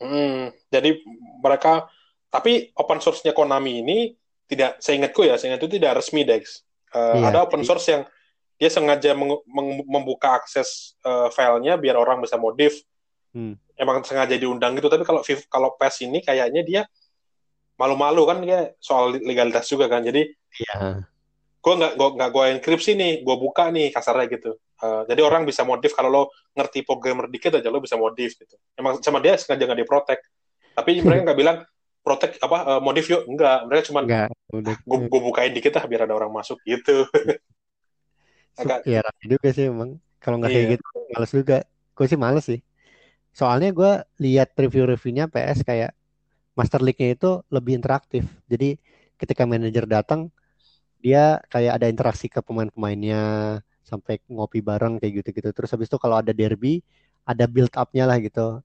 Hmm, 0.00 0.56
jadi 0.72 1.04
mereka 1.44 1.92
tapi 2.32 2.72
open 2.80 3.04
source-nya 3.04 3.36
Konami 3.36 3.84
ini 3.84 4.16
tidak 4.48 4.80
saya 4.80 5.04
ingatku 5.04 5.20
ya, 5.20 5.36
saya 5.36 5.52
ingat 5.52 5.60
itu 5.60 5.76
tidak 5.76 6.00
resmi 6.00 6.24
Dex. 6.24 6.64
Uh, 6.96 7.20
iya, 7.20 7.28
ada 7.28 7.44
open 7.44 7.60
source 7.60 7.92
yang 7.92 8.08
dia 8.56 8.72
sengaja 8.72 9.12
meng, 9.12 9.36
meng, 9.52 9.84
membuka 9.84 10.40
akses 10.40 10.96
uh, 11.04 11.28
filenya 11.28 11.76
biar 11.76 12.00
orang 12.00 12.24
bisa 12.24 12.40
modif. 12.40 12.80
Hmm. 13.36 13.60
Emang 13.76 14.00
sengaja 14.00 14.32
diundang 14.40 14.80
gitu. 14.80 14.88
Tapi 14.88 15.04
kalau 15.04 15.20
kalau 15.52 15.68
PES 15.76 16.08
ini 16.08 16.24
kayaknya 16.24 16.64
dia 16.64 16.82
malu-malu 17.80 18.22
kan 18.28 18.38
dia 18.44 18.76
soal 18.76 19.16
legalitas 19.16 19.64
juga 19.64 19.88
kan. 19.88 20.04
Jadi 20.04 20.28
yeah. 20.68 21.00
gue 21.60 21.74
nggak 21.80 21.92
gue 21.96 22.08
nggak 22.20 22.30
gue 22.30 22.44
enkripsi 22.60 22.92
nih, 22.92 23.12
gue 23.24 23.36
buka 23.40 23.72
nih 23.72 23.88
kasarnya 23.88 24.28
gitu. 24.28 24.60
Uh, 24.80 25.04
jadi 25.08 25.24
orang 25.24 25.48
bisa 25.48 25.64
modif 25.64 25.96
kalau 25.96 26.08
lo 26.08 26.22
ngerti 26.56 26.84
programmer 26.84 27.28
dikit 27.32 27.56
aja 27.56 27.68
lo 27.72 27.80
bisa 27.80 27.96
modif 27.96 28.36
gitu. 28.36 28.56
Emang 28.76 29.00
sama 29.00 29.24
dia 29.24 29.40
sengaja 29.40 29.64
nggak 29.64 29.80
diprotek. 29.80 30.20
Tapi 30.76 31.00
mereka 31.00 31.32
nggak 31.32 31.40
bilang 31.40 31.58
protek 32.00 32.36
apa 32.40 32.58
uh, 32.76 32.80
modif 32.80 33.08
yuk 33.12 33.28
enggak 33.28 33.68
mereka 33.68 33.92
cuma 33.92 34.00
gue 34.08 34.74
gue 34.84 35.20
bukain 35.20 35.52
dikit 35.52 35.76
lah 35.76 35.84
biar 35.84 36.08
ada 36.08 36.16
orang 36.16 36.32
masuk 36.32 36.56
gitu 36.64 37.04
agak 38.60 38.88
ya 38.88 39.00
rapi 39.04 39.24
juga 39.28 39.48
sih 39.52 39.68
emang. 39.68 39.96
Kalau 40.20 40.36
nggak 40.36 40.52
kayak 40.52 40.64
iya 40.68 40.72
gitu, 40.76 40.84
males 41.16 41.32
juga. 41.32 41.58
Gue 41.96 42.06
sih 42.08 42.18
males 42.20 42.44
sih. 42.44 42.60
Soalnya 43.32 43.70
gue 43.72 43.92
lihat 44.20 44.52
review-reviewnya 44.52 45.32
PS 45.32 45.64
kayak 45.64 45.96
Master 46.60 46.84
League-nya 46.84 47.16
itu 47.16 47.40
lebih 47.48 47.80
interaktif. 47.80 48.28
Jadi 48.52 48.76
ketika 49.16 49.48
manajer 49.48 49.88
datang, 49.88 50.28
dia 51.00 51.40
kayak 51.48 51.80
ada 51.80 51.86
interaksi 51.88 52.28
ke 52.28 52.44
pemain-pemainnya 52.44 53.20
sampai 53.80 54.20
ngopi 54.28 54.60
bareng 54.60 55.00
kayak 55.00 55.24
gitu-gitu. 55.24 55.48
Terus 55.56 55.72
habis 55.72 55.88
itu 55.88 55.96
kalau 55.96 56.20
ada 56.20 56.36
derby, 56.36 56.84
ada 57.24 57.48
build 57.48 57.72
up-nya 57.72 58.04
lah 58.04 58.20
gitu. 58.20 58.60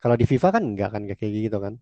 Kalau 0.00 0.16
di 0.16 0.24
FIFA 0.24 0.48
kan 0.56 0.62
enggak 0.64 0.90
kan 0.96 1.02
kayak 1.04 1.32
gitu 1.52 1.58
kan. 1.60 1.76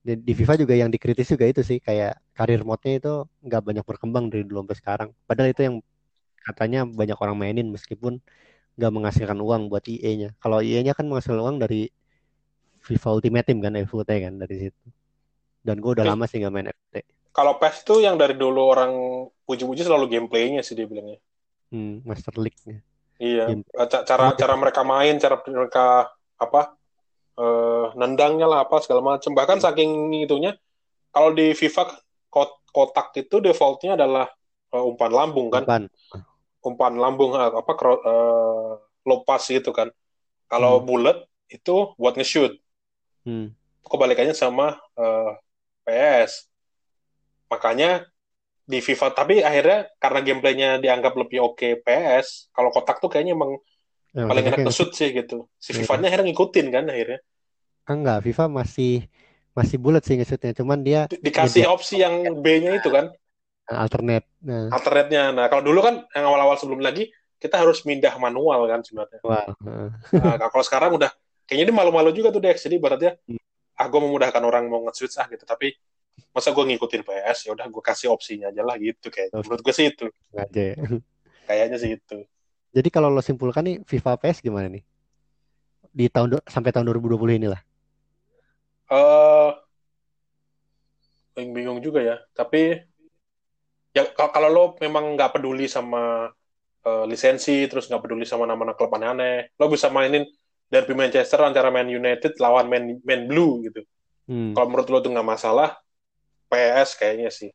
Di, 0.00 0.32
FIFA 0.32 0.54
juga 0.60 0.74
yang 0.76 0.88
dikritis 0.92 1.28
juga 1.28 1.44
itu 1.44 1.60
sih 1.60 1.76
kayak 1.80 2.16
karir 2.32 2.64
mode-nya 2.64 3.00
itu 3.00 3.12
nggak 3.44 3.62
banyak 3.64 3.84
berkembang 3.84 4.32
dari 4.32 4.44
dulu 4.44 4.64
sampai 4.64 4.76
sekarang. 4.80 5.08
Padahal 5.28 5.48
itu 5.52 5.60
yang 5.64 5.76
katanya 6.40 6.88
banyak 6.88 7.18
orang 7.20 7.36
mainin 7.36 7.68
meskipun 7.68 8.20
nggak 8.80 8.92
menghasilkan 8.96 9.38
uang 9.40 9.68
buat 9.68 9.84
IE-nya. 9.84 10.32
Kalau 10.40 10.64
IE-nya 10.64 10.96
kan 10.96 11.04
menghasilkan 11.08 11.40
uang 11.40 11.56
dari 11.60 11.92
FIFA 12.80 13.08
Ultimate 13.14 13.46
Team 13.46 13.60
kan, 13.60 13.76
FUT 13.84 14.08
kan 14.08 14.34
dari 14.36 14.56
situ. 14.58 14.84
Dan 15.60 15.78
gue 15.78 15.92
udah 15.92 16.04
Oke. 16.04 16.10
lama 16.10 16.24
sih 16.24 16.40
nggak 16.40 16.52
main 16.52 16.68
FUT. 16.70 16.96
kalau 17.30 17.56
PES 17.56 17.86
itu 17.86 17.94
yang 18.02 18.18
dari 18.18 18.34
dulu 18.34 18.58
orang 18.66 18.90
puji-puji 19.46 19.86
selalu 19.86 20.10
gameplaynya 20.10 20.66
sih 20.66 20.74
dia 20.74 20.82
bilangnya 20.82 21.22
Hmm, 21.70 22.02
Master 22.02 22.34
League-nya. 22.34 22.82
iya 23.16 23.46
Game. 23.46 23.62
Ca- 23.70 24.02
cara 24.02 24.34
cara 24.34 24.54
mereka 24.58 24.82
main 24.82 25.14
cara 25.14 25.38
mereka 25.46 26.10
apa 26.34 26.74
eh, 27.38 27.86
nendangnya 27.94 28.50
lah 28.50 28.66
apa 28.66 28.82
segala 28.82 29.14
macam 29.14 29.30
bahkan 29.30 29.62
saking 29.62 30.10
itunya 30.18 30.58
kalau 31.14 31.30
di 31.30 31.54
FIFA 31.54 31.94
kot- 32.26 32.58
kotak 32.74 33.14
itu 33.14 33.38
defaultnya 33.38 33.94
adalah 33.94 34.26
eh, 34.74 34.82
umpan 34.82 35.12
lambung 35.14 35.54
kan 35.54 35.62
Umpan. 35.62 35.82
umpan 36.66 36.92
lambung 36.98 37.30
eh, 37.38 37.46
apa 37.46 37.72
low 39.06 39.22
pass 39.22 39.46
gitu 39.48 39.70
kan 39.70 39.86
kalau 40.50 40.82
Hmm. 40.82 40.86
bullet 40.86 41.18
itu 41.46 41.94
buat 41.94 42.18
nge-shoot 42.18 42.58
Hmm. 43.26 43.52
kebalikannya 43.84 44.36
sama 44.36 44.78
eh, 44.96 45.30
PS 45.84 46.48
makanya 47.50 48.06
di 48.62 48.78
FIFA 48.78 49.06
tapi 49.10 49.42
akhirnya 49.42 49.90
karena 49.98 50.20
gameplaynya 50.22 50.68
dianggap 50.78 51.12
lebih 51.18 51.42
oke 51.42 51.82
PS 51.82 52.52
kalau 52.54 52.70
kotak 52.70 53.02
tuh 53.02 53.10
kayaknya 53.10 53.34
emang 53.34 53.58
Emang 54.10 54.30
paling 54.34 54.44
enak 54.50 54.58
nge-shoot 54.66 54.90
sih 54.90 55.14
gitu. 55.14 55.46
Si 55.58 55.70
Iya. 55.70 55.86
FIFA-nya 55.86 56.06
akhirnya 56.10 56.26
ngikutin 56.30 56.66
kan 56.74 56.84
akhirnya. 56.90 57.18
Kan 57.86 57.96
enggak 58.02 58.18
FIFA 58.26 58.44
masih 58.50 59.06
masih 59.54 59.76
bulat 59.82 60.02
sih 60.06 60.14
nge-shootnya 60.18 60.54
cuman 60.58 60.78
dia 60.82 61.06
Di- 61.10 61.22
dikasih 61.30 61.66
nyediain 61.66 61.74
opsi 61.74 61.94
yang 62.02 62.14
B-nya 62.42 62.78
itu 62.78 62.90
kan? 62.90 63.10
Alternate 63.70 64.26
nah. 64.42 64.66
Alternate-nya. 64.70 65.30
Nah 65.30 65.46
kalau 65.46 65.62
dulu 65.62 65.78
kan 65.82 65.94
yang 66.14 66.26
awal-awal 66.26 66.58
sebelum 66.58 66.82
lagi 66.82 67.10
kita 67.38 67.58
harus 67.58 67.82
mindah 67.86 68.14
manual 68.18 68.66
kan 68.66 68.82
sebenarnya. 68.82 69.18
Wow 69.22 69.54
heeh. 69.66 69.88
nah, 70.38 70.48
kalau 70.50 70.64
sekarang 70.66 70.90
udah 70.98 71.10
kayaknya 71.50 71.74
dia 71.74 71.76
malu-malu 71.76 72.14
juga 72.14 72.30
tuh 72.30 72.38
Dex. 72.38 72.62
Jadi 72.62 72.78
ibaratnya 72.78 73.18
Hmm. 73.26 73.42
ah 73.74 73.86
gue 73.90 74.00
memudahkan 74.06 74.38
orang 74.46 74.70
mau 74.70 74.86
nge-switch 74.86 75.18
ah 75.18 75.26
gitu. 75.26 75.42
Tapi 75.42 75.74
masa 76.30 76.54
gue 76.54 76.62
ngikutin 76.62 77.02
PS 77.02 77.50
ya 77.50 77.58
udah 77.58 77.66
gue 77.66 77.82
kasih 77.82 78.14
opsinya 78.14 78.54
aja 78.54 78.62
lah 78.62 78.78
gitu 78.78 79.10
kayak. 79.10 79.34
Oke. 79.34 79.50
menurut 79.50 79.60
gue 79.66 79.74
sih 79.74 79.86
itu. 79.90 80.06
Sengaja 80.30 80.62
ya. 80.62 80.76
kayaknya 81.50 81.76
sih 81.82 81.90
itu. 81.98 82.18
Jadi 82.70 82.88
kalau 82.94 83.10
lo 83.10 83.18
simpulkan 83.18 83.66
nih 83.66 83.76
FIFA 83.82 84.14
PS 84.22 84.38
gimana 84.46 84.70
nih? 84.70 84.86
Di 85.90 86.06
tahun 86.06 86.38
sampai 86.46 86.70
tahun 86.70 86.86
2020 86.86 87.34
inilah. 87.34 87.58
Eh 88.94 89.50
bingung 91.50 91.82
juga 91.82 91.98
ya. 91.98 92.16
Tapi 92.30 92.78
ya 93.90 94.06
ka- 94.14 94.30
kalau 94.30 94.48
lo 94.52 94.64
memang 94.78 95.18
nggak 95.18 95.34
peduli 95.34 95.66
sama 95.66 96.30
eh, 96.86 97.04
lisensi 97.10 97.66
terus 97.66 97.90
nggak 97.90 98.02
peduli 98.06 98.22
sama 98.22 98.46
nama-nama 98.46 98.78
klub 98.78 98.94
aneh-aneh 98.94 99.50
lo 99.58 99.66
bisa 99.66 99.90
mainin 99.90 100.24
derby 100.70 100.94
Manchester 100.94 101.42
antara 101.42 101.68
Man 101.68 101.90
United 101.90 102.38
lawan 102.38 102.70
Man, 102.70 103.02
Man 103.02 103.26
Blue 103.26 103.66
gitu. 103.66 103.82
Hmm. 104.30 104.54
kalau 104.54 104.70
menurut 104.70 104.86
lo 104.94 104.98
tuh 105.02 105.10
nggak 105.10 105.26
masalah 105.26 105.74
PS 106.46 106.94
kayaknya 106.94 107.34
sih. 107.34 107.50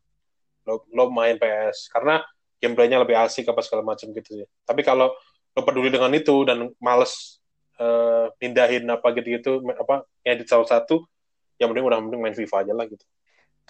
Lo 0.68 0.84
lo 0.92 1.08
main 1.08 1.40
PS 1.40 1.88
karena 1.88 2.20
gameplaynya 2.60 3.00
lebih 3.00 3.16
asik 3.16 3.48
apa 3.48 3.64
segala 3.64 3.96
macam 3.96 4.12
gitu 4.12 4.44
sih. 4.44 4.48
Tapi 4.68 4.84
kalau 4.84 5.16
lo 5.56 5.62
peduli 5.64 5.88
dengan 5.88 6.12
itu 6.12 6.44
dan 6.44 6.68
males 6.84 7.40
eh, 7.80 8.28
pindahin 8.36 8.84
apa 8.92 9.08
gitu-gitu 9.16 9.64
apa 9.72 10.04
edit 10.28 10.52
salah 10.52 10.68
satu 10.68 11.08
yang 11.56 11.72
mending 11.72 11.88
udah 11.88 12.00
mending 12.04 12.22
main 12.22 12.36
FIFA 12.36 12.68
aja 12.68 12.74
lah 12.76 12.86
gitu. 12.92 13.06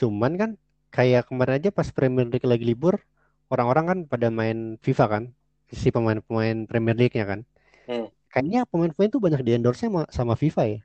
Cuman 0.01 0.33
kan 0.33 0.49
kayak 0.89 1.29
kemarin 1.29 1.61
aja 1.61 1.69
pas 1.69 1.85
Premier 1.93 2.25
League 2.25 2.47
lagi 2.47 2.65
libur 2.65 2.97
orang-orang 3.53 3.85
kan 3.85 3.99
pada 4.09 4.33
main 4.33 4.81
FIFA 4.81 5.05
kan 5.05 5.23
si 5.69 5.93
pemain-pemain 5.93 6.65
Premier 6.65 6.97
League-nya 6.97 7.25
kan. 7.25 7.39
Hmm. 7.85 8.09
Kayaknya 8.35 8.61
pemain-pemain 8.71 9.11
tuh 9.15 9.21
banyak 9.25 9.41
di 9.47 9.51
endorse 9.57 9.87
sama, 9.87 10.01
sama 10.17 10.35
FIFA 10.41 10.63
ya. 10.75 10.79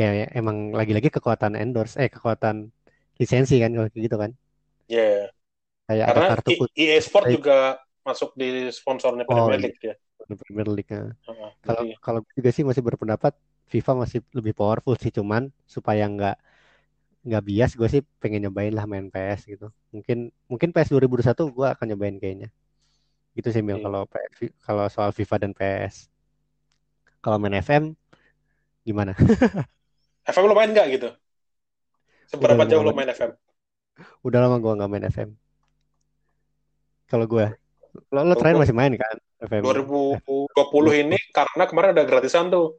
Ya, 0.00 0.08
ya, 0.20 0.26
emang 0.40 0.58
lagi-lagi 0.78 1.08
kekuatan 1.16 1.52
endorse 1.62 1.94
eh 2.02 2.08
kekuatan 2.14 2.56
lisensi 3.20 3.54
kan 3.62 3.70
kalau 3.76 3.88
kayak 3.92 4.04
gitu 4.08 4.16
kan. 4.22 4.32
Ya, 4.88 5.28
kayak 5.86 6.06
ada 6.10 6.20
karena 6.20 6.26
kartu 6.28 6.50
I- 6.52 6.58
khusus 6.58 6.76
EA 6.82 6.98
Sport 7.08 7.26
dari 7.26 7.36
juga 7.36 7.78
masuk 8.06 8.30
di 8.40 8.70
sponsornya 8.72 9.24
oh 9.30 9.32
Premier 9.32 9.58
iya. 9.58 9.64
League 9.64 9.80
dia. 9.82 9.94
Premier 10.42 10.68
League 10.76 10.90
nah. 10.92 11.12
Heeh, 11.26 11.52
kalau 11.66 11.82
jadi 11.82 11.88
kalau 12.04 12.18
gue 12.24 12.34
juga 12.40 12.50
sih 12.56 12.64
masih 12.68 12.82
berpendapat 12.88 13.32
FIFA 13.72 13.92
masih 14.04 14.20
lebih 14.38 14.54
powerful 14.58 14.94
sih 15.02 15.12
cuman 15.18 15.42
supaya 15.68 16.04
nggak 16.14 16.36
nggak 17.26 17.42
bias 17.48 17.72
gue 17.78 17.88
sih 17.94 18.02
pengen 18.22 18.40
nyobain 18.48 18.72
lah 18.78 18.84
main 18.90 19.06
PS 19.14 19.42
gitu. 19.52 19.66
Mungkin 19.94 20.18
mungkin 20.50 20.68
PS 20.74 20.88
2021 20.92 21.42
gue 21.56 21.66
akan 21.74 21.86
nyobain 21.92 22.16
kayaknya. 22.22 22.48
Gitu 23.36 23.48
sih 23.54 23.62
Mil 23.66 23.78
iya. 23.78 23.84
kalau 23.84 24.02
PS 24.12 24.34
kalau 24.66 24.84
soal 24.94 25.10
FIFA 25.18 25.36
dan 25.44 25.52
PS 25.58 25.96
kalau 27.24 27.36
main 27.40 27.58
FM 27.58 27.94
gimana 28.86 29.12
FM 30.28 30.44
lo 30.44 30.54
main 30.56 30.70
nggak 30.72 30.88
gitu? 30.92 31.08
Seberapa 32.28 32.68
jauh 32.68 32.84
lo 32.84 32.92
main 32.92 33.08
FM? 33.08 33.32
udah 34.22 34.38
lama 34.46 34.62
gue 34.62 34.72
nggak 34.78 34.90
main 34.90 35.04
FM 35.10 35.30
kalau 37.08 37.24
gue 37.26 37.46
lo, 38.12 38.20
lo 38.22 38.34
terakhir 38.36 38.60
masih 38.60 38.76
main 38.76 38.92
kan 38.94 39.16
FM 39.38 39.62
2020 39.62 41.02
ini 41.06 41.18
karena 41.30 41.64
kemarin 41.70 41.94
ada 41.94 42.02
gratisan 42.02 42.50
tuh. 42.50 42.74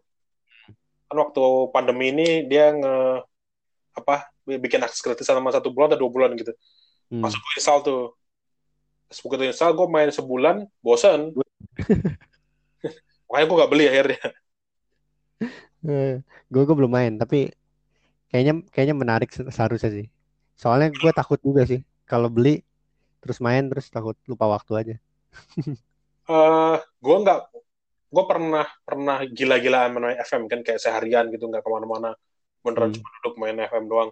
Kan 1.07 1.17
waktu 1.17 1.41
pandemi 1.71 2.11
ini 2.11 2.45
dia 2.45 2.75
nge 2.75 3.23
apa 3.95 4.29
bikin 4.45 4.83
akses 4.83 5.01
gratisan 5.01 5.39
sama 5.39 5.55
satu 5.55 5.71
bulan 5.71 5.95
atau 5.95 6.03
dua 6.05 6.11
bulan 6.11 6.29
gitu. 6.35 6.51
hmm. 7.09 7.23
Masuk 7.23 7.39
gue 7.39 7.53
install 7.57 7.79
tuh. 7.81 8.03
Terus 9.09 9.19
begitu 9.25 9.43
install 9.55 9.73
gue 9.73 9.87
main 9.87 10.09
sebulan 10.11 10.67
bosan. 10.83 11.31
Makanya 13.29 13.45
gue 13.47 13.61
gak 13.61 13.71
beli 13.71 13.85
akhirnya. 13.87 14.19
gue 16.51 16.61
gue 16.67 16.75
belum 16.75 16.91
main 16.91 17.13
tapi 17.15 17.55
kayaknya 18.29 18.53
kayaknya 18.73 18.95
menarik 18.97 19.29
se- 19.31 19.47
seharusnya 19.47 19.91
sih 19.95 20.07
soalnya 20.59 20.91
gue 20.91 21.11
takut 21.15 21.39
juga 21.39 21.63
sih 21.63 21.79
kalau 22.03 22.27
beli 22.27 22.61
terus 23.23 23.39
main 23.39 23.63
terus 23.71 23.87
takut 23.87 24.15
lupa 24.27 24.45
waktu 24.51 24.71
aja 24.75 24.95
eh 26.29 26.77
gue 26.77 27.17
nggak 27.23 27.39
gue 28.09 28.23
pernah 28.25 28.65
pernah 28.83 29.17
gila-gilaan 29.23 29.89
main 29.95 30.17
FM 30.19 30.49
kan 30.51 30.59
kayak 30.65 30.81
seharian 30.81 31.31
gitu 31.31 31.47
nggak 31.47 31.63
ke 31.63 31.69
mana-mana 31.71 32.11
beneran 32.59 32.91
hmm. 32.91 32.95
cuma 32.99 33.07
duduk 33.19 33.35
main 33.39 33.57
FM 33.63 33.85
doang 33.87 34.11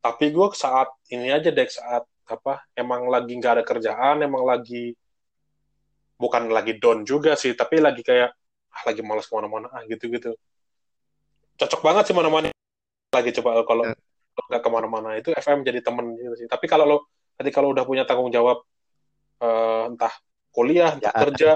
tapi 0.00 0.32
gue 0.32 0.46
saat 0.56 0.88
ini 1.12 1.28
aja 1.30 1.52
deh 1.52 1.68
saat 1.68 2.08
apa 2.26 2.64
emang 2.72 3.06
lagi 3.12 3.36
nggak 3.36 3.52
ada 3.60 3.64
kerjaan 3.66 4.24
emang 4.24 4.42
lagi 4.48 4.96
bukan 6.16 6.48
lagi 6.48 6.78
down 6.80 7.04
juga 7.04 7.36
sih 7.36 7.52
tapi 7.52 7.82
lagi 7.82 8.00
kayak 8.00 8.30
ah, 8.72 8.82
lagi 8.88 9.04
malas 9.04 9.28
ke 9.28 9.34
mana-mana 9.36 9.68
ah 9.70 9.84
gitu 9.86 10.08
gitu 10.08 10.32
cocok 11.62 11.80
banget 11.84 12.04
sih 12.10 12.16
mana-mana. 12.16 12.48
Lagi 13.12 13.30
coba 13.36 13.62
kalau 13.62 13.84
kalau 14.32 14.46
nggak 14.48 14.62
ke 14.64 14.70
mana-mana 14.72 15.08
itu 15.20 15.28
FM 15.30 15.62
jadi 15.62 15.84
temen 15.84 16.16
gitu 16.16 16.34
sih. 16.44 16.46
Tapi 16.48 16.64
kalau 16.66 16.84
lo 16.88 16.96
tadi 17.36 17.52
kalau 17.52 17.70
udah 17.70 17.84
punya 17.84 18.02
tanggung 18.08 18.32
jawab 18.32 18.64
eh, 19.40 19.82
entah 19.92 20.12
kuliah 20.52 20.96
entah 20.96 21.12
ya 21.16 21.20
kerja 21.28 21.50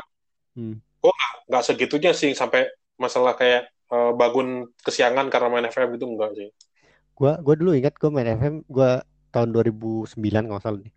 hmm. 0.57 0.77
gue 0.81 1.13
nggak 1.13 1.33
nggak 1.53 1.63
segitunya 1.69 2.13
sih 2.17 2.33
sampai 2.33 2.65
masalah 2.97 3.37
kayak 3.37 3.69
eh, 3.69 4.13
bangun 4.17 4.73
kesiangan 4.81 5.29
karena 5.29 5.49
main 5.53 5.67
FM 5.69 5.97
itu 5.97 6.05
enggak 6.05 6.31
sih. 6.37 6.49
Gue 7.17 7.33
gue 7.41 7.55
dulu 7.57 7.73
ingat 7.73 7.97
gue 7.97 8.11
main 8.13 8.29
FM 8.37 8.55
gue 8.69 8.91
tahun 9.33 9.49
2009 9.53 10.13
kalau 10.17 10.49
nggak 10.53 10.65
salah 10.65 10.81
nih. 10.85 10.95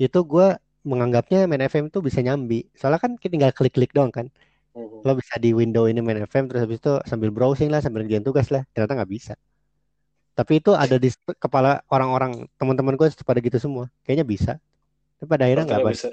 Itu 0.00 0.24
gue 0.24 0.56
menganggapnya 0.88 1.44
main 1.44 1.64
FM 1.68 1.92
tuh 1.92 2.00
bisa 2.00 2.24
nyambi. 2.24 2.64
Soalnya 2.72 3.00
kan 3.02 3.20
kita 3.20 3.36
tinggal 3.36 3.52
klik-klik 3.52 3.92
doang 3.92 4.08
kan 4.08 4.32
Mhm. 4.78 5.02
lo 5.02 5.12
bisa 5.18 5.34
di 5.42 5.50
window 5.50 5.90
ini 5.90 5.98
main 5.98 6.22
FM 6.22 6.46
terus 6.46 6.62
habis 6.62 6.78
itu 6.78 6.92
sambil 7.02 7.34
browsing 7.34 7.66
lah 7.66 7.82
sambil 7.82 8.06
ngerjain 8.06 8.22
tugas 8.22 8.46
lah. 8.54 8.62
Ternyata 8.70 8.94
nggak 9.02 9.10
bisa. 9.10 9.34
Tapi 10.38 10.62
itu 10.62 10.70
ada 10.70 10.94
di 11.02 11.10
kepala 11.34 11.82
orang-orang 11.90 12.46
teman-teman 12.54 12.94
gue 12.94 13.10
pada 13.26 13.42
gitu 13.42 13.58
semua. 13.58 13.90
Kayaknya 14.06 14.26
bisa. 14.26 14.52
Tapi 15.18 15.26
pada 15.26 15.50
akhirnya 15.50 15.66
nggak 15.66 15.82
bisa. 15.90 16.08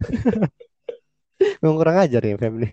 Memang 1.64 1.76
kurang 1.80 1.96
ajar 1.96 2.20
ya 2.20 2.36
FM 2.36 2.54
nih. 2.60 2.72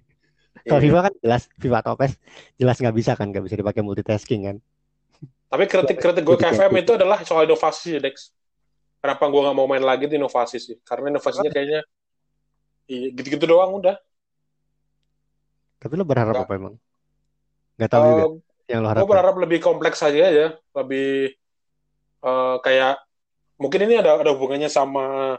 Kalau 0.68 0.84
Iya. 0.84 0.92
FIFA 0.92 1.00
kan 1.08 1.14
jelas 1.24 1.44
FIFA 1.64 1.78
atau 1.80 1.94
PES 1.96 2.14
jelas 2.60 2.76
nggak 2.84 2.96
bisa 3.00 3.12
kan 3.16 3.28
nggak 3.32 3.44
bisa 3.48 3.56
dipakai 3.56 3.82
multitasking 3.88 4.42
kan. 4.52 4.58
Tapi 5.48 5.64
kritik-kritik 5.64 6.28
gue 6.28 6.36
ke 6.36 6.48
FM 6.52 6.76
itu 6.76 6.92
adalah 7.00 7.24
soal 7.24 7.48
inovasi 7.48 7.96
sih 7.96 8.04
Dex. 8.04 8.36
Kenapa 9.00 9.32
gue 9.32 9.42
nggak 9.48 9.56
mau 9.56 9.64
main 9.64 9.80
lagi 9.80 10.12
itu 10.12 10.20
inovasi 10.20 10.60
sih? 10.60 10.76
Karena 10.84 11.16
inovasinya 11.16 11.48
kayaknya 11.48 11.88
Iya, 12.88 13.12
gitu-gitu 13.12 13.52
doang 13.52 13.84
udah. 13.84 14.00
Tapi 15.82 15.94
lo 15.98 16.06
berharap 16.06 16.34
Nggak, 16.34 16.46
apa 16.46 16.54
emang? 16.60 16.76
Nggak 17.78 17.92
tahu 17.94 18.04
juga 18.10 18.24
eh, 18.24 18.30
yang 18.72 18.82
lo 18.84 18.88
gue 18.90 18.94
harapkan. 18.94 19.12
berharap 19.12 19.36
lebih 19.44 19.60
kompleks 19.64 20.00
aja 20.04 20.26
ya, 20.30 20.48
lebih 20.78 21.34
eh, 22.26 22.56
kayak 22.66 22.94
mungkin 23.62 23.80
ini 23.90 23.96
ada 24.02 24.22
ada 24.22 24.32
hubungannya 24.36 24.70
sama 24.72 25.38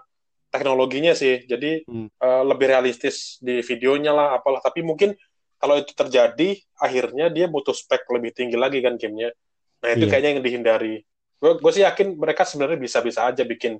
teknologinya 0.55 1.13
sih. 1.17 1.45
Jadi 1.47 1.85
Hmm. 1.89 2.09
eh, 2.19 2.43
lebih 2.51 2.67
realistis 2.73 3.39
di 3.43 3.63
videonya 3.63 4.11
lah, 4.15 4.29
apalah. 4.39 4.59
Tapi 4.65 4.83
mungkin 4.83 5.15
kalau 5.59 5.79
itu 5.79 5.93
terjadi, 5.95 6.59
akhirnya 6.79 7.31
dia 7.35 7.47
butuh 7.51 7.75
spek 7.75 8.07
lebih 8.15 8.31
tinggi 8.35 8.55
lagi 8.59 8.79
kan 8.83 8.95
gamenya. 8.99 9.31
Nah 9.83 9.89
itu 9.95 10.07
Iya. 10.07 10.11
kayaknya 10.11 10.31
yang 10.39 10.43
dihindari. 10.45 10.95
Gue 11.39 11.53
gue 11.63 11.73
sih 11.75 11.83
yakin 11.87 12.19
mereka 12.19 12.43
sebenarnya 12.47 12.79
bisa-bisa 12.79 13.27
aja 13.31 13.43
bikin 13.47 13.79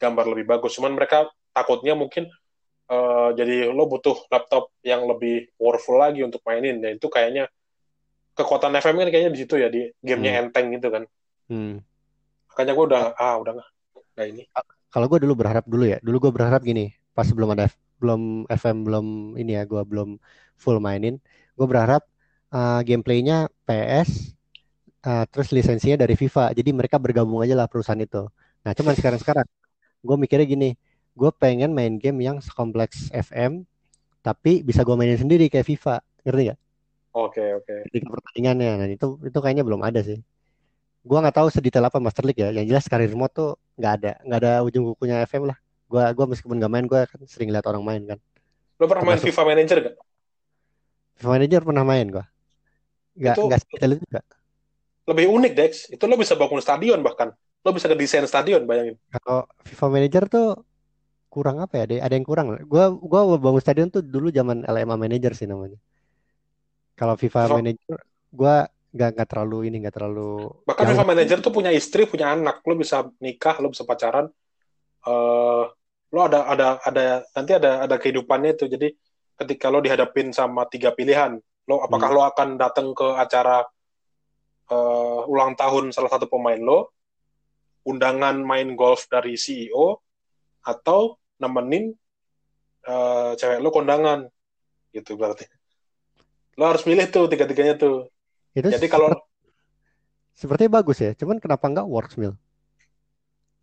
gambar 0.00 0.24
lebih 0.32 0.46
bagus. 0.48 0.76
Cuman 0.76 0.92
mereka 0.96 1.28
takutnya 1.56 1.96
mungkin 1.96 2.28
eh, 2.88 3.28
jadi 3.36 3.68
lo 3.70 3.84
butuh 3.86 4.28
laptop 4.32 4.72
yang 4.82 5.04
lebih 5.04 5.52
powerful 5.60 6.00
lagi 6.00 6.24
untuk 6.24 6.40
mainin. 6.44 6.80
Ya 6.80 6.96
itu 6.96 7.06
kayaknya 7.08 7.48
kekuatan 8.38 8.78
FM 8.78 8.96
kan 9.02 9.08
kayaknya 9.10 9.32
di 9.34 9.40
situ 9.42 9.54
ya 9.58 9.68
di 9.68 9.90
gamenya 10.00 10.46
enteng 10.46 10.70
gitu 10.72 10.88
kan. 10.88 11.02
Hmm. 11.50 11.82
Makanya 12.52 12.72
gue 12.74 12.84
udah 12.94 13.02
ah 13.18 13.34
udah 13.38 13.52
nggak 13.58 13.68
nggak 14.14 14.26
ini. 14.30 14.42
Kalau 14.88 15.06
gue 15.06 15.18
dulu 15.20 15.44
berharap 15.44 15.64
dulu 15.68 15.84
ya, 15.84 15.98
dulu 16.00 16.28
gue 16.28 16.32
berharap 16.32 16.64
gini, 16.64 16.96
pas 17.12 17.28
belum 17.28 17.52
ada 17.52 17.68
F- 17.68 17.76
belum 18.00 18.48
FM 18.48 18.76
belum 18.88 19.06
ini 19.36 19.52
ya, 19.58 19.62
gue 19.68 19.82
belum 19.84 20.16
full 20.56 20.80
mainin, 20.80 21.20
gue 21.58 21.66
berharap 21.68 22.08
uh, 22.54 22.80
gameplaynya 22.80 23.52
PS, 23.68 24.32
uh, 25.04 25.28
terus 25.28 25.52
lisensinya 25.52 26.00
dari 26.00 26.16
FIFA, 26.16 26.56
jadi 26.56 26.70
mereka 26.72 26.96
bergabung 26.96 27.44
aja 27.44 27.52
lah 27.52 27.68
perusahaan 27.68 28.00
itu. 28.00 28.32
Nah 28.64 28.72
cuman 28.72 28.96
sekarang 28.96 29.20
sekarang, 29.20 29.46
gue 30.00 30.16
mikirnya 30.16 30.48
gini, 30.48 30.72
gue 31.18 31.30
pengen 31.34 31.74
main 31.74 31.98
game 31.98 32.22
yang 32.22 32.38
sekompleks 32.38 33.10
FM, 33.10 33.66
tapi 34.22 34.62
bisa 34.62 34.86
gue 34.86 34.94
mainin 34.94 35.18
sendiri 35.18 35.50
kayak 35.50 35.66
FIFA, 35.66 35.94
ngerti 36.22 36.42
gak? 36.54 36.58
Oke 37.18 37.42
oke. 37.58 37.74
Ketika 37.90 38.06
pertandingannya, 38.14 38.70
nah 38.78 38.86
itu 38.86 39.18
itu 39.26 39.38
kayaknya 39.42 39.64
belum 39.66 39.82
ada 39.82 40.00
sih. 40.04 40.22
Gua 41.02 41.18
nggak 41.24 41.36
tahu 41.40 41.48
sedetail 41.48 41.88
apa 41.88 41.98
Master 41.98 42.22
League 42.22 42.38
ya. 42.38 42.52
Yang 42.52 42.66
jelas 42.70 42.84
karir 42.86 43.10
mode 43.16 43.32
tuh 43.32 43.50
nggak 43.80 43.92
ada, 44.02 44.12
nggak 44.22 44.38
ada 44.44 44.52
ujung 44.62 44.84
kukunya 44.92 45.24
FM 45.24 45.48
lah. 45.50 45.58
Gua 45.88 46.12
gua 46.12 46.26
meskipun 46.28 46.60
nggak 46.60 46.72
main, 46.72 46.84
gua 46.86 47.08
kan 47.08 47.20
sering 47.24 47.48
lihat 47.50 47.64
orang 47.66 47.82
main 47.82 48.02
kan. 48.04 48.18
Lo 48.78 48.84
pernah 48.86 49.04
main 49.08 49.18
FIFA 49.18 49.42
Manager 49.48 49.78
gak? 49.82 49.94
FIFA 51.18 51.28
Manager 51.34 51.60
pernah 51.64 51.84
main 51.86 52.06
gua. 52.12 52.24
Nggak 53.18 53.34
Itu 53.34 53.40
nggak 53.48 53.60
sedetail 53.66 53.90
itu 53.96 54.02
juga. 54.06 54.22
lebih 55.08 55.26
unik 55.32 55.52
Dex. 55.56 55.72
Itu 55.88 56.04
lo 56.04 56.14
bisa 56.20 56.36
bangun 56.36 56.60
stadion 56.60 57.00
bahkan. 57.00 57.32
Lo 57.64 57.72
bisa 57.74 57.88
ngedesain 57.88 58.28
stadion 58.28 58.62
bayangin. 58.68 58.94
Kalau 59.10 59.48
FIFA 59.64 59.86
Manager 59.90 60.24
tuh 60.28 60.46
kurang 61.28 61.60
apa 61.60 61.80
ya? 61.80 61.82
Ada, 61.84 61.94
ada 62.08 62.14
yang 62.16 62.26
kurang. 62.26 62.56
Gua 62.64 62.90
gua 62.92 63.36
bangun 63.36 63.62
stadion 63.62 63.88
tuh 63.92 64.00
dulu 64.02 64.32
zaman 64.32 64.64
LMA 64.64 64.96
Manager 64.96 65.32
sih 65.36 65.46
namanya. 65.46 65.78
Kalau 66.98 67.14
FIFA 67.14 67.46
FIFA 67.46 67.56
Manager, 67.62 67.96
gua 68.32 68.54
nggak 68.88 69.10
nggak 69.14 69.28
terlalu 69.28 69.58
ini 69.68 69.76
nggak 69.84 70.00
terlalu 70.00 70.48
bahkan 70.64 70.88
FIFA 70.88 71.04
Manager 71.04 71.38
tuh 71.44 71.52
punya 71.52 71.70
istri, 71.70 72.08
punya 72.08 72.32
anak. 72.32 72.64
Lo 72.64 72.74
bisa 72.74 73.04
nikah, 73.20 73.60
lo 73.60 73.70
bisa 73.70 73.84
pacaran. 73.84 74.26
eh 75.06 75.64
lo 76.08 76.20
ada 76.24 76.48
ada 76.48 76.68
ada 76.80 77.20
nanti 77.36 77.52
ada 77.52 77.84
ada 77.84 77.96
kehidupannya 78.00 78.56
itu. 78.56 78.64
Jadi 78.66 78.88
ketika 79.38 79.68
lo 79.68 79.84
dihadapin 79.84 80.32
sama 80.32 80.64
tiga 80.66 80.90
pilihan, 80.96 81.36
lo 81.68 81.84
apakah 81.84 82.08
hmm, 82.10 82.16
lo 82.16 82.22
akan 82.24 82.48
datang 82.56 82.96
ke 82.96 83.08
acara 83.14 83.62
eh, 84.72 85.20
ulang 85.28 85.52
tahun 85.54 85.92
salah 85.92 86.08
satu 86.08 86.26
pemain 86.26 86.58
lo, 86.58 86.96
undangan 87.84 88.40
main 88.40 88.72
golf 88.72 89.06
dari 89.06 89.36
CEO, 89.36 90.00
atau 90.68 91.16
nemenin 91.40 91.96
eh, 92.84 93.30
cewek 93.40 93.64
lo 93.64 93.72
kondangan 93.72 94.28
gitu 94.92 95.16
berarti. 95.16 95.48
Lo 96.60 96.68
harus 96.68 96.84
milih 96.84 97.08
tuh 97.08 97.24
tiga-tiganya 97.32 97.80
tuh. 97.80 98.12
itu 98.52 98.68
Jadi 98.68 98.86
kalau 98.92 99.08
seperti 99.08 100.68
sepertinya 100.68 100.72
bagus 100.76 100.98
ya. 101.00 101.16
Cuman 101.16 101.40
kenapa 101.40 101.64
nggak 101.64 101.88
Works 101.88 102.20
Mill? 102.20 102.36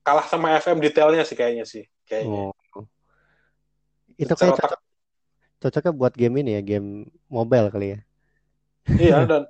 kalah 0.05 0.25
sama 0.29 0.53
FM 0.61 0.77
detailnya 0.77 1.25
sih 1.25 1.33
kayaknya 1.33 1.65
sih, 1.65 1.89
kayaknya. 2.05 2.53
Oh, 2.53 2.85
itu 4.15 4.33
kayak 4.37 4.55
cocok 4.61 4.79
cocoknya 5.59 5.91
buat 5.97 6.13
game 6.13 6.45
ini 6.45 6.51
ya, 6.55 6.61
game 6.61 7.09
mobile 7.25 7.73
kali 7.73 7.97
ya. 7.97 7.99
iya 9.01 9.17
dan 9.31 9.49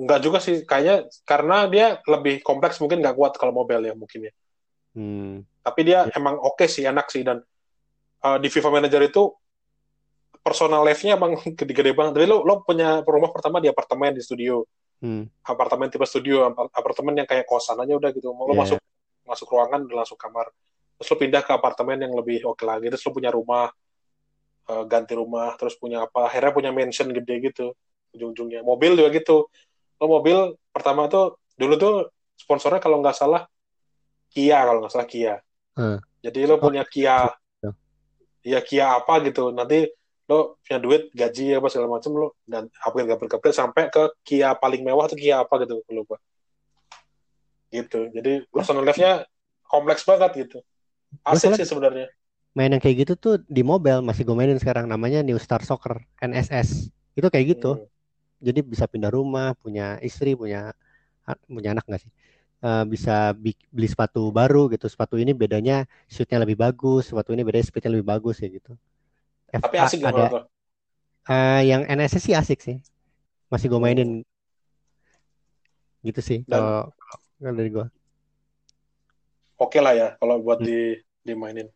enggak 0.00 0.20
juga 0.24 0.40
sih 0.40 0.64
kayaknya 0.64 1.12
karena 1.28 1.68
dia 1.68 1.86
lebih 2.08 2.40
kompleks 2.40 2.80
mungkin 2.80 3.04
nggak 3.04 3.14
kuat 3.14 3.36
kalau 3.36 3.52
mobile 3.52 3.84
ya 3.84 3.92
mungkin 3.92 4.32
ya. 4.32 4.32
Hmm, 4.92 5.40
Tapi 5.64 5.80
dia 5.88 6.04
ya. 6.04 6.20
emang 6.20 6.36
oke 6.36 6.68
sih 6.68 6.84
enak 6.84 7.08
sih 7.08 7.24
dan 7.24 7.40
uh, 8.22 8.36
di 8.36 8.48
FIFA 8.52 8.70
Manager 8.80 9.00
itu 9.00 9.32
personal 10.42 10.82
life-nya 10.84 11.16
emang 11.16 11.38
gede-gede 11.58 11.94
banget. 11.96 12.18
Tapi 12.18 12.26
lo 12.28 12.42
lo 12.44 12.60
punya 12.66 13.00
rumah 13.06 13.30
pertama 13.30 13.62
di 13.62 13.70
apartemen 13.70 14.12
di 14.16 14.22
studio, 14.22 14.64
Hmm, 15.02 15.26
apartemen 15.42 15.90
tipe 15.90 16.06
studio, 16.06 16.46
apart- 16.46 16.70
apartemen 16.78 17.18
yang 17.18 17.26
kayak 17.26 17.42
kosan 17.42 17.74
aja 17.74 17.98
udah 17.98 18.14
gitu. 18.14 18.30
Lo 18.30 18.54
ya. 18.54 18.62
masuk 18.62 18.78
masuk 19.26 19.50
ruangan 19.50 19.82
udah 19.82 20.06
langsung 20.06 20.14
kamar. 20.14 20.46
Terus 20.94 21.08
lo 21.10 21.16
pindah 21.18 21.42
ke 21.42 21.50
apartemen 21.50 21.98
yang 21.98 22.14
lebih 22.14 22.46
oke 22.46 22.62
lagi. 22.62 22.86
Terus 22.86 23.02
lo 23.02 23.10
punya 23.10 23.34
rumah, 23.34 23.66
uh, 24.70 24.84
ganti 24.86 25.18
rumah, 25.18 25.58
terus 25.58 25.74
punya 25.74 26.06
apa? 26.06 26.30
Akhirnya 26.30 26.54
punya 26.54 26.70
mansion 26.70 27.10
gede 27.10 27.50
gitu 27.50 27.74
ujung-ujungnya. 28.14 28.62
Mobil 28.62 28.94
juga 28.94 29.10
gitu. 29.10 29.50
Lo 29.98 30.06
mobil 30.06 30.54
pertama 30.70 31.10
tuh 31.10 31.34
dulu 31.58 31.74
tuh 31.74 31.94
sponsornya 32.38 32.78
kalau 32.78 33.02
nggak 33.02 33.18
salah 33.18 33.42
Kia 34.32 34.64
kalau 34.64 34.80
nggak 34.80 34.92
salah 34.92 35.08
Kia. 35.08 35.36
Ah. 35.76 36.00
Jadi 36.24 36.48
lo 36.48 36.56
Oh, 36.56 36.64
punya 36.64 36.82
Kia, 36.88 37.28
gitu. 37.60 37.70
ya 38.42 38.60
Kia 38.64 38.96
apa 38.96 39.20
gitu. 39.28 39.52
Nanti 39.52 39.92
lo 40.24 40.56
punya 40.64 40.78
duit 40.80 41.02
gaji 41.12 41.60
apa 41.60 41.68
segala 41.68 42.00
macam 42.00 42.10
lo 42.16 42.28
dan 42.48 42.72
upgrade 42.80 43.12
upgrade 43.12 43.34
upgrade 43.36 43.56
sampai 43.56 43.92
ke 43.92 44.08
Kia 44.24 44.56
paling 44.56 44.80
mewah 44.80 45.04
tuh 45.06 45.20
Kia 45.20 45.44
apa 45.44 45.60
gitu 45.60 45.84
lo 45.84 45.92
lupa. 45.92 46.16
Gitu. 47.72 48.12
Jadi 48.12 48.44
personal 48.48 48.84
life-nya 48.84 49.24
kompleks 49.64 50.04
banget 50.04 50.48
gitu. 50.48 50.58
Asik 51.24 51.56
sih 51.56 51.68
sebenarnya. 51.68 52.08
main 52.52 52.68
yang 52.68 52.84
kayak 52.84 53.08
gitu 53.08 53.12
tuh 53.16 53.34
di 53.48 53.64
mobile 53.64 54.04
masih 54.04 54.28
gue 54.28 54.36
mainin 54.36 54.60
sekarang 54.60 54.84
namanya 54.84 55.24
New 55.24 55.40
Star 55.40 55.64
Soccer 55.64 56.04
NSS. 56.20 56.92
Itu 57.16 57.32
kayak 57.32 57.56
gitu. 57.56 57.80
Hmm. 57.80 57.88
Jadi 58.44 58.60
bisa 58.60 58.84
pindah 58.84 59.08
rumah, 59.08 59.56
punya 59.56 59.96
istri, 60.04 60.36
punya 60.36 60.76
punya 61.48 61.72
anak 61.72 61.88
nggak 61.88 62.04
sih? 62.04 62.12
Eh, 62.62 62.84
bisa 62.92 63.34
bi- 63.34 63.58
beli 63.74 63.88
sepatu 63.90 64.22
baru 64.30 64.70
gitu. 64.74 64.86
Sepatu 64.86 65.18
ini 65.18 65.32
bedanya 65.34 65.82
shootnya 66.06 66.38
lebih 66.44 66.54
bagus, 66.64 67.10
sepatu 67.10 67.34
ini 67.34 67.42
bedanya 67.42 67.66
speednya 67.66 67.90
lebih 67.94 68.06
bagus 68.12 68.36
ya 68.42 68.48
gitu. 68.56 68.72
Tapi 69.62 69.76
FA 69.78 69.84
asik 69.86 70.00
ada 70.10 70.24
lo? 70.32 70.40
eh, 71.30 71.60
yang 71.70 71.82
NSS 71.86 72.22
sih 72.26 72.34
asik 72.40 72.58
sih. 72.66 72.76
Masih 73.52 73.66
gue 73.72 73.80
mainin 73.82 74.10
gitu 76.06 76.20
sih 76.28 76.38
Dan 76.50 76.62
kalau 76.62 77.52
dari 77.58 77.70
gue. 77.74 77.86
oke 79.62 79.78
lah 79.84 79.92
ya 80.00 80.08
kalau 80.20 80.36
buat 80.44 80.58
Hmm. 80.60 80.66
di 80.68 80.76
dimainin. 81.26 81.68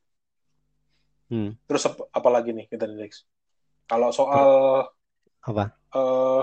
Hmm. 1.31 1.49
Terus 1.67 1.83
apa, 1.89 2.03
apa 2.19 2.29
lagi 2.35 2.51
nih 2.57 2.67
kita 2.71 2.85
nih? 2.87 3.11
Kalau 3.91 4.11
soal 4.15 4.47
Apa? 5.47 5.65
eh 5.97 6.43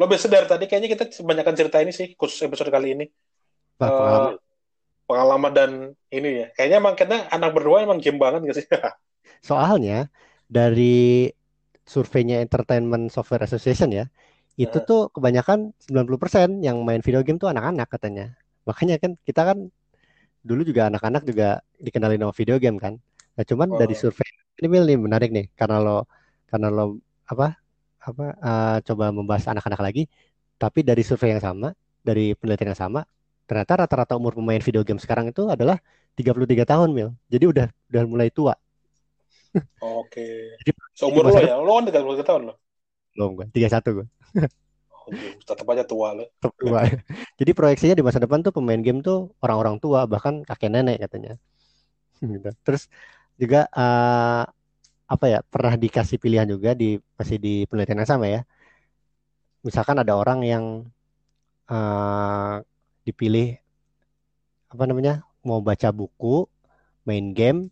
lo 0.00 0.04
biasa 0.10 0.26
dari 0.34 0.46
tadi 0.52 0.64
kayaknya 0.68 0.90
kita 0.94 1.04
kebanyakan 1.12 1.54
cerita 1.58 1.78
ini 1.84 1.92
sih 1.98 2.08
khusus 2.20 2.40
episode 2.46 2.70
kali 2.76 2.88
ini. 2.96 3.04
Apa 3.76 3.86
eh 3.86 3.92
pengalaman? 3.92 4.34
pengalaman 5.06 5.52
dan 5.54 5.70
ini 6.10 6.44
ya. 6.44 6.46
Kayaknya 6.56 6.76
emang 6.82 6.94
kita 6.98 7.14
anak 7.30 7.50
berdua 7.54 7.86
emang 7.86 7.98
game 8.02 8.18
banget 8.18 8.40
gak 8.50 8.56
sih? 8.58 8.66
Soalnya 9.48 10.10
dari 10.50 11.30
surveinya 11.86 12.42
Entertainment 12.42 13.14
Software 13.14 13.46
Association 13.46 13.94
ya, 13.94 14.04
itu 14.58 14.78
Nah, 14.82 14.86
tuh 14.88 15.00
kebanyakan 15.14 15.70
90% 15.86 16.64
yang 16.66 16.82
main 16.82 17.00
video 17.04 17.22
game 17.22 17.38
tuh 17.38 17.50
anak-anak 17.52 17.86
katanya. 17.92 18.34
Makanya 18.66 18.98
kan 18.98 19.14
kita 19.22 19.42
kan 19.46 19.58
dulu 20.42 20.62
juga 20.66 20.90
anak-anak 20.90 21.22
juga 21.26 21.62
dikenalin 21.78 22.22
sama 22.22 22.34
video 22.34 22.56
game 22.58 22.78
kan. 22.80 22.98
Nah, 23.36 23.44
cuman 23.46 23.68
dari 23.78 23.94
oh, 23.94 23.98
survei 23.98 24.26
ini 24.58 24.66
Mil 24.72 24.84
nih 24.88 24.98
menarik 24.98 25.30
nih 25.30 25.46
karena 25.54 25.76
lo 25.84 26.08
karena 26.48 26.68
lo 26.72 26.98
apa 27.28 27.60
apa 28.00 28.24
eh, 28.38 28.76
coba 28.86 29.10
membahas 29.14 29.50
anak-anak 29.52 29.80
lagi, 29.82 30.02
tapi 30.58 30.80
dari 30.86 31.02
survei 31.06 31.34
yang 31.36 31.42
sama, 31.42 31.74
dari 32.02 32.32
penelitian 32.38 32.72
yang 32.74 32.80
sama, 32.80 33.00
ternyata 33.46 33.86
rata-rata 33.86 34.14
umur 34.18 34.34
pemain 34.34 34.60
video 34.60 34.82
game 34.82 35.00
sekarang 35.00 35.30
itu 35.30 35.46
adalah 35.46 35.78
33 36.18 36.66
tahun, 36.66 36.88
Mil. 36.92 37.08
Jadi 37.30 37.44
udah 37.46 37.66
udah 37.88 38.02
mulai 38.04 38.28
tua. 38.28 38.54
oke. 39.80 40.26
Jadi 40.60 40.70
di 40.70 40.82
Seumur 40.92 41.24
lo 41.24 41.32
ya? 41.38 41.56
Lo 41.56 41.72
kan 41.80 41.88
33 41.88 42.28
tahun 42.28 42.42
lo. 42.52 42.54
belum 43.16 43.30
gue 43.32 43.46
31 43.56 43.96
gue 43.96 44.06
tetap 45.48 45.66
aja 45.72 45.84
tua 45.88 46.12
lo. 46.12 46.24
tetap 46.28 46.52
tua 46.60 46.80
jadi 47.40 47.50
proyeksinya 47.56 47.96
di 47.96 48.04
masa 48.04 48.20
depan 48.20 48.44
tuh 48.44 48.52
pemain 48.52 48.78
game 48.78 49.00
tuh 49.00 49.32
orang-orang 49.40 49.80
tua 49.80 50.04
bahkan 50.04 50.44
kakek 50.44 50.70
nenek 50.70 51.00
katanya 51.00 51.40
gitu. 52.20 52.50
terus 52.60 52.92
juga 53.40 53.64
eh, 53.72 54.44
apa 55.06 55.24
ya 55.30 55.40
pernah 55.46 55.74
dikasih 55.78 56.18
pilihan 56.18 56.48
juga 56.50 56.74
di 56.74 56.98
masih 57.16 57.38
di 57.40 57.64
penelitian 57.70 58.02
yang 58.02 58.10
sama 58.10 58.26
ya 58.28 58.40
misalkan 59.64 59.96
ada 59.96 60.12
orang 60.18 60.40
yang 60.44 60.64
eh, 61.70 62.56
dipilih 63.06 63.56
apa 64.66 64.84
namanya 64.84 65.22
mau 65.46 65.62
baca 65.62 65.94
buku 65.94 66.50
main 67.06 67.30
game 67.30 67.70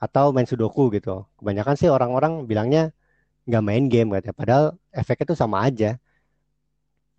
atau 0.00 0.32
main 0.32 0.48
sudoku 0.48 0.88
gitu. 0.96 1.28
Kebanyakan 1.36 1.76
sih 1.76 1.92
orang-orang 1.92 2.48
bilangnya 2.48 2.92
nggak 3.44 3.64
main 3.64 3.84
game 3.92 4.08
katanya. 4.16 4.36
Padahal 4.36 4.64
efeknya 4.92 5.24
tuh 5.32 5.38
sama 5.38 5.68
aja. 5.68 6.00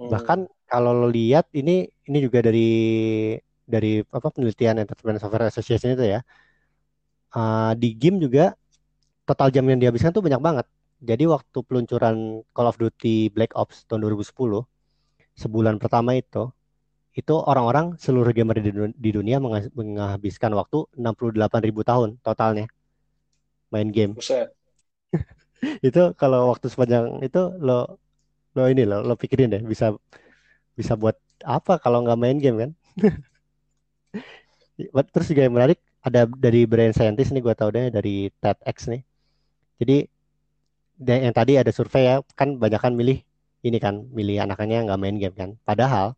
Hmm. 0.02 0.10
Bahkan 0.10 0.40
kalau 0.68 0.92
lo 0.92 1.08
lihat 1.10 1.48
ini 1.54 1.88
ini 2.10 2.18
juga 2.20 2.42
dari 2.44 2.70
dari 3.68 4.02
apa 4.02 4.28
penelitian 4.34 4.82
Entertainment 4.82 5.22
Software 5.22 5.50
Association 5.50 5.94
itu 5.94 6.06
ya. 6.18 6.22
Uh, 7.38 7.76
di 7.78 7.94
game 7.94 8.18
juga 8.18 8.56
total 9.28 9.52
jam 9.52 9.68
yang 9.68 9.78
dihabiskan 9.78 10.16
tuh 10.16 10.24
banyak 10.24 10.40
banget. 10.40 10.66
Jadi 11.04 11.30
waktu 11.30 11.58
peluncuran 11.62 12.42
Call 12.56 12.70
of 12.72 12.80
Duty 12.82 13.30
Black 13.30 13.54
Ops 13.54 13.86
tahun 13.86 14.02
2010, 14.02 14.66
sebulan 15.38 15.78
pertama 15.78 16.18
itu, 16.18 16.50
itu 17.18 17.34
orang-orang 17.34 17.97
seluruh 17.97 18.30
gamer 18.30 18.61
di, 18.61 18.70
di 18.93 19.09
dunia 19.09 19.41
menghabiskan 19.74 20.53
waktu 20.53 20.86
68 20.93 21.65
ribu 21.65 21.82
tahun 21.82 22.22
totalnya 22.22 22.70
main 23.74 23.89
game. 23.89 24.13
itu 25.88 26.01
kalau 26.22 26.53
waktu 26.53 26.70
sepanjang 26.70 27.18
itu 27.26 27.41
lo 27.57 27.97
lo 28.53 28.63
ini 28.70 28.86
lo 28.86 29.01
lo 29.01 29.18
pikirin 29.18 29.49
deh 29.49 29.61
bisa 29.65 29.97
bisa 30.78 30.93
buat 30.93 31.18
apa 31.41 31.82
kalau 31.82 32.05
nggak 32.05 32.20
main 32.22 32.38
game 32.38 32.57
kan? 32.61 32.72
Terus 35.13 35.28
juga 35.34 35.41
yang 35.49 35.55
menarik 35.57 35.82
ada 36.05 36.30
dari 36.30 36.70
brain 36.70 36.93
scientist 36.93 37.34
nih 37.34 37.41
gue 37.41 37.55
tau 37.57 37.74
deh 37.74 37.89
dari 37.89 38.30
TEDx 38.38 38.78
nih. 38.93 39.01
Jadi 39.82 39.97
yang 41.01 41.34
tadi 41.34 41.57
ada 41.57 41.72
survei 41.74 42.05
ya 42.09 42.15
kan 42.38 42.61
banyak 42.61 42.82
kan 42.82 42.93
milih 42.93 43.22
ini 43.65 43.78
kan 43.82 44.05
milih 44.13 44.45
anaknya 44.45 44.86
nggak 44.86 44.99
main 45.01 45.18
game 45.18 45.34
kan. 45.34 45.49
Padahal 45.65 46.13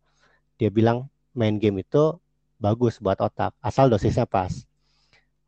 dia 0.60 0.68
bilang 0.68 1.08
main 1.32 1.56
game 1.56 1.80
itu 1.80 2.20
bagus 2.60 3.00
buat 3.00 3.16
otak 3.16 3.56
asal 3.64 3.88
dosisnya 3.88 4.28
pas. 4.28 4.68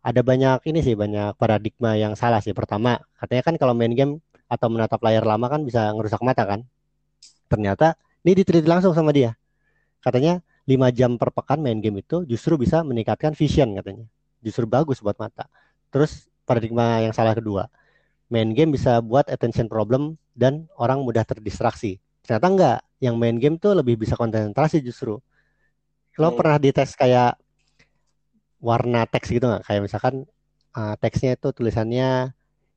Ada 0.01 0.25
banyak 0.25 0.65
ini 0.65 0.81
sih 0.81 0.97
banyak 0.97 1.37
paradigma 1.37 1.95
yang 2.01 2.17
salah 2.17 2.41
sih. 2.41 2.57
Pertama 2.57 2.97
katanya 3.21 3.43
kan 3.45 3.55
kalau 3.61 3.77
main 3.77 3.93
game 3.93 4.25
atau 4.49 4.73
menatap 4.73 5.05
layar 5.05 5.29
lama 5.29 5.53
kan 5.53 5.61
bisa 5.69 5.93
ngerusak 5.93 6.25
mata 6.25 6.49
kan. 6.49 6.65
Ternyata 7.53 8.01
ini 8.25 8.33
diteliti 8.41 8.65
langsung 8.65 8.97
sama 8.97 9.13
dia. 9.13 9.37
Katanya 10.01 10.41
5 10.65 10.97
jam 10.97 11.21
per 11.21 11.31
pekan 11.31 11.61
main 11.61 11.79
game 11.79 12.01
itu 12.01 12.25
justru 12.25 12.57
bisa 12.57 12.81
meningkatkan 12.81 13.37
vision 13.37 13.77
katanya. 13.77 14.09
Justru 14.41 14.65
bagus 14.65 15.05
buat 15.05 15.21
mata. 15.21 15.47
Terus 15.93 16.33
paradigma 16.49 17.05
yang 17.05 17.13
salah 17.13 17.37
kedua. 17.37 17.69
Main 18.33 18.57
game 18.57 18.73
bisa 18.73 19.05
buat 19.05 19.29
attention 19.29 19.69
problem 19.69 20.17
dan 20.33 20.67
orang 20.81 21.05
mudah 21.05 21.23
terdistraksi. 21.23 22.01
Ternyata 22.25 22.49
enggak. 22.49 22.79
Yang 23.03 23.15
main 23.19 23.37
game 23.39 23.57
tuh 23.59 23.75
lebih 23.75 23.99
bisa 23.99 24.15
konsentrasi 24.15 24.79
justru. 24.79 25.19
Lo 26.19 26.29
hmm. 26.31 26.39
pernah 26.39 26.57
dites 26.63 26.95
kayak 26.95 27.35
warna 28.63 29.05
teks 29.11 29.29
gitu 29.35 29.43
nggak? 29.51 29.67
Kayak 29.67 29.83
misalkan 29.91 30.15
uh, 30.79 30.95
teksnya 31.03 31.35
itu 31.35 31.51
tulisannya 31.51 32.31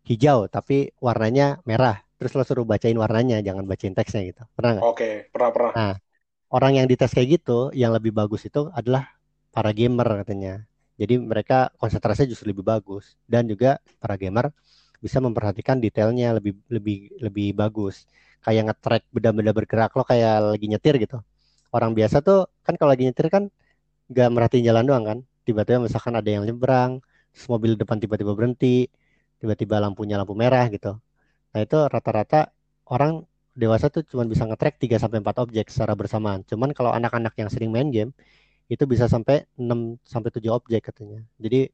hijau 0.05 0.49
tapi 0.49 0.89
warnanya 0.97 1.61
merah. 1.63 2.01
Terus 2.15 2.31
lo 2.33 2.43
suruh 2.47 2.65
bacain 2.65 2.95
warnanya, 2.95 3.43
jangan 3.43 3.67
bacain 3.69 3.93
teksnya 3.93 4.25
gitu. 4.25 4.41
Pernah 4.57 4.79
nggak? 4.79 4.85
Oke, 4.87 4.97
okay, 4.97 5.13
pernah 5.29 5.49
pernah. 5.51 5.71
Nah, 5.75 5.93
orang 6.49 6.79
yang 6.79 6.87
dites 6.87 7.11
kayak 7.11 7.41
gitu, 7.41 7.69
yang 7.75 7.91
lebih 7.91 8.15
bagus 8.15 8.47
itu 8.47 8.71
adalah 8.71 9.13
para 9.51 9.75
gamer 9.75 10.23
katanya. 10.23 10.63
Jadi 10.95 11.19
mereka 11.19 11.75
konsentrasinya 11.75 12.31
justru 12.31 12.55
lebih 12.55 12.63
bagus 12.63 13.19
dan 13.27 13.43
juga 13.51 13.83
para 13.99 14.15
gamer 14.15 14.55
bisa 15.03 15.19
memperhatikan 15.19 15.75
detailnya 15.77 16.39
lebih 16.39 16.55
lebih 16.71 17.11
lebih 17.19 17.51
bagus 17.51 18.07
kayak 18.45 18.63
nge-track 18.71 19.03
benda-benda 19.09 19.51
bergerak 19.57 19.91
lo 19.97 20.05
kayak 20.05 20.53
lagi 20.53 20.65
nyetir 20.69 20.95
gitu 21.01 21.17
orang 21.73 21.91
biasa 21.97 22.21
tuh 22.21 22.45
kan 22.61 22.77
kalau 22.77 22.93
lagi 22.93 23.09
nyetir 23.09 23.27
kan 23.33 23.49
nggak 24.13 24.29
merhatiin 24.29 24.63
jalan 24.69 24.83
doang 24.85 25.03
kan 25.09 25.17
tiba-tiba 25.45 25.81
misalkan 25.81 26.13
ada 26.13 26.29
yang 26.29 26.45
nyebrang 26.45 27.01
mobil 27.49 27.73
depan 27.75 27.97
tiba-tiba 27.97 28.31
berhenti 28.37 28.87
tiba-tiba 29.41 29.81
lampunya 29.81 30.15
lampu 30.21 30.37
merah 30.37 30.69
gitu 30.69 31.01
nah 31.51 31.59
itu 31.65 31.77
rata-rata 31.89 32.53
orang 32.85 33.25
dewasa 33.55 33.87
tuh 33.87 34.03
cuma 34.05 34.27
bisa 34.27 34.43
nge-track 34.45 34.75
3 34.83 34.99
sampai 34.99 35.23
4 35.23 35.43
objek 35.47 35.65
secara 35.71 35.95
bersamaan. 35.95 36.43
Cuman 36.43 36.75
kalau 36.75 36.91
anak-anak 36.91 37.33
yang 37.39 37.47
sering 37.47 37.71
main 37.71 37.87
game 37.87 38.11
itu 38.67 38.83
bisa 38.83 39.07
sampai 39.07 39.47
6 39.55 39.95
sampai 40.03 40.29
7 40.29 40.51
objek 40.51 40.91
katanya. 40.91 41.23
Jadi 41.39 41.71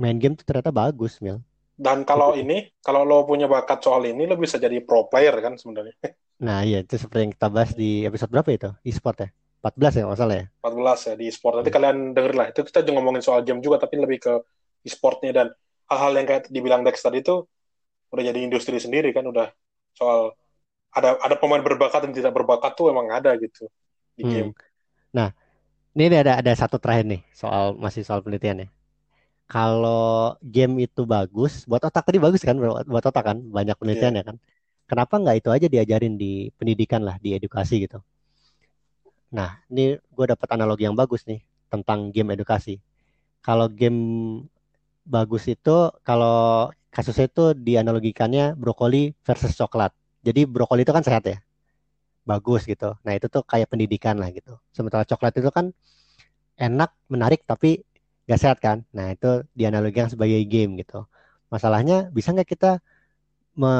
main 0.00 0.16
game 0.16 0.34
tuh 0.34 0.48
ternyata 0.48 0.72
bagus, 0.72 1.20
Mil. 1.20 1.44
Dan 1.76 2.08
kalau 2.08 2.32
ini, 2.32 2.72
kalau 2.80 3.04
lo 3.04 3.28
punya 3.28 3.44
bakat 3.44 3.84
soal 3.84 4.08
ini, 4.08 4.24
lo 4.24 4.40
bisa 4.40 4.56
jadi 4.56 4.80
pro 4.80 5.12
player 5.12 5.36
kan 5.44 5.60
sebenarnya. 5.60 5.96
Nah 6.36 6.68
iya, 6.68 6.84
itu 6.84 7.00
seperti 7.00 7.24
yang 7.24 7.32
kita 7.32 7.48
bahas 7.48 7.72
di 7.72 8.04
episode 8.04 8.28
berapa 8.28 8.52
itu? 8.52 8.68
E-sport 8.84 9.24
ya? 9.24 9.28
14 9.64 9.96
ya 9.96 10.04
masalah 10.04 10.34
ya? 10.36 10.46
14 10.60 11.08
ya 11.08 11.14
di 11.16 11.24
e-sport. 11.32 11.54
Nanti 11.56 11.72
hmm. 11.72 11.78
kalian 11.80 11.96
denger 12.12 12.32
lah. 12.36 12.46
Itu 12.52 12.60
kita 12.60 12.84
juga 12.84 13.00
ngomongin 13.00 13.24
soal 13.24 13.40
game 13.40 13.64
juga, 13.64 13.80
tapi 13.80 13.96
lebih 13.96 14.20
ke 14.20 14.44
e-sportnya. 14.84 15.32
Dan 15.32 15.48
hal-hal 15.88 16.12
yang 16.12 16.28
kayak 16.28 16.52
dibilang 16.52 16.84
Dex 16.84 17.00
tadi 17.00 17.24
itu 17.24 17.40
udah 18.12 18.20
jadi 18.20 18.36
industri 18.36 18.76
sendiri 18.76 19.16
kan. 19.16 19.24
Udah 19.24 19.48
soal 19.96 20.36
ada 20.92 21.16
ada 21.24 21.40
pemain 21.40 21.64
berbakat 21.64 22.04
dan 22.04 22.12
tidak 22.12 22.36
berbakat 22.36 22.76
tuh 22.76 22.92
emang 22.92 23.08
ada 23.08 23.32
gitu 23.40 23.72
di 24.12 24.28
hmm. 24.28 24.32
game. 24.36 24.50
Nah, 25.16 25.32
ini 25.96 26.12
ada 26.12 26.36
ada 26.36 26.52
satu 26.52 26.76
terakhir 26.76 27.08
nih 27.08 27.24
soal 27.32 27.80
masih 27.80 28.04
soal 28.04 28.20
penelitian 28.20 28.68
ya 28.68 28.68
kalau 29.46 30.34
game 30.42 30.82
itu 30.90 31.06
bagus, 31.06 31.62
buat 31.70 31.78
otak 31.78 32.02
tadi 32.02 32.18
bagus 32.18 32.42
kan, 32.42 32.58
buat 32.58 33.04
otak 33.06 33.22
kan, 33.22 33.38
banyak 33.38 33.78
penelitian 33.78 34.18
yeah. 34.18 34.26
ya 34.26 34.28
kan. 34.34 34.36
Kenapa 34.86 35.18
nggak 35.22 35.36
itu 35.42 35.48
aja 35.54 35.66
diajarin 35.70 36.18
di 36.18 36.50
pendidikan 36.58 37.02
lah, 37.06 37.18
di 37.22 37.38
edukasi 37.38 37.86
gitu. 37.86 38.02
Nah, 39.30 39.62
ini 39.70 39.98
gue 39.98 40.26
dapat 40.26 40.48
analogi 40.54 40.86
yang 40.86 40.98
bagus 40.98 41.26
nih 41.30 41.42
tentang 41.70 42.10
game 42.10 42.34
edukasi. 42.34 42.82
Kalau 43.42 43.70
game 43.70 44.02
bagus 45.06 45.46
itu, 45.46 45.94
kalau 46.02 46.70
kasusnya 46.90 47.30
itu 47.30 47.54
dianalogikannya 47.54 48.58
brokoli 48.58 49.14
versus 49.22 49.54
coklat. 49.54 49.94
Jadi 50.26 50.42
brokoli 50.42 50.82
itu 50.82 50.90
kan 50.90 51.06
sehat 51.06 51.22
ya, 51.22 51.38
bagus 52.26 52.66
gitu. 52.66 52.98
Nah 53.06 53.14
itu 53.14 53.30
tuh 53.30 53.46
kayak 53.46 53.70
pendidikan 53.70 54.18
lah 54.18 54.34
gitu. 54.34 54.58
Sementara 54.74 55.06
coklat 55.06 55.38
itu 55.38 55.50
kan 55.54 55.70
enak, 56.58 56.90
menarik, 57.06 57.46
tapi 57.46 57.85
nggak 58.26 58.40
sehat 58.42 58.58
kan? 58.58 58.82
Nah 58.90 59.14
itu 59.14 59.46
dianalogikan 59.54 60.10
sebagai 60.10 60.42
game 60.46 60.82
gitu. 60.82 61.06
Masalahnya 61.48 62.10
bisa 62.10 62.34
nggak 62.34 62.50
kita 62.50 62.82
me 63.56 63.74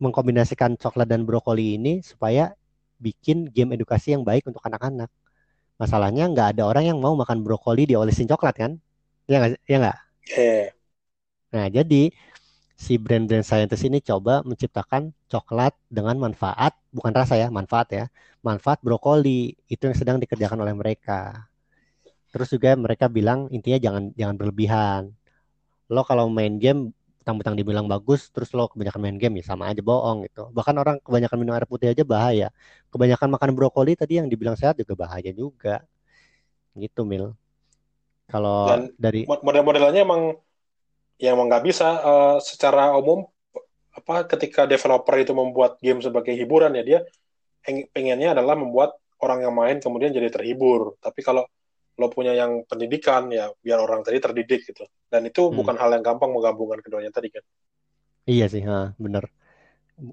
mengkombinasikan 0.00 0.80
coklat 0.80 1.06
dan 1.06 1.28
brokoli 1.28 1.76
ini 1.76 2.00
supaya 2.00 2.56
bikin 2.98 3.52
game 3.52 3.76
edukasi 3.76 4.16
yang 4.16 4.26
baik 4.26 4.48
untuk 4.48 4.64
anak-anak? 4.66 5.08
Masalahnya 5.80 6.28
nggak 6.28 6.56
ada 6.56 6.62
orang 6.68 6.84
yang 6.92 6.98
mau 6.98 7.14
makan 7.16 7.40
brokoli 7.46 7.88
diolesin 7.88 8.28
coklat 8.28 8.56
kan? 8.58 8.72
Ya 9.30 9.40
nggak 9.40 9.50
ya 9.64 9.76
nggak? 9.80 9.98
Yeah. 10.30 10.66
nah 11.50 11.66
jadi 11.66 12.14
si 12.78 12.94
brand-brand 12.94 13.42
scientist 13.42 13.82
ini 13.82 13.98
coba 13.98 14.46
menciptakan 14.46 15.10
coklat 15.26 15.74
dengan 15.90 16.14
manfaat 16.22 16.78
bukan 16.94 17.10
rasa 17.10 17.34
ya 17.34 17.50
manfaat 17.50 17.88
ya 17.92 18.04
manfaat 18.40 18.80
brokoli. 18.80 19.56
Itu 19.68 19.88
yang 19.88 19.96
sedang 19.96 20.16
dikerjakan 20.20 20.60
oleh 20.64 20.74
mereka 20.76 21.49
Terus 22.30 22.48
juga 22.54 22.74
mereka 22.78 23.10
bilang 23.10 23.50
intinya 23.50 23.78
jangan 23.78 24.14
jangan 24.14 24.34
berlebihan. 24.38 25.02
Lo 25.90 26.06
kalau 26.06 26.30
main 26.30 26.56
game 26.62 26.94
tentang-tentang 27.20 27.58
dibilang 27.58 27.86
bagus, 27.86 28.32
terus 28.32 28.50
lo 28.56 28.70
kebanyakan 28.70 29.00
main 29.02 29.18
game 29.20 29.42
ya 29.42 29.52
sama 29.52 29.68
aja 29.68 29.82
bohong 29.84 30.24
gitu. 30.26 30.48
Bahkan 30.54 30.74
orang 30.78 30.96
kebanyakan 31.04 31.36
minum 31.36 31.52
air 31.54 31.66
putih 31.68 31.92
aja 31.92 32.02
bahaya. 32.06 32.48
Kebanyakan 32.88 33.28
makan 33.34 33.50
brokoli 33.52 33.92
tadi 33.94 34.22
yang 34.22 34.26
dibilang 34.30 34.56
sehat 34.56 34.78
juga 34.80 34.96
bahaya 34.96 35.30
juga. 35.30 35.84
Gitu 36.74 37.02
Mil. 37.04 37.34
Kalau 38.30 38.88
dari 38.94 39.26
model-modelnya 39.26 40.06
emang 40.06 40.38
yang 41.20 41.36
emang 41.36 41.50
nggak 41.50 41.64
bisa 41.66 41.88
uh, 42.00 42.36
secara 42.40 42.94
umum 42.96 43.26
apa 43.90 44.24
ketika 44.30 44.64
developer 44.64 45.18
itu 45.18 45.34
membuat 45.34 45.76
game 45.82 45.98
sebagai 46.00 46.32
hiburan 46.32 46.72
ya 46.78 46.82
dia 46.86 47.00
pengennya 47.92 48.32
adalah 48.32 48.56
membuat 48.56 48.96
orang 49.20 49.44
yang 49.44 49.52
main 49.52 49.76
kemudian 49.82 50.14
jadi 50.14 50.32
terhibur. 50.32 50.96
Tapi 51.02 51.20
kalau 51.20 51.44
lo 52.00 52.08
punya 52.08 52.32
yang 52.32 52.64
pendidikan 52.64 53.28
ya 53.28 53.52
biar 53.60 53.76
orang 53.76 54.00
tadi 54.00 54.16
terdidik 54.16 54.64
gitu. 54.64 54.88
Dan 55.12 55.28
itu 55.28 55.44
hmm. 55.44 55.54
bukan 55.60 55.76
hal 55.76 55.92
yang 55.92 56.00
gampang 56.00 56.32
menggabungkan 56.32 56.80
keduanya 56.80 57.12
tadi 57.12 57.28
kan? 57.28 57.44
Iya 58.24 58.48
sih 58.48 58.64
ha, 58.64 58.96
bener. 58.96 59.28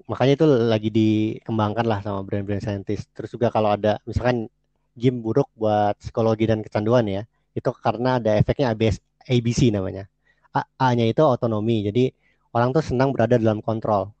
Makanya 0.04 0.36
itu 0.36 0.46
lagi 0.46 0.90
dikembangkan 0.92 1.86
lah 1.88 2.04
sama 2.04 2.20
brand-brand 2.20 2.60
saintis. 2.60 3.08
Terus 3.16 3.32
juga 3.32 3.48
kalau 3.48 3.72
ada 3.72 3.96
misalkan 4.04 4.52
game 4.92 5.24
buruk 5.24 5.48
buat 5.56 5.96
psikologi 5.96 6.44
dan 6.44 6.60
kecanduan 6.60 7.08
ya 7.08 7.22
itu 7.56 7.70
karena 7.80 8.20
ada 8.20 8.36
efeknya 8.36 8.76
ABS, 8.76 9.00
ABC 9.24 9.72
namanya. 9.72 10.04
A, 10.52 10.68
A-nya 10.76 11.08
itu 11.08 11.24
otonomi 11.24 11.88
jadi 11.88 12.12
orang 12.52 12.76
tuh 12.76 12.84
senang 12.84 13.16
berada 13.16 13.40
dalam 13.40 13.64
kontrol 13.64 14.12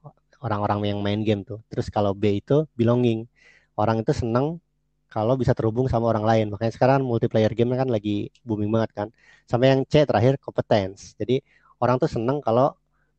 orang-orang 0.42 0.94
yang 0.94 0.98
main 1.02 1.20
game 1.26 1.42
tuh. 1.42 1.62
Terus 1.70 1.90
kalau 1.90 2.14
B 2.14 2.38
itu 2.38 2.66
belonging. 2.78 3.26
Orang 3.78 4.02
itu 4.02 4.10
senang 4.10 4.58
kalau 5.12 5.34
bisa 5.40 5.52
terhubung 5.56 5.86
sama 5.92 6.06
orang 6.12 6.24
lain. 6.30 6.46
Makanya 6.52 6.72
sekarang 6.76 7.00
multiplayer 7.04 7.52
game 7.58 7.72
kan 7.80 7.88
lagi 7.88 8.28
booming 8.46 8.70
banget 8.74 8.90
kan. 8.98 9.08
Sampai 9.50 9.72
yang 9.72 9.80
C 9.88 10.04
terakhir 10.08 10.36
competence. 10.44 11.16
Jadi 11.20 11.40
orang 11.82 11.96
tuh 12.02 12.10
seneng 12.10 12.38
kalau 12.44 12.76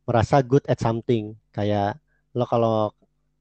merasa 0.07 0.41
good 0.45 0.63
at 0.71 0.79
something. 0.81 1.33
Kayak 1.55 1.99
lo 2.37 2.45
kalau 2.45 2.93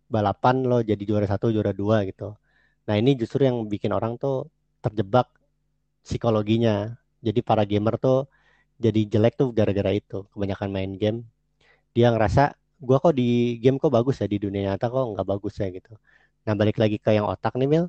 balapan 0.09 0.65
lo 0.65 0.81
jadi 0.81 1.03
juara 1.09 1.27
satu, 1.29 1.53
juara 1.55 1.73
dua 1.77 2.05
gitu. 2.09 2.35
Nah 2.89 2.95
ini 3.01 3.11
justru 3.21 3.45
yang 3.49 3.69
bikin 3.69 3.93
orang 3.93 4.17
tuh 4.21 4.49
terjebak 4.85 5.29
psikologinya. 6.07 6.97
Jadi 7.27 7.41
para 7.43 7.63
gamer 7.67 7.95
tuh 8.01 8.27
jadi 8.79 9.01
jelek 9.13 9.35
tuh 9.41 9.51
gara-gara 9.59 9.91
itu 9.95 10.25
kebanyakan 10.33 10.69
main 10.71 10.93
game 11.03 11.19
dia 11.97 12.09
ngerasa 12.15 12.55
gua 12.81 12.99
kok 13.03 13.15
di 13.19 13.59
game 13.63 13.79
kok 13.83 13.93
bagus 13.93 14.23
ya 14.23 14.27
di 14.31 14.39
dunia 14.39 14.75
nyata 14.75 14.87
kok 14.95 15.05
nggak 15.15 15.27
bagus 15.33 15.55
ya 15.63 15.69
gitu 15.77 15.93
nah 16.47 16.55
balik 16.61 16.77
lagi 16.83 16.97
ke 17.03 17.11
yang 17.19 17.27
otak 17.29 17.55
nih 17.59 17.69
Mil 17.73 17.85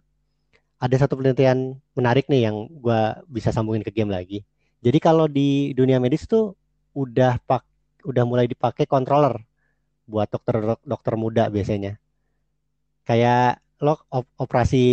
ada 0.80 0.96
satu 0.96 1.20
penelitian 1.20 1.76
menarik 1.94 2.32
nih 2.32 2.48
yang 2.50 2.72
gua 2.80 3.20
bisa 3.28 3.52
sambungin 3.52 3.84
ke 3.84 3.92
game 3.92 4.12
lagi. 4.12 4.48
Jadi 4.80 4.98
kalau 5.04 5.28
di 5.28 5.76
dunia 5.76 6.00
medis 6.00 6.24
tuh 6.24 6.56
udah 6.96 7.36
pak 7.44 7.68
udah 8.08 8.24
mulai 8.24 8.48
dipakai 8.48 8.88
controller 8.88 9.36
buat 10.08 10.32
dokter 10.32 10.80
dokter 10.88 11.14
muda 11.20 11.52
biasanya. 11.52 12.00
Kayak 13.04 13.60
lo 13.84 14.00
operasi 14.40 14.86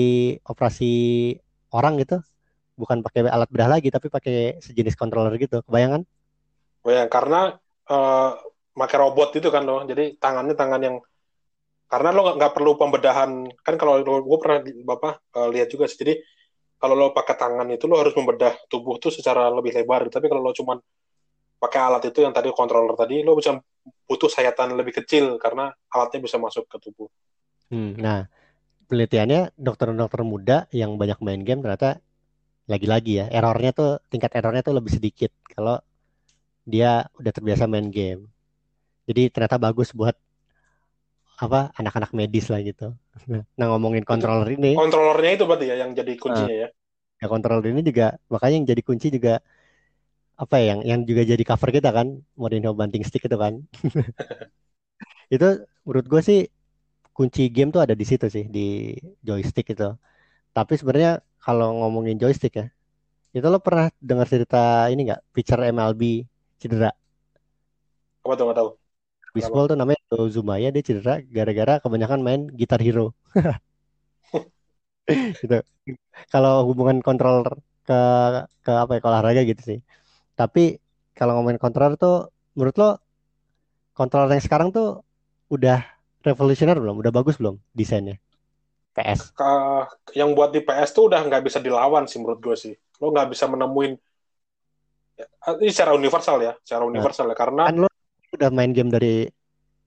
operasi 0.43 0.93
orang 1.71 2.03
gitu. 2.03 2.19
Bukan 2.77 3.01
pakai 3.01 3.25
alat 3.31 3.49
bedah 3.49 3.71
lagi 3.71 3.89
tapi 3.89 4.11
pakai 4.11 4.59
sejenis 4.59 4.99
controller 4.99 5.33
gitu. 5.39 5.63
Kebayangan 5.65 6.03
ya 6.87 7.11
karena 7.11 7.59
uh, 7.91 8.31
pakai 8.77 8.97
robot 9.01 9.35
itu 9.35 9.49
kan 9.51 9.67
loh 9.67 9.83
jadi 9.83 10.15
tangannya 10.23 10.55
tangan 10.55 10.81
yang 10.83 10.97
karena 11.87 12.11
lo 12.11 12.35
nggak 12.35 12.53
perlu 12.53 12.75
pembedahan. 12.75 13.31
Kan 13.63 13.75
kalau 13.79 14.03
gue 14.03 14.39
pernah 14.43 14.59
bapak 14.63 15.23
uh, 15.39 15.49
lihat 15.51 15.71
juga 15.71 15.87
sih. 15.87 15.99
Jadi 16.03 16.19
kalau 16.77 16.99
lo 16.99 17.15
pakai 17.15 17.35
tangan 17.39 17.67
itu 17.73 17.87
lo 17.87 17.97
harus 17.99 18.13
membedah 18.13 18.53
tubuh 18.67 18.99
tuh 18.99 19.15
secara 19.15 19.49
lebih 19.55 19.75
lebar. 19.75 20.11
Tapi 20.11 20.27
kalau 20.27 20.43
lo 20.43 20.53
cuman 20.53 20.79
pakai 21.57 21.81
alat 21.81 22.03
itu 22.13 22.21
yang 22.21 22.37
tadi 22.37 22.53
controller 22.53 22.93
tadi 22.93 23.25
lo 23.25 23.33
bisa 23.33 23.57
butuh 24.05 24.29
sayatan 24.29 24.77
lebih 24.77 25.03
kecil 25.03 25.41
karena 25.41 25.73
alatnya 25.89 26.21
bisa 26.21 26.37
masuk 26.37 26.69
ke 26.69 26.77
tubuh. 26.83 27.09
Hmm, 27.73 27.97
nah 27.97 28.29
penelitiannya 28.87 29.57
dokter-dokter 29.59 30.23
muda 30.23 30.57
yang 30.71 30.95
banyak 30.95 31.19
main 31.25 31.43
game 31.43 31.65
ternyata 31.65 31.99
lagi-lagi 32.67 33.23
ya 33.23 33.27
errornya 33.31 33.71
tuh 33.75 34.03
tingkat 34.11 34.35
errornya 34.37 34.63
tuh 34.63 34.75
lebih 34.75 34.95
sedikit 34.95 35.31
kalau 35.51 35.79
dia 36.67 37.07
udah 37.17 37.33
terbiasa 37.33 37.71
main 37.71 37.89
game. 37.89 38.27
Jadi 39.07 39.31
ternyata 39.31 39.55
bagus 39.55 39.95
buat 39.95 40.19
apa 41.37 41.71
anak-anak 41.77 42.11
medis 42.17 42.49
lah 42.49 42.61
gitu 42.65 42.97
nah 43.57 43.67
ngomongin 43.71 44.03
controller 44.03 44.49
ini 44.57 44.73
kontrolernya 44.73 45.33
itu 45.37 45.45
berarti 45.45 45.67
ya 45.69 45.77
yang 45.85 45.93
jadi 45.93 46.13
kuncinya 46.17 46.55
uh, 46.57 46.61
ya 46.65 46.69
ya 47.17 47.27
controller 47.29 47.67
ini 47.69 47.81
juga 47.85 48.17
makanya 48.33 48.55
yang 48.61 48.67
jadi 48.69 48.83
kunci 48.85 49.09
juga 49.13 49.35
apa 50.37 50.61
ya 50.61 50.77
yang 50.77 50.81
yang 50.85 51.01
juga 51.09 51.25
jadi 51.25 51.45
cover 51.45 51.73
kita 51.73 51.89
kan 51.93 52.21
Modern 52.37 52.77
Banting 52.77 53.05
Stick 53.05 53.25
itu 53.25 53.37
kan 53.41 53.65
itu 55.35 55.49
menurut 55.89 56.07
gue 56.09 56.21
sih 56.21 56.41
kunci 57.17 57.49
game 57.49 57.73
tuh 57.73 57.81
ada 57.81 57.97
di 57.97 58.05
situ 58.05 58.29
sih 58.29 58.45
di 58.45 58.93
joystick 59.25 59.73
itu 59.73 59.97
tapi 60.57 60.73
sebenarnya 60.81 61.21
kalau 61.37 61.85
ngomongin 61.85 62.17
joystick 62.17 62.57
ya, 62.57 62.67
itu 63.37 63.45
lo 63.45 63.61
pernah 63.61 63.93
dengar 64.01 64.25
cerita 64.25 64.89
ini 64.89 65.13
nggak? 65.13 65.21
Pitcher 65.37 65.61
MLB 65.69 66.25
cedera. 66.57 66.89
Apa 68.25 68.33
tuh 68.41 68.45
nggak 68.49 68.57
tahu? 68.57 68.71
Baseball 69.37 69.69
tuh 69.69 69.77
namanya 69.77 70.01
Zumaya 70.33 70.73
dia 70.73 70.81
cedera 70.81 71.21
gara-gara 71.21 71.77
kebanyakan 71.85 72.21
main 72.25 72.41
Guitar 72.49 72.81
Hero. 72.81 73.13
gitu. 75.45 75.61
Kalau 76.33 76.65
hubungan 76.65 77.05
controller 77.05 77.61
ke 77.87 78.01
ke 78.65 78.73
apa 78.73 78.91
ya 78.97 79.01
ke 79.05 79.07
olahraga 79.07 79.43
gitu 79.45 79.63
sih. 79.63 79.79
Tapi 80.33 80.81
kalau 81.13 81.39
ngomongin 81.39 81.61
controller 81.61 82.01
tuh 82.01 82.33
menurut 82.57 82.77
lo 82.81 82.91
controller 83.93 84.33
yang 84.33 84.45
sekarang 84.45 84.73
tuh 84.73 85.05
udah 85.53 85.85
revolusioner 86.25 86.81
belum? 86.81 86.99
Udah 86.99 87.13
bagus 87.15 87.37
belum 87.37 87.61
desainnya? 87.77 88.17
PS. 88.97 89.37
Uh, 89.37 89.85
yang 90.17 90.33
buat 90.33 90.57
di 90.57 90.65
PS 90.65 90.97
tuh 90.97 91.13
udah 91.13 91.21
nggak 91.21 91.45
bisa 91.45 91.61
dilawan 91.61 92.09
sih 92.09 92.17
menurut 92.17 92.41
gue 92.41 92.57
sih. 92.57 92.75
Lo 92.99 93.13
nggak 93.13 93.37
bisa 93.37 93.45
menemuin 93.45 94.01
ya, 95.17 95.27
ini 95.61 95.73
secara 95.73 95.93
universal 95.93 96.41
ya, 96.41 96.57
secara 96.65 96.89
nah, 96.89 96.91
universal 96.97 97.29
ya 97.29 97.37
karena 97.37 97.63
kan 97.69 97.77
lo 97.77 97.86
udah 98.37 98.51
main 98.53 98.71
game 98.71 98.93
dari 98.93 99.27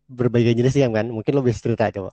berbagai 0.10 0.58
jenis 0.58 0.76
game 0.76 0.94
kan, 0.94 1.08
mungkin 1.08 1.32
lo 1.38 1.46
bisa 1.46 1.62
cerita 1.62 1.94
coba. 1.94 2.12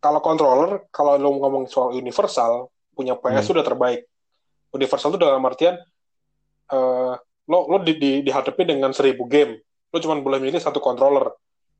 Kalau 0.00 0.20
controller, 0.20 0.84
kalau 0.92 1.16
lo 1.16 1.30
ngomong 1.40 1.64
soal 1.66 1.96
universal, 1.96 2.68
punya 2.92 3.16
PS 3.16 3.48
hmm. 3.48 3.54
udah 3.56 3.64
terbaik. 3.64 4.00
Universal 4.76 5.16
itu 5.16 5.20
dalam 5.20 5.40
artian 5.48 5.80
uh, 6.72 7.14
lo 7.46 7.58
lo 7.70 7.76
di, 7.80 7.96
di, 7.96 8.10
dihadapi 8.20 8.62
dengan 8.68 8.92
seribu 8.92 9.24
game, 9.24 9.60
lo 9.88 9.96
cuma 9.98 10.18
boleh 10.20 10.38
milih 10.38 10.60
satu 10.60 10.78
controller. 10.82 11.32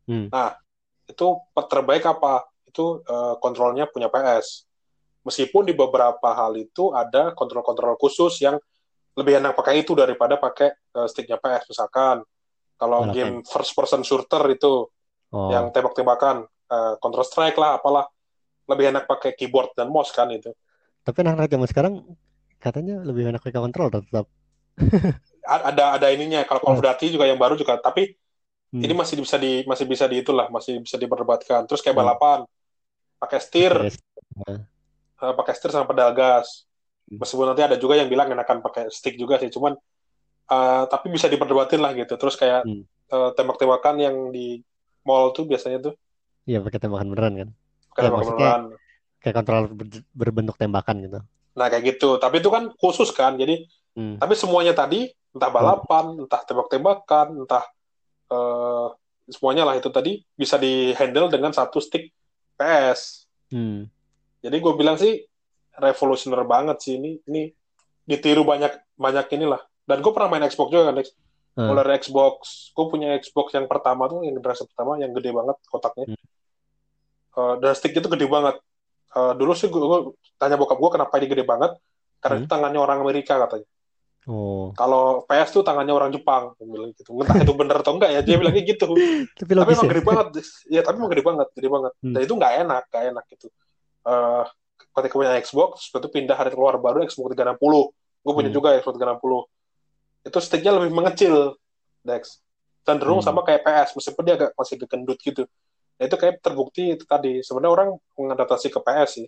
Hmm. 0.09 0.33
Nah, 0.33 0.57
itu 1.05 1.27
terbaik 1.69 2.05
apa? 2.09 2.49
itu 2.77 3.01
uh, 3.09 3.41
kontrolnya 3.41 3.89
punya 3.89 4.13
PS. 4.13 4.69
Meskipun 5.25 5.65
di 5.65 5.73
beberapa 5.73 6.37
hal 6.37 6.53
itu 6.61 6.93
ada 6.93 7.33
kontrol-kontrol 7.33 7.97
khusus 7.97 8.37
yang 8.45 8.61
lebih 9.17 9.41
enak 9.41 9.57
pakai 9.57 9.81
itu 9.81 9.97
daripada 9.97 10.37
pakai 10.37 10.77
uh, 10.93 11.09
sticknya 11.09 11.41
PS. 11.41 11.73
Misalkan 11.73 12.21
kalau 12.77 13.09
game 13.11 13.41
first 13.45 13.73
person 13.73 14.05
shooter 14.05 14.41
itu 14.53 14.89
oh. 15.33 15.49
yang 15.49 15.73
tembak-tembakan, 15.73 16.45
uh, 16.69 16.95
Counter 17.01 17.25
Strike 17.25 17.57
lah, 17.57 17.81
apalah, 17.81 18.05
lebih 18.69 18.93
enak 18.93 19.09
pakai 19.09 19.33
keyboard 19.33 19.73
dan 19.73 19.89
mouse 19.89 20.13
kan 20.13 20.29
itu. 20.29 20.53
Tapi 21.03 21.25
anak-anak 21.25 21.49
zaman 21.49 21.69
sekarang 21.69 21.95
katanya 22.61 23.01
lebih 23.01 23.33
enak 23.33 23.41
pakai 23.41 23.61
kontrol 23.63 23.89
tetap. 23.89 24.29
ada 25.47 25.97
ada 25.97 26.07
ininya 26.11 26.43
kalau 26.45 26.61
Call 26.61 26.77
of 26.79 26.83
Duty 26.83 27.15
juga 27.15 27.25
yang 27.25 27.39
baru 27.39 27.55
juga 27.55 27.79
tapi 27.79 28.13
hmm. 28.75 28.83
ini 28.83 28.93
masih 28.93 29.23
bisa 29.23 29.39
di 29.39 29.63
masih 29.65 29.87
bisa 29.87 30.05
di 30.11 30.21
itulah 30.21 30.51
masih 30.51 30.83
bisa 30.83 30.99
diperdebatkan 30.99 31.65
terus 31.71 31.81
kayak 31.81 31.95
hmm. 31.95 32.03
balapan 32.03 32.39
pakai 33.17 33.39
setir 33.41 33.73
uh, 33.73 35.33
pakai 35.39 35.53
setir 35.55 35.71
sama 35.73 35.87
pedal 35.87 36.11
gas 36.13 36.67
hmm. 37.09 37.23
meskipun 37.23 37.47
nanti 37.55 37.63
ada 37.63 37.77
juga 37.79 37.95
yang 37.97 38.11
bilang 38.11 38.29
enakan 38.29 38.61
pakai 38.61 38.91
stick 38.91 39.15
juga 39.15 39.39
sih 39.39 39.49
cuman 39.49 39.79
uh, 40.51 40.85
tapi 40.91 41.13
bisa 41.13 41.27
diperdebatin 41.27 41.81
lah 41.81 41.93
gitu 41.95 42.15
terus 42.19 42.35
kayak 42.35 42.67
hmm. 42.67 42.85
uh, 43.13 43.31
tembak-tembakan 43.35 43.97
yang 44.01 44.17
di 44.31 44.63
mall 45.07 45.31
tuh 45.31 45.47
biasanya 45.47 45.91
tuh 45.91 45.95
iya 46.49 46.63
pakai 46.63 46.79
tembakan 46.83 47.13
beneran 47.15 47.35
kan 47.35 47.49
pakai 47.95 48.01
ya, 48.01 48.07
tembakan 48.09 48.27
beneran 48.27 48.63
kayak 49.23 49.35
kontrol 49.35 49.63
ber 49.73 49.87
berbentuk 50.13 50.57
tembakan 50.59 50.97
gitu 51.03 51.21
nah 51.57 51.67
kayak 51.73 51.97
gitu 51.97 52.21
tapi 52.21 52.45
itu 52.45 52.51
kan 52.53 52.71
khusus 52.77 53.11
kan 53.15 53.35
jadi 53.39 53.65
hmm. 53.97 54.21
tapi 54.21 54.35
semuanya 54.37 54.77
tadi 54.77 55.09
entah 55.33 55.51
balapan 55.53 56.17
hmm. 56.17 56.23
entah 56.27 56.41
tembak-tembakan 56.45 57.27
entah 57.45 57.65
uh, 58.33 58.93
semuanya 59.27 59.67
lah 59.67 59.75
itu 59.75 59.91
tadi 59.91 60.23
bisa 60.39 60.55
di 60.57 60.95
handle 60.95 61.27
dengan 61.27 61.51
satu 61.51 61.83
stick 61.83 62.15
PS. 62.57 63.27
Hmm. 63.51 63.91
Jadi 64.41 64.57
gue 64.63 64.73
bilang 64.79 64.97
sih 64.97 65.23
revolusioner 65.77 66.43
banget 66.47 66.77
sih 66.83 66.99
ini. 66.99 67.19
Ini 67.27 67.43
ditiru 68.07 68.47
banyak 68.47 68.97
banyak 68.97 69.27
inilah. 69.35 69.63
Dan 69.87 70.03
gue 70.03 70.13
pernah 70.13 70.29
main 70.29 70.45
Xbox 70.51 70.69
juga 70.75 70.91
kan. 70.91 70.99
Hmm. 71.57 71.73
Mulai 71.73 71.97
Xbox, 72.03 72.71
gue 72.77 72.87
punya 72.93 73.17
Xbox 73.17 73.57
yang 73.57 73.65
pertama 73.65 74.05
tuh, 74.13 74.21
yang 74.27 74.37
generasi 74.37 74.69
pertama, 74.69 75.01
yang 75.01 75.17
gede 75.17 75.33
banget 75.33 75.57
kotaknya. 75.73 76.13
Hmm. 76.13 76.21
Uh, 77.37 77.55
dan 77.65 77.73
stick 77.73 77.97
itu 77.97 78.05
gede 78.13 78.29
banget. 78.29 78.61
Uh, 79.17 79.33
dulu 79.33 79.57
sih 79.57 79.73
gue, 79.73 79.81
gue 79.81 80.01
tanya 80.37 80.61
bokap 80.61 80.77
gue 80.77 80.91
kenapa 81.01 81.17
ini 81.17 81.27
gede 81.33 81.45
banget, 81.49 81.73
karena 82.21 82.35
hmm. 82.37 82.43
itu 82.45 82.49
tangannya 82.53 82.81
orang 82.83 82.99
Amerika 83.01 83.41
katanya. 83.41 83.69
Oh. 84.27 84.75
Kalau 84.75 85.23
PS 85.25 85.55
tuh 85.55 85.63
tangannya 85.63 85.95
orang 85.95 86.11
Jepang, 86.11 86.53
dia 86.59 86.67
bilang 86.67 86.91
gitu. 86.93 87.15
Entah 87.15 87.39
itu 87.39 87.55
bener 87.55 87.77
atau 87.79 87.95
enggak 87.95 88.11
ya, 88.11 88.21
dia 88.27 88.37
bilangnya 88.37 88.65
gitu. 88.67 88.91
tapi, 89.39 89.53
tapi 89.55 89.71
emang 89.73 89.87
ya? 89.87 89.93
gede 89.95 90.03
banget, 90.03 90.27
ya 90.69 90.81
tapi 90.83 90.97
emang 90.99 91.11
gede 91.15 91.25
banget, 91.25 91.49
gede 91.57 91.69
banget. 91.71 91.93
Hmm. 92.03 92.13
Dan 92.13 92.21
itu 92.21 92.35
nggak 92.37 92.53
enak, 92.67 92.83
nggak 92.91 93.05
enak 93.17 93.25
gitu. 93.33 93.47
Uh, 94.05 94.45
ketika 94.93 95.15
punya 95.17 95.33
Xbox, 95.41 95.89
itu 95.89 96.09
pindah 96.13 96.37
hari 96.37 96.51
keluar 96.53 96.77
baru 96.77 97.01
Xbox 97.07 97.33
360. 97.33 97.57
Gue 97.57 98.33
punya 98.35 98.51
hmm. 98.51 98.59
juga 98.61 98.77
Xbox 98.77 99.01
360. 99.01 99.56
Itu 100.27 100.43
sticknya 100.43 100.75
lebih 100.75 100.91
mengecil, 100.91 101.55
Dex. 102.03 102.43
Cenderung 102.83 103.23
hmm. 103.23 103.27
sama 103.31 103.47
kayak 103.47 103.63
PS, 103.63 103.95
meskipun 103.95 104.23
dia 104.27 104.35
agak 104.35 104.51
masih 104.59 104.75
gekendut 104.83 105.19
gitu. 105.23 105.47
Nah, 105.97 106.05
itu 106.11 106.17
kayak 106.19 106.43
terbukti 106.43 106.99
itu 106.99 107.07
tadi. 107.07 107.41
Sebenarnya 107.47 107.73
orang 107.73 107.89
mengadaptasi 108.19 108.75
ke 108.75 108.83
PS 108.83 109.11
sih. 109.23 109.27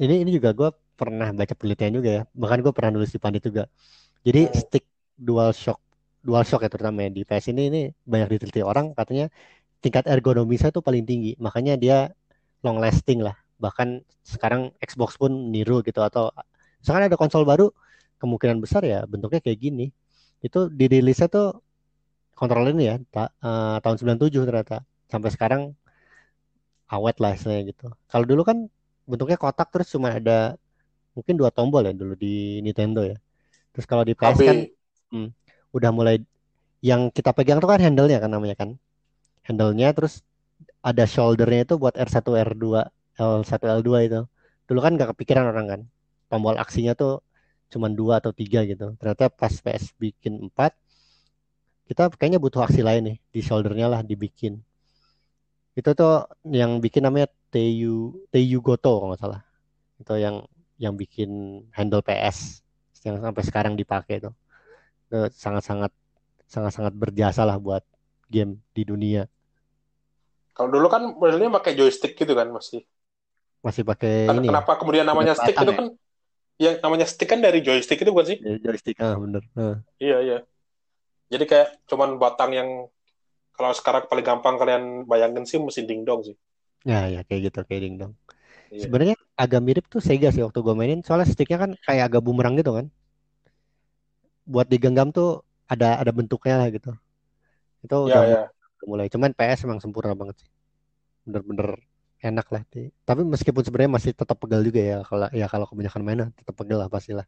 Ini 0.00 0.24
ini 0.24 0.32
juga 0.32 0.56
gue 0.56 0.72
pernah 1.00 1.32
baca 1.32 1.54
penelitian 1.56 1.96
juga 1.96 2.10
ya 2.12 2.22
bahkan 2.36 2.60
gue 2.60 2.72
pernah 2.76 3.00
nulis 3.00 3.08
di 3.08 3.16
pandit 3.16 3.40
juga 3.40 3.64
jadi 4.20 4.52
stick 4.52 4.84
dual 5.16 5.56
shock 5.56 5.80
dual 6.20 6.44
shock 6.44 6.60
ya 6.60 6.68
terutama 6.68 7.08
di 7.08 7.24
PS 7.24 7.56
ini 7.56 7.72
ini 7.72 7.82
banyak 8.04 8.36
diteliti 8.36 8.60
orang 8.60 8.92
katanya 8.92 9.32
tingkat 9.80 10.04
ergonomisnya 10.04 10.68
itu 10.68 10.84
paling 10.84 11.08
tinggi 11.08 11.32
makanya 11.40 11.80
dia 11.80 12.12
long 12.60 12.76
lasting 12.76 13.24
lah 13.24 13.32
bahkan 13.56 14.04
sekarang 14.28 14.76
Xbox 14.84 15.16
pun 15.16 15.32
niru 15.48 15.80
gitu 15.80 16.04
atau 16.04 16.28
sekarang 16.84 17.08
ada 17.08 17.16
konsol 17.16 17.48
baru 17.48 17.72
kemungkinan 18.20 18.60
besar 18.60 18.84
ya 18.84 19.08
bentuknya 19.08 19.40
kayak 19.40 19.58
gini 19.58 19.86
itu 20.44 20.68
dirilisnya 20.68 21.28
tuh 21.32 21.60
kontrol 22.36 22.68
ini 22.72 22.84
ya 22.88 22.96
ta, 23.08 23.32
uh, 23.40 23.80
tahun 23.80 24.16
97 24.20 24.44
ternyata 24.44 24.84
sampai 25.08 25.30
sekarang 25.32 25.62
awet 26.92 27.16
lah 27.18 27.32
istilahnya 27.34 27.72
gitu 27.72 27.86
kalau 28.08 28.24
dulu 28.28 28.44
kan 28.44 28.68
bentuknya 29.10 29.34
kotak 29.40 29.74
terus 29.74 29.90
cuma 29.90 30.14
ada 30.14 30.54
mungkin 31.14 31.34
dua 31.34 31.50
tombol 31.50 31.82
ya 31.82 31.92
dulu 31.94 32.14
di 32.14 32.62
Nintendo 32.62 33.02
ya. 33.02 33.18
Terus 33.74 33.86
kalau 33.86 34.06
di 34.06 34.14
PS 34.14 34.38
kan 34.38 34.58
hmm, 35.14 35.28
udah 35.74 35.90
mulai 35.90 36.22
yang 36.80 37.10
kita 37.10 37.34
pegang 37.34 37.58
tuh 37.58 37.68
kan 37.68 37.82
handle-nya 37.82 38.22
kan 38.22 38.30
namanya 38.30 38.56
kan. 38.58 38.78
Handle-nya 39.46 39.90
terus 39.94 40.22
ada 40.80 41.04
shoulder-nya 41.04 41.66
itu 41.66 41.76
buat 41.76 41.92
R1, 41.96 42.24
R2, 42.24 42.64
L1, 43.18 43.60
L2 43.82 43.90
itu. 44.06 44.20
Dulu 44.70 44.78
kan 44.80 44.94
gak 44.96 45.12
kepikiran 45.16 45.50
orang 45.50 45.66
kan. 45.66 45.80
Tombol 46.30 46.56
aksinya 46.56 46.94
tuh 46.94 47.20
cuman 47.70 47.94
dua 47.94 48.18
atau 48.18 48.34
tiga 48.34 48.66
gitu. 48.66 48.92
Ternyata 48.98 49.30
pas 49.30 49.54
PS 49.54 49.94
bikin 49.96 50.50
empat, 50.50 50.74
kita 51.86 52.10
kayaknya 52.18 52.42
butuh 52.42 52.66
aksi 52.66 52.82
lain 52.82 53.14
nih 53.14 53.16
di 53.30 53.40
shouldernya 53.40 53.86
lah 53.86 54.00
dibikin. 54.02 54.58
Itu 55.78 55.94
tuh 55.94 56.26
yang 56.50 56.82
bikin 56.82 57.06
namanya 57.06 57.30
Teiyu 57.54 58.26
Teiyu 58.34 58.58
Goto 58.58 58.98
kalau 58.98 59.14
nggak 59.14 59.22
salah. 59.22 59.40
Itu 60.02 60.18
yang 60.18 60.44
yang 60.76 60.98
bikin 60.98 61.62
handle 61.70 62.02
PS 62.02 62.60
yang 63.06 63.22
sampai 63.22 63.42
sekarang 63.46 63.78
dipakai 63.78 64.20
itu. 64.20 64.30
Itu 65.08 65.30
sangat-sangat 65.32 65.94
sangat-sangat 66.50 66.92
berjasa 66.92 67.46
lah 67.46 67.56
buat 67.56 67.86
game 68.26 68.58
di 68.74 68.82
dunia. 68.82 69.30
Kalau 70.54 70.68
dulu 70.74 70.90
kan 70.90 71.06
modelnya 71.14 71.48
pakai 71.54 71.78
joystick 71.78 72.18
gitu 72.18 72.34
kan 72.34 72.50
masih. 72.50 72.82
Masih 73.62 73.86
pakai 73.86 74.26
Kan 74.26 74.40
ini 74.40 74.48
ya, 74.48 74.58
kenapa 74.58 74.72
kemudian 74.80 75.06
namanya 75.06 75.36
stick 75.38 75.54
itu 75.54 75.72
ya? 75.72 75.80
Yang 76.60 76.76
namanya 76.84 77.08
stick 77.08 77.24
kan 77.24 77.40
dari 77.40 77.64
joystick 77.64 78.04
itu 78.04 78.12
bukan 78.12 78.36
sih? 78.36 78.38
ya, 78.44 78.60
joystick 78.60 79.00
ah 79.00 79.16
bener. 79.16 79.40
Ah. 79.56 79.80
Iya, 79.96 80.18
iya. 80.20 80.38
Jadi 81.32 81.44
kayak 81.48 81.88
cuman 81.88 82.20
batang 82.20 82.52
yang 82.52 82.68
kalau 83.56 83.72
sekarang 83.72 84.04
paling 84.12 84.24
gampang 84.26 84.60
kalian 84.60 84.84
bayangin 85.08 85.48
sih 85.48 85.56
mesin 85.56 85.88
dingdong 85.88 86.20
sih. 86.20 86.36
Ya 86.84 87.08
ya 87.08 87.24
kayak 87.24 87.48
gitu 87.48 87.64
kayak 87.64 87.82
dingdong. 87.88 88.12
Iya. 88.68 88.86
Sebenarnya 88.86 89.16
agak 89.40 89.60
mirip 89.64 89.84
tuh 89.88 90.04
Sega 90.04 90.28
sih 90.30 90.44
waktu 90.44 90.60
gue 90.60 90.74
mainin 90.76 91.00
soalnya 91.00 91.32
sticknya 91.32 91.58
kan 91.58 91.70
kayak 91.80 92.12
agak 92.12 92.22
bumerang 92.22 92.60
gitu 92.60 92.76
kan. 92.76 92.86
Buat 94.44 94.68
digenggam 94.68 95.10
tuh 95.16 95.40
ada 95.64 95.96
ada 95.96 96.12
bentuknya 96.12 96.60
lah 96.60 96.68
gitu. 96.68 96.92
Itu 97.80 97.96
Iya, 98.04 98.04
udah 98.04 98.22
iya. 98.28 98.42
mulai. 98.84 99.06
Cuman 99.08 99.32
PS 99.32 99.64
emang 99.64 99.80
sempurna 99.80 100.12
banget 100.12 100.44
sih. 100.44 100.48
Bener-bener 101.24 101.80
enak 102.20 102.46
lah. 102.52 102.62
Di- 102.68 102.92
Tapi 103.02 103.24
meskipun 103.24 103.64
sebenarnya 103.64 103.92
masih 103.96 104.10
tetap 104.12 104.36
pegal 104.36 104.60
juga 104.60 104.80
ya 104.80 104.98
kalau 105.04 105.28
ya 105.32 105.46
kalau 105.48 105.66
kebanyakan 105.66 106.02
mainan 106.04 106.28
tetap 106.36 106.54
pegal 106.54 106.78
lah 106.84 106.88
pastilah. 106.92 107.24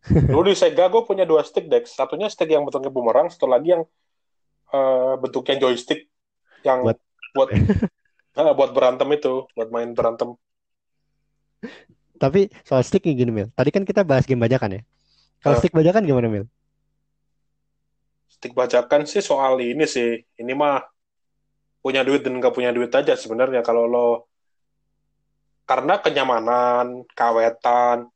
Dulu 0.32 0.48
di 0.48 0.56
Sega 0.56 0.88
gue 0.88 1.02
punya 1.04 1.28
dua 1.28 1.44
stick 1.44 1.68
Dex. 1.68 1.92
Satunya 1.92 2.28
stick 2.32 2.48
yang 2.48 2.64
bentuknya 2.64 2.88
bumerang, 2.88 3.28
satu 3.28 3.44
lagi 3.44 3.76
yang 3.76 3.84
eh, 4.72 5.14
bentuknya 5.20 5.56
joystick 5.60 6.08
yang 6.64 6.84
Buat- 6.84 7.02
buat 7.36 7.48
eh, 8.40 8.54
buat 8.56 8.70
berantem 8.72 9.08
itu, 9.12 9.44
buat 9.52 9.68
main 9.68 9.92
berantem. 9.92 10.36
Tapi 12.20 12.52
soal 12.64 12.84
stick 12.84 13.04
nih 13.04 13.16
gini 13.24 13.32
Mil. 13.32 13.48
Tadi 13.56 13.70
kan 13.72 13.84
kita 13.84 14.04
bahas 14.04 14.28
game 14.28 14.40
bajakan 14.44 14.76
ya. 14.76 14.82
Kalau 15.40 15.56
Ah. 15.56 15.60
stick 15.60 15.72
bajakan 15.72 16.04
gimana 16.04 16.28
Mil? 16.28 16.44
Stick 18.28 18.52
bajakan 18.52 19.04
sih 19.08 19.20
soal 19.20 19.56
ini 19.60 19.84
sih. 19.88 20.20
Ini 20.36 20.52
mah 20.52 20.80
punya 21.80 22.04
duit 22.04 22.20
dan 22.20 22.36
nggak 22.36 22.54
punya 22.54 22.70
duit 22.70 22.92
aja 22.92 23.16
sebenarnya. 23.16 23.64
Kalau 23.64 23.88
lo 23.88 24.08
karena 25.64 26.00
kenyamanan, 26.00 27.04
kawetan, 27.12 28.08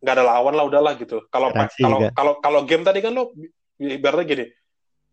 nggak 0.00 0.14
ada 0.16 0.24
lawan 0.24 0.54
lah 0.56 0.64
udahlah 0.64 0.94
gitu. 0.96 1.24
Kalau 1.28 1.52
kalau 1.52 1.98
kalau 2.12 2.32
kalau 2.40 2.60
game 2.64 2.84
tadi 2.84 3.04
kan 3.04 3.12
lo 3.12 3.32
ibaratnya 3.80 4.24
gini, 4.28 4.44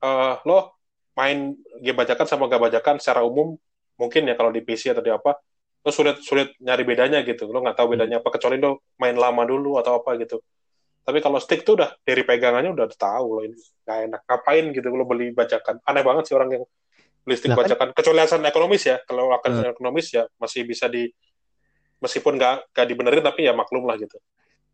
eh 0.03 0.33
lo 0.47 0.79
main 1.17 1.55
game 1.81 1.97
bajakan 1.97 2.29
sama 2.29 2.45
gak 2.45 2.61
bajakan 2.61 3.01
secara 3.01 3.25
umum 3.25 3.57
mungkin 3.97 4.29
ya 4.29 4.37
kalau 4.37 4.53
di 4.53 4.61
PC 4.61 4.93
atau 4.93 5.01
di 5.01 5.09
apa 5.09 5.33
lo 5.81 5.89
sulit 5.89 6.21
sulit 6.21 6.53
nyari 6.61 6.83
bedanya 6.85 7.23
gitu. 7.23 7.47
Lo 7.49 7.63
nggak 7.63 7.77
tahu 7.79 7.97
bedanya 7.97 8.19
apa 8.21 8.29
kecuali 8.31 8.59
lo 8.61 8.85
main 9.01 9.15
lama 9.17 9.43
dulu 9.43 9.79
atau 9.81 10.03
apa 10.03 10.15
gitu. 10.21 10.39
Tapi 11.07 11.23
kalau 11.23 11.39
stick 11.39 11.63
tuh 11.63 11.79
udah 11.79 11.95
dari 12.03 12.27
pegangannya 12.27 12.71
udah 12.75 12.87
tahu 12.91 13.27
lo 13.39 13.41
ini 13.47 13.57
nggak 13.57 13.97
enak. 14.11 14.21
Ngapain 14.27 14.65
gitu 14.75 14.87
lo 14.91 15.05
beli 15.07 15.31
bajakan? 15.31 15.79
Aneh 15.87 16.03
banget 16.03 16.31
sih 16.31 16.35
orang 16.35 16.49
yang 16.51 16.63
Lah 17.27 17.35
kan- 17.59 17.59
bajakan 17.67 17.89
kecuali 17.91 18.19
alasan 18.23 18.43
ekonomis 18.47 18.83
ya 18.87 18.97
kalau 19.03 19.35
alasan 19.35 19.75
ekonomis 19.75 20.07
ya 20.15 20.23
masih 20.39 20.63
bisa 20.63 20.87
di 20.87 21.11
meskipun 21.99 22.39
nggak 22.39 22.71
nggak 22.71 22.87
dibenerin 22.87 23.23
tapi 23.25 23.43
ya 23.43 23.51
maklum 23.51 23.83
lah 23.83 23.99
gitu 23.99 24.15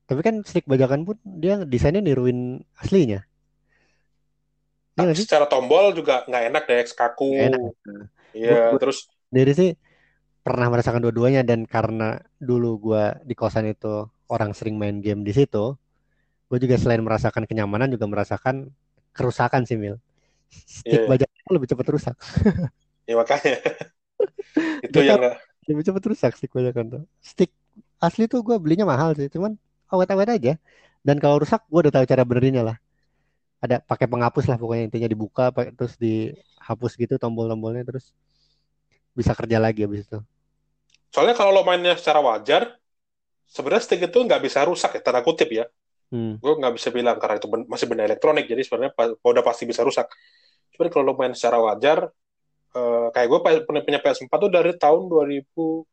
Tapi 0.06 0.20
kan 0.20 0.36
stick 0.46 0.68
bajakan 0.70 1.08
pun 1.08 1.18
dia 1.24 1.64
desainnya 1.64 2.04
niruin 2.04 2.60
aslinya. 2.76 3.24
Nggak 5.00 5.16
sih? 5.18 5.26
secara 5.26 5.48
tombol 5.50 5.96
juga 5.96 6.22
nggak 6.30 6.44
enak 6.54 6.64
deh 6.70 6.80
kaku 6.94 7.32
iya 8.36 8.76
terus 8.78 9.10
Dari 9.34 9.54
sih 9.58 9.70
pernah 10.46 10.70
merasakan 10.70 11.02
dua-duanya 11.02 11.42
dan 11.42 11.66
karena 11.66 12.22
dulu 12.38 12.78
gua 12.78 13.18
di 13.26 13.34
kosan 13.34 13.66
itu 13.72 14.06
orang 14.30 14.54
sering 14.54 14.78
main 14.78 15.02
game 15.02 15.24
di 15.26 15.34
situ, 15.34 15.74
gue 16.50 16.58
juga 16.62 16.78
selain 16.78 17.02
merasakan 17.02 17.46
kenyamanan 17.50 17.90
juga 17.90 18.06
merasakan 18.06 18.70
kerusakan 19.14 19.66
sih 19.66 19.78
Mil. 19.78 19.98
Stick 20.66 21.02
Iya. 21.04 21.10
bajakan 21.10 21.38
itu 21.40 21.52
lebih 21.56 21.70
cepat 21.72 21.88
rusak. 21.94 22.16
ya 23.10 23.16
makanya 23.20 23.58
itu 24.88 25.00
yang 25.04 25.20
nggak 25.20 25.38
Lebih 25.64 25.84
cepat 25.88 26.04
rusak 26.12 26.32
stick 26.36 26.52
bajakan 26.52 26.86
tuh. 26.92 27.04
Stick 27.24 27.52
asli 28.04 28.28
tuh 28.28 28.44
gue 28.44 28.60
belinya 28.60 28.84
mahal 28.84 29.16
sih, 29.16 29.32
cuman 29.32 29.56
awet-awet 29.88 30.28
aja. 30.36 30.54
Dan 31.00 31.24
kalau 31.24 31.40
rusak 31.40 31.64
gue 31.72 31.80
udah 31.88 31.94
tahu 31.96 32.04
cara 32.04 32.28
benerinnya 32.28 32.64
lah. 32.68 32.78
Ada 33.64 33.80
pakai 33.80 34.12
penghapus 34.12 34.52
lah 34.52 34.60
pokoknya 34.60 34.92
intinya 34.92 35.08
dibuka 35.08 35.56
pakai- 35.56 35.72
terus 35.72 35.96
dihapus 35.96 37.00
gitu 37.00 37.16
tombol-tombolnya 37.16 37.88
terus 37.88 38.12
bisa 39.16 39.32
kerja 39.32 39.56
lagi 39.56 39.88
habis 39.88 40.04
itu. 40.04 40.20
Soalnya 41.16 41.36
kalau 41.38 41.56
lo 41.56 41.64
mainnya 41.64 41.96
secara 41.96 42.20
wajar, 42.20 42.76
sebenarnya 43.48 43.84
stick 43.88 44.02
itu 44.04 44.20
nggak 44.20 44.42
bisa 44.44 44.68
rusak 44.68 45.00
ya, 45.00 45.02
tanda 45.06 45.24
kutip 45.24 45.48
ya. 45.48 45.66
Hmm. 46.12 46.38
Gue 46.44 46.54
nggak 46.60 46.74
bisa 46.76 46.90
bilang 46.92 47.18
karena 47.22 47.40
itu 47.40 47.48
ben- 47.48 47.70
masih 47.72 47.88
benda 47.88 48.04
elektronik, 48.04 48.46
jadi 48.52 48.62
sebenarnya 48.68 48.92
udah 49.24 49.44
pasti 49.48 49.64
bisa 49.64 49.80
rusak. 49.86 50.12
Cuman 50.74 50.88
kalau 50.90 51.04
lo 51.06 51.14
main 51.14 51.34
secara 51.34 51.58
wajar, 51.62 52.10
eh, 52.74 53.08
kayak 53.14 53.28
gue 53.30 53.40
punya, 53.66 53.82
punya 53.86 54.00
PS4 54.02 54.34
tuh 54.34 54.50
dari 54.50 54.74
tahun 54.74 55.06
2000 55.06 55.86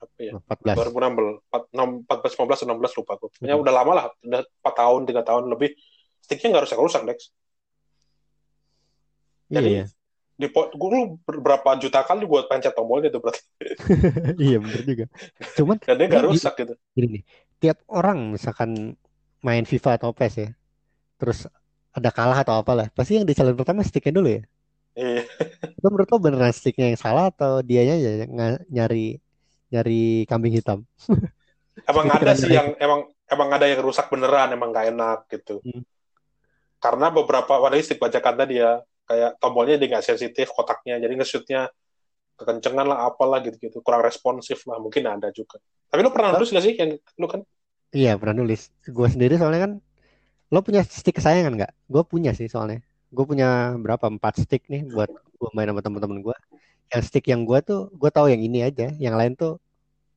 apa 0.00 0.18
ya? 0.20 0.32
14. 0.36 0.76
2016, 0.92 1.40
14, 2.04 2.36
15, 2.36 2.64
16 2.68 2.92
lupa 3.00 3.12
gue. 3.16 3.28
Pokoknya 3.32 3.54
Hmm. 3.56 3.64
udah 3.64 3.72
lama 3.72 3.92
lah, 3.94 4.06
udah 4.20 4.40
4 4.44 4.74
tahun, 4.76 5.00
3 5.04 5.22
tahun 5.24 5.44
lebih. 5.48 5.70
Sticknya 6.20 6.48
nggak 6.56 6.64
rusak-rusak, 6.68 7.02
Dex. 7.04 7.18
Iya 9.48 9.60
Jadi, 9.60 9.70
ya. 9.72 9.86
Di, 10.34 10.46
gue 10.50 10.88
lu 10.90 11.14
berapa 11.22 11.78
juta 11.78 12.02
kali 12.02 12.26
buat 12.26 12.50
pencet 12.50 12.74
tombolnya 12.74 13.06
tuh 13.06 13.22
berarti. 13.22 13.38
iya 14.50 14.58
bener 14.58 14.82
juga. 14.82 15.06
Cuman 15.54 15.76
Dan 15.78 15.94
dia 15.94 16.06
nggak 16.10 16.24
rusak 16.26 16.52
gitu. 16.58 16.74
gini 16.90 17.06
nih, 17.06 17.22
tiap 17.62 17.78
orang 17.86 18.34
misalkan 18.34 18.98
main 19.40 19.62
FIFA 19.62 20.00
atau 20.00 20.10
PES 20.10 20.34
ya, 20.42 20.50
terus 21.20 21.46
ada 21.94 22.10
kalah 22.10 22.42
atau 22.42 22.58
apalah, 22.58 22.90
pasti 22.90 23.22
yang 23.22 23.26
dicalon 23.26 23.54
pertama 23.54 23.86
sticknya 23.86 24.18
dulu 24.18 24.28
ya. 24.34 24.42
Iya. 24.94 25.22
Itu 25.78 25.86
menurut 25.90 26.08
lo 26.10 26.18
beneran 26.18 26.54
sticknya 26.54 26.94
yang 26.94 26.98
salah 26.98 27.30
atau 27.30 27.62
dianya 27.62 27.94
aja 27.98 28.10
yang 28.26 28.32
nga- 28.34 28.62
nyari 28.70 29.18
nyari 29.70 30.26
kambing 30.26 30.54
hitam? 30.54 30.82
Emang 31.90 32.06
ada 32.06 32.38
sih 32.38 32.54
yang 32.54 32.78
emang 32.78 33.10
emang 33.26 33.48
ada 33.50 33.66
yang 33.66 33.82
rusak 33.82 34.06
beneran, 34.06 34.54
emang 34.54 34.70
nggak 34.70 34.94
enak 34.94 35.18
gitu. 35.26 35.58
Hmm. 35.66 35.82
Karena 36.78 37.10
beberapa 37.10 37.58
warna 37.58 37.82
stick 37.82 37.98
bajakan 37.98 38.46
tadi 38.46 38.62
ya, 38.62 38.78
kayak 39.10 39.42
tombolnya 39.42 39.74
dia 39.74 39.88
nggak 39.90 40.06
sensitif 40.06 40.54
kotaknya, 40.54 41.02
jadi 41.02 41.18
nge-shootnya 41.18 41.60
kekencengan 42.38 42.86
lah, 42.86 43.10
apalah 43.10 43.42
gitu-gitu, 43.42 43.82
kurang 43.82 44.06
responsif 44.06 44.62
lah, 44.70 44.78
mungkin 44.78 45.02
ada 45.10 45.34
juga. 45.34 45.58
Tapi 45.90 45.98
lu 46.02 46.14
pernah 46.14 46.38
nulis 46.38 46.50
nggak 46.54 46.64
sih 46.64 46.74
yang 46.78 46.90
lu 47.18 47.26
kan? 47.26 47.40
Iya 47.94 48.18
pernah 48.18 48.42
nulis. 48.42 48.70
Gue 48.86 49.08
sendiri 49.10 49.34
soalnya 49.34 49.70
kan, 49.70 49.72
lo 50.52 50.60
punya 50.60 50.82
stick 50.84 51.16
kesayangan 51.16 51.52
nggak? 51.56 51.72
Gue 51.88 52.02
punya 52.04 52.32
sih 52.36 52.48
soalnya. 52.50 52.84
Gue 53.14 53.24
punya 53.24 53.76
berapa 53.78 54.10
empat 54.10 54.44
stick 54.44 54.66
nih 54.68 54.84
buat 54.90 55.10
gue 55.12 55.50
main 55.56 55.68
sama 55.70 55.80
temen-temen 55.84 56.18
gue. 56.20 56.36
Yang 56.92 57.02
stick 57.10 57.24
yang 57.30 57.48
gue 57.48 57.58
tuh, 57.64 57.80
gue 57.94 58.10
tahu 58.12 58.28
yang 58.32 58.42
ini 58.42 58.64
aja. 58.66 58.92
Yang 59.00 59.14
lain 59.16 59.32
tuh 59.38 59.52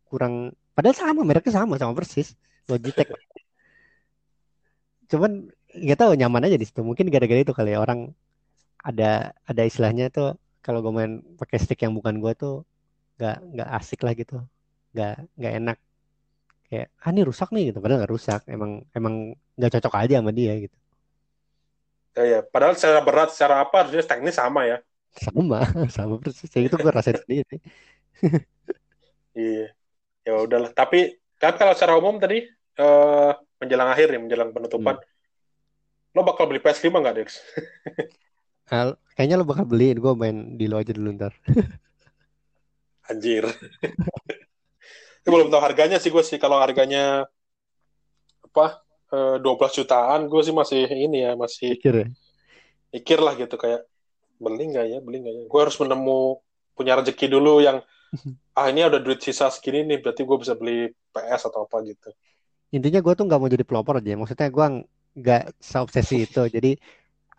kurang. 0.09 0.53
Padahal 0.75 0.95
sama, 0.95 1.21
mereknya 1.23 1.53
sama, 1.63 1.79
sama 1.79 1.93
persis. 1.95 2.35
Logitech. 2.67 3.07
Cuman 5.07 5.47
nggak 5.71 5.99
tahu 5.99 6.11
nyaman 6.19 6.47
aja 6.51 6.57
di 6.59 6.65
situ. 6.67 6.83
Mungkin 6.83 7.07
gara-gara 7.07 7.39
itu 7.39 7.53
kali 7.55 7.75
ya 7.75 7.79
orang 7.79 8.11
ada 8.83 9.35
ada 9.47 9.61
istilahnya 9.63 10.11
tuh 10.11 10.35
kalau 10.63 10.83
gue 10.83 10.91
main 10.91 11.23
pakai 11.39 11.57
stick 11.63 11.79
yang 11.83 11.95
bukan 11.95 12.19
gue 12.19 12.33
tuh 12.35 12.55
nggak 13.17 13.37
nggak 13.55 13.69
asik 13.79 14.03
lah 14.03 14.13
gitu. 14.13 14.43
Nggak 14.91 15.15
nggak 15.39 15.53
enak 15.63 15.77
kayak 16.69 16.87
ah 17.03 17.09
ini 17.13 17.21
rusak 17.29 17.49
nih 17.55 17.63
gitu 17.71 17.79
padahal 17.83 17.99
nggak 18.03 18.13
rusak 18.15 18.41
emang 18.55 18.71
emang 18.97 19.15
nggak 19.57 19.71
cocok 19.79 19.93
aja 20.03 20.15
sama 20.19 20.31
dia 20.35 20.53
gitu 20.63 20.77
Ya, 22.17 22.23
ya. 22.25 22.39
Padahal 22.53 22.73
secara 22.77 22.99
berat, 23.05 23.29
secara 23.33 23.55
apa, 23.63 23.75
harusnya 23.85 24.03
teknis 24.09 24.35
sama 24.41 24.61
ya. 24.65 24.77
sama 25.23 25.57
sama 25.95 26.15
persis 26.21 26.49
kayak 26.51 26.63
gitu 26.69 26.75
gue 26.83 26.91
rasain 26.93 27.17
sendiri 27.23 27.55
Iya. 29.37 29.63
Ya 30.27 30.33
udahlah. 30.45 30.71
Tapi 30.79 30.97
kan 31.41 31.53
kalau 31.59 31.73
secara 31.77 31.95
umum 32.01 32.15
tadi 32.23 32.37
eh, 32.81 33.31
menjelang 33.61 33.89
akhir 33.93 34.07
nih, 34.13 34.21
menjelang 34.25 34.51
penutupan, 34.55 34.97
lo 36.15 36.21
bakal 36.27 36.45
beli 36.49 36.59
PS5 36.63 36.99
nggak, 37.01 37.15
Dex? 37.17 37.29
Al- 38.79 38.99
kayaknya 39.15 39.39
lo 39.39 39.45
bakal 39.49 39.65
beli 39.71 39.87
gue 40.03 40.13
main 40.21 40.37
di 40.59 40.65
lo 40.69 40.75
aja 40.81 40.91
dulu 40.97 41.09
ntar 41.17 41.33
Anjir. 43.09 43.45
Ini 45.27 45.29
belum 45.35 45.51
tahu 45.51 45.59
harganya 45.59 45.99
sih 45.99 46.07
gue 46.07 46.23
sih. 46.23 46.39
Kalau 46.39 46.55
harganya 46.63 47.27
apa 48.47 48.79
eh, 49.11 49.35
12 49.43 49.77
jutaan, 49.83 50.31
gue 50.31 50.41
sih 50.41 50.55
masih 50.55 50.87
ini 50.87 51.27
ya, 51.27 51.35
masih 51.35 51.75
pikir 51.75 52.07
ya 52.07 52.07
mikir 52.87 53.19
lah 53.19 53.35
gitu 53.35 53.59
kayak 53.59 53.83
beli 54.39 54.71
nggak 54.71 54.85
ya, 54.87 54.97
beli 55.03 55.17
nggak 55.21 55.33
ya. 55.35 55.43
Gue 55.45 55.59
harus 55.59 55.75
menemu 55.77 56.39
punya 56.73 56.95
rezeki 56.97 57.27
dulu 57.27 57.59
yang 57.59 57.83
ah 58.57 58.71
ini 58.71 58.87
udah 58.87 59.03
duit 59.03 59.19
sisa 59.19 59.51
segini 59.51 59.83
nih, 59.83 59.99
berarti 59.99 60.23
gue 60.23 60.37
bisa 60.39 60.55
beli 60.55 60.89
PS 61.11 61.51
atau 61.51 61.65
apa 61.67 61.81
gitu. 61.85 62.09
intinya 62.67 62.99
gue 62.99 63.13
tuh 63.15 63.23
nggak 63.23 63.39
mau 63.39 63.47
jadi 63.47 63.63
pelopor 63.63 64.03
aja 64.03 64.11
maksudnya 64.19 64.51
gue 64.51 64.67
nggak 65.23 65.43
seobsesi 65.55 66.27
itu 66.27 66.51
jadi 66.51 66.75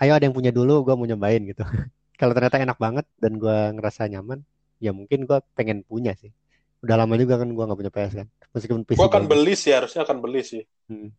ayo 0.00 0.16
ada 0.16 0.24
yang 0.24 0.32
punya 0.32 0.48
dulu 0.48 0.80
gue 0.88 0.94
mau 0.96 1.04
nyobain 1.04 1.44
gitu 1.44 1.68
kalau 2.20 2.32
ternyata 2.32 2.56
enak 2.56 2.80
banget 2.80 3.04
dan 3.20 3.36
gue 3.36 3.76
ngerasa 3.76 4.08
nyaman 4.08 4.40
ya 4.80 4.96
mungkin 4.96 5.28
gue 5.28 5.38
pengen 5.52 5.84
punya 5.84 6.16
sih 6.16 6.32
udah 6.78 6.96
lama 6.96 7.14
juga 7.18 7.34
kan 7.42 7.48
gue 7.50 7.64
nggak 7.66 7.78
punya 7.78 7.92
PS 7.92 8.12
kan 8.22 8.26
meskipun 8.54 8.82
PC 8.86 8.98
Gue 8.98 9.08
akan 9.10 9.24
beli 9.26 9.54
sih, 9.58 9.72
harusnya 9.74 10.02
akan 10.06 10.18
beli 10.22 10.42
sih. 10.46 10.62
Hmm. 10.88 11.10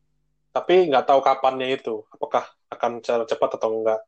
Tapi 0.50 0.90
nggak 0.90 1.06
tahu 1.06 1.20
kapannya 1.22 1.68
itu. 1.70 2.02
Apakah 2.10 2.48
akan 2.74 3.04
secara 3.04 3.24
cepat 3.28 3.60
atau 3.60 3.70
enggak. 3.80 4.02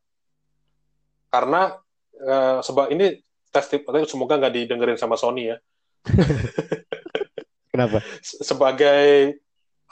Karena 1.30 1.76
eh, 2.18 2.58
sebab 2.60 2.90
ini 2.90 3.20
tes 3.52 3.68
semoga 4.08 4.40
nggak 4.40 4.54
didengerin 4.56 4.98
sama 4.98 5.14
Sony 5.14 5.52
ya. 5.52 5.56
kenapa 7.72 8.02
Se- 8.20 8.42
Sebagai 8.42 9.36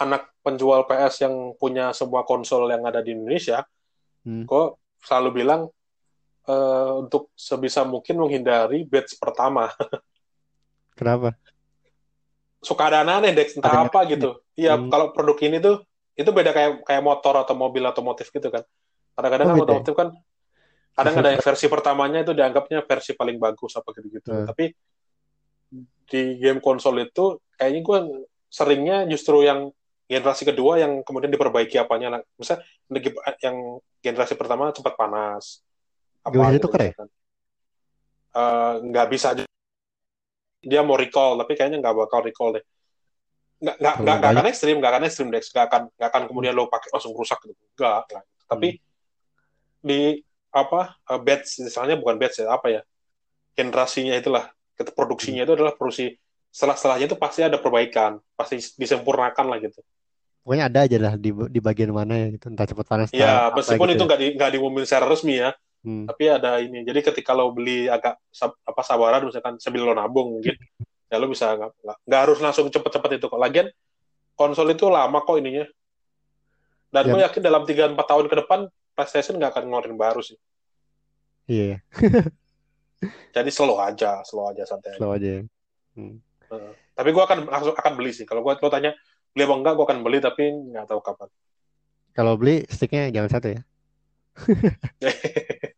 anak 0.01 0.33
penjual 0.41 0.89
PS 0.89 1.29
yang 1.29 1.35
punya 1.61 1.93
semua 1.93 2.25
konsol 2.25 2.67
yang 2.73 2.83
ada 2.89 3.05
di 3.05 3.13
Indonesia, 3.15 3.65
Hmm. 4.21 4.45
gue 4.45 4.65
selalu 5.01 5.31
bilang 5.33 5.73
eh, 6.45 6.93
untuk 7.01 7.33
sebisa 7.33 7.89
mungkin 7.89 8.21
menghindari 8.21 8.85
batch 8.85 9.17
pertama. 9.17 9.73
kenapa 10.99 11.33
Suka 12.61 12.93
ada 12.93 13.01
aneh 13.03 13.33
Dex, 13.33 13.57
entah 13.57 13.73
Ada 13.73 13.89
apa 13.89 13.99
aneh. 14.05 14.17
gitu. 14.17 14.31
Iya, 14.55 14.77
Hmm. 14.77 14.93
kalau 14.93 15.17
produk 15.17 15.39
ini 15.41 15.59
tuh 15.59 15.81
itu 16.13 16.29
beda 16.29 16.53
kayak 16.53 16.85
kayak 16.85 17.01
motor 17.01 17.33
atau 17.41 17.57
mobil 17.57 17.81
otomotif 17.83 18.29
gitu 18.29 18.53
kan. 18.53 18.61
Kadang-kadang 19.17 19.47
Oh, 19.49 19.51
kan 19.51 19.59
ya? 19.59 19.65
otomotif 19.65 19.95
kan 19.97 20.09
kadang 20.93 21.15
ada 21.25 21.29
yang 21.33 21.41
versi 21.41 21.67
pertamanya 21.67 22.21
itu 22.21 22.33
dianggapnya 22.37 22.85
versi 22.85 23.17
paling 23.17 23.41
bagus 23.41 23.73
apa 23.75 23.89
gitu-gitu. 23.97 24.29
Hmm. 24.29 24.45
Tapi 24.45 24.65
di 26.05 26.23
game 26.37 26.61
konsol 26.61 27.01
itu 27.01 27.39
kayaknya 27.55 27.81
gue 27.81 27.99
seringnya 28.51 28.97
justru 29.07 29.47
yang 29.47 29.71
generasi 30.05 30.43
kedua 30.43 30.75
yang 30.77 31.07
kemudian 31.07 31.31
diperbaiki 31.31 31.79
apanya. 31.79 32.19
Nah, 32.19 32.21
Misalnya 32.35 32.67
yang 33.41 33.57
generasi 34.03 34.35
pertama 34.35 34.69
cepat 34.71 34.99
panas. 34.99 35.63
Gimana 36.27 36.53
gitu 36.53 36.67
tuker 36.67 36.83
ya? 36.83 36.93
kan. 36.93 37.09
Eh, 38.31 38.75
nggak 38.85 39.07
bisa 39.09 39.29
dia 40.61 40.81
mau 40.85 40.97
recall 40.97 41.41
tapi 41.41 41.57
kayaknya 41.57 41.81
nggak 41.81 41.97
bakal 41.97 42.21
recall 42.25 42.53
deh. 42.55 42.65
Nggak 43.61 43.77
nggak 43.81 43.95
nggak 44.01 44.31
akan 44.37 44.47
ekstrim 44.49 44.77
nggak 44.81 44.93
akan 44.93 45.05
ekstrim 45.09 45.29
Dex. 45.33 45.53
Nggak 45.53 45.65
akan 45.69 45.83
nggak 45.97 46.09
akan 46.09 46.23
kemudian 46.29 46.53
lo 46.57 46.69
pakai 46.69 46.89
langsung 46.93 47.13
rusak 47.17 47.41
gitu. 47.45 47.63
Nggak 47.77 47.97
nggak 48.09 48.25
tapi 48.51 48.69
Hmm. 49.81 49.87
di 49.87 50.01
apa 50.51 50.99
uh, 51.09 51.21
batch 51.23 51.63
misalnya 51.63 51.95
bukan 51.97 52.19
batch 52.19 52.43
ya 52.43 52.51
apa 52.51 52.67
ya 52.69 52.83
generasinya 53.55 54.19
itulah 54.19 54.51
produksinya 54.93 55.47
itu 55.47 55.55
adalah 55.55 55.73
produksi 55.79 56.19
setelah 56.51 56.75
setelahnya 56.75 57.07
itu 57.07 57.17
pasti 57.17 57.41
ada 57.47 57.57
perbaikan 57.63 58.19
pasti 58.35 58.59
disempurnakan 58.75 59.47
lah 59.47 59.59
gitu. 59.63 59.79
Pokoknya 60.43 60.67
ada 60.67 60.79
aja 60.89 60.99
lah 60.99 61.15
di 61.15 61.31
di 61.31 61.61
bagian 61.63 61.95
mana 61.95 62.19
ya 62.19 62.29
gitu. 62.35 62.51
Entah 62.51 62.67
cepat 62.67 62.87
panas 62.89 63.09
ya 63.15 63.55
meskipun 63.55 63.95
gitu 63.95 63.95
itu 63.95 64.03
ya. 64.03 64.09
nggak 64.09 64.19
di 64.19 64.27
nggak 64.35 64.51
diumumin 64.59 64.85
secara 64.89 65.07
resmi 65.07 65.39
ya 65.39 65.55
Hmm. 65.81 66.05
tapi 66.05 66.29
ada 66.29 66.61
ini 66.61 66.85
jadi 66.85 67.01
ketika 67.01 67.33
lo 67.33 67.49
beli 67.51 67.89
agak 67.89 68.21
sab- 68.29 68.61
apa 68.63 68.85
sabaran 68.85 69.25
misalkan 69.25 69.57
sambil 69.57 69.89
lo 69.89 69.97
nabung 69.97 70.37
mungkin 70.37 70.53
ya 71.09 71.17
lo 71.17 71.25
bisa 71.25 71.57
nggak 72.05 72.21
harus 72.21 72.37
langsung 72.37 72.69
cepet-cepet 72.69 73.17
itu 73.17 73.27
kok 73.27 73.41
lagian 73.41 73.65
konsol 74.37 74.69
itu 74.69 74.93
lama 74.93 75.25
kok 75.25 75.41
ininya 75.41 75.65
dan 76.93 77.09
Ya. 77.09 77.13
gue 77.17 77.21
yakin 77.25 77.41
dalam 77.41 77.63
3-4 77.65 77.97
tahun 77.97 78.27
ke 78.29 78.37
depan 78.45 78.61
PlayStation 78.93 79.41
nggak 79.41 79.57
akan 79.57 79.65
ngeluarin 79.73 79.97
baru 79.97 80.21
sih 80.21 80.37
iya 81.49 81.81
jadi 83.35 83.49
slow 83.49 83.81
aja 83.81 84.21
slow 84.29 84.53
aja 84.53 84.69
santai 84.69 84.93
aja. 84.93 85.01
slow 85.01 85.17
aja 85.17 85.29
ya. 85.41 85.43
Hmm. 85.97 86.21
Heeh. 86.53 86.73
tapi 86.93 87.09
gue 87.09 87.23
akan 87.25 87.49
langsung 87.49 87.73
akan 87.73 87.93
beli 87.97 88.13
sih 88.13 88.29
kalau 88.29 88.45
gue 88.45 88.53
lo 88.53 88.69
tanya 88.69 88.93
beli 89.33 89.49
apa 89.49 89.55
enggak 89.57 89.73
gue 89.81 89.85
akan 89.89 89.99
beli 90.05 90.19
tapi 90.21 90.45
nggak 90.53 90.85
tahu 90.85 91.01
kapan 91.01 91.33
kalau 92.13 92.37
beli 92.37 92.69
sticknya 92.69 93.09
jangan 93.09 93.33
satu 93.33 93.49
ya 93.57 93.61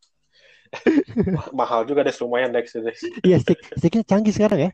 mahal 1.59 1.85
juga 1.85 2.01
deh 2.03 2.15
lumayan 2.25 2.51
Dex 2.51 2.73
Dex. 2.73 3.05
iya 3.23 3.37
stick 3.37 3.61
sticknya 3.77 4.03
canggih 4.09 4.33
sekarang 4.33 4.61
ya 4.69 4.71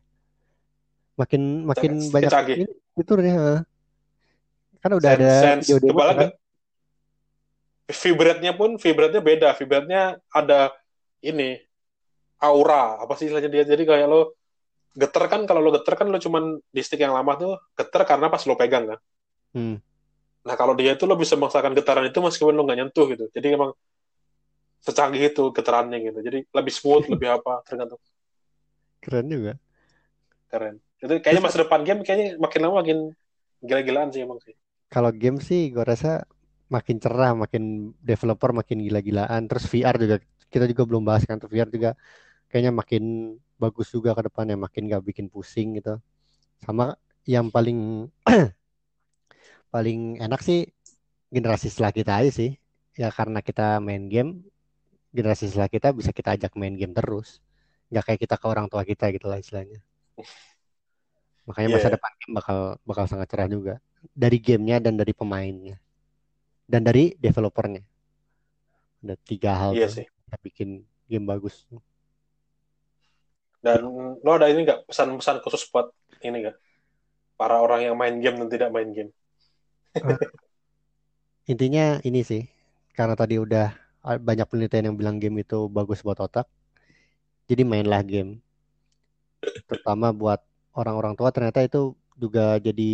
makin 1.18 1.66
makin 1.66 1.99
Stick 1.99 2.14
banyak 2.14 2.30
canggih. 2.30 2.57
fiturnya 2.94 3.34
heeh. 3.34 3.61
kan 4.78 4.90
udah 4.94 5.11
Sense, 5.11 5.18
ada 5.18 5.32
sense. 5.42 5.66
video 5.66 5.78
demo 5.82 6.03
kan? 6.07 6.30
Vibratnya 7.88 8.53
pun 8.55 8.70
vibratnya 8.78 9.18
beda. 9.18 9.49
Vibratnya 9.59 10.03
ada 10.30 10.70
ini 11.18 11.59
aura 12.38 13.01
apa 13.03 13.18
sih 13.18 13.26
istilahnya 13.26 13.51
dia. 13.51 13.64
Jadi 13.66 13.82
kayak 13.82 14.07
lo 14.07 14.38
geter 14.94 15.24
kan 15.26 15.42
kalau 15.49 15.59
lo 15.64 15.74
geter 15.74 15.99
kan 15.99 16.07
lo 16.07 16.22
cuman 16.22 16.62
di 16.70 16.80
stick 16.84 17.03
yang 17.03 17.11
lama 17.16 17.34
tuh 17.34 17.59
geter 17.74 18.07
karena 18.07 18.30
pas 18.30 18.44
lo 18.46 18.55
pegang 18.55 18.94
kan. 18.94 18.99
Hmm. 19.57 19.76
Nah 20.46 20.55
kalau 20.55 20.78
dia 20.78 20.94
itu 20.94 21.03
lo 21.09 21.18
bisa 21.18 21.34
merasakan 21.34 21.74
getaran 21.74 22.07
itu 22.07 22.22
meskipun 22.22 22.55
lo 22.55 22.62
nggak 22.62 22.78
nyentuh 22.78 23.05
gitu. 23.11 23.24
Jadi 23.34 23.46
emang 23.59 23.74
secanggih 24.87 25.22
itu 25.31 25.43
getarannya 25.57 25.99
gitu. 26.07 26.18
Jadi 26.26 26.39
lebih 26.59 26.72
smooth, 26.79 27.05
lebih 27.14 27.29
apa 27.39 27.62
tergantung 27.68 28.01
keren 29.03 29.26
juga 29.31 29.53
keren. 30.53 30.76
Itu 31.03 31.12
kayaknya 31.22 31.43
masa 31.45 31.57
depan 31.62 31.81
game 31.87 32.01
kayaknya 32.07 32.26
makin 32.45 32.61
lama 32.64 32.74
makin 32.83 32.99
gila-gilaan 33.66 34.09
sih 34.14 34.22
emang 34.26 34.41
sih. 34.47 34.55
kalau 34.95 35.11
game 35.12 35.39
sih 35.49 35.61
gue 35.74 35.85
rasa 35.85 36.24
makin 36.74 36.97
cerah 37.05 37.33
makin 37.43 37.93
developer 38.11 38.51
makin 38.61 38.79
gila-gilaan 38.85 39.43
terus 39.49 39.64
VR 39.70 39.97
juga 40.03 40.16
kita 40.53 40.64
juga 40.70 40.83
belum 40.89 41.03
bahas 41.09 41.24
kan 41.29 41.37
tuh 41.43 41.49
VR 41.53 41.68
juga 41.72 41.91
kayaknya 42.51 42.72
makin 42.81 43.05
bagus 43.62 43.89
juga 43.97 44.11
ke 44.16 44.22
depannya 44.29 44.57
makin 44.57 44.83
gak 44.93 45.05
bikin 45.09 45.26
pusing 45.33 45.68
gitu 45.79 46.01
sama 46.64 46.97
yang 47.29 47.47
paling 47.55 48.09
paling 49.74 50.01
enak 50.20 50.41
sih 50.45 50.68
generasi 51.35 51.68
setelah 51.72 51.93
kita 51.93 52.12
aja 52.20 52.31
sih 52.33 52.51
ya 52.97 53.09
karena 53.12 53.41
kita 53.45 53.81
main 53.85 54.09
game 54.09 54.31
generasi 55.16 55.44
setelah 55.50 55.70
kita 55.72 55.88
bisa 55.98 56.11
kita 56.18 56.30
ajak 56.36 56.52
main 56.61 56.74
game 56.80 56.94
terus 56.96 57.40
nggak 57.92 58.04
kayak 58.06 58.20
kita 58.24 58.34
ke 58.40 58.46
orang 58.52 58.66
tua 58.72 58.82
kita 58.84 59.09
gitu 59.14 59.26
lah 59.30 59.38
istilahnya 59.40 59.80
makanya 61.48 61.70
masa 61.74 61.88
Iya. 61.88 61.94
depan 61.94 62.12
game 62.20 62.34
bakal 62.38 62.59
bakal 62.84 63.04
sangat 63.11 63.26
cerah 63.32 63.48
juga 63.48 63.74
dari 64.12 64.36
gamenya 64.38 64.76
dan 64.84 64.94
dari 65.00 65.12
pemainnya 65.16 65.76
dan 66.68 66.82
dari 66.86 67.14
developernya 67.18 67.82
ada 69.02 69.14
tiga 69.28 69.52
hal 69.61 69.72
Iya 69.74 69.84
tuh 69.84 69.94
sih. 69.94 70.06
yang 70.30 70.40
bikin 70.44 70.68
game 71.11 71.26
bagus 71.26 71.64
Dan 73.64 73.80
lo 74.24 74.30
ada 74.36 74.46
ini 74.52 74.61
nggak 74.66 74.80
pesan-pesan 74.88 75.36
khusus 75.44 75.62
buat 75.72 75.86
ini 76.26 76.36
nggak? 76.46 76.56
Para 77.40 77.56
orang 77.64 77.80
yang 77.86 77.96
main 78.02 78.16
game 78.24 78.36
dan 78.40 78.48
tidak 78.54 78.70
main 78.76 78.90
game. 78.96 79.12
intinya 81.52 81.86
ini 82.09 82.20
sih 82.30 82.42
karena 82.96 83.14
tadi 83.20 83.34
udah 83.44 83.68
ah, 83.72 83.88
banyak 84.16 84.46
penelitian 84.48 84.88
yang 84.92 84.96
bilang 84.96 85.16
game 85.20 85.44
itu 85.44 85.68
bagus 85.68 86.00
buat 86.00 86.16
otak. 86.16 86.48
Jadi 87.48 87.62
mainlah 87.68 88.00
game. 88.00 88.40
Terutama 89.68 90.16
buat 90.16 90.40
orang-orang 90.72 91.12
tua 91.18 91.28
ternyata 91.34 91.61
itu 91.61 91.92
juga 92.16 92.56
jadi 92.59 92.92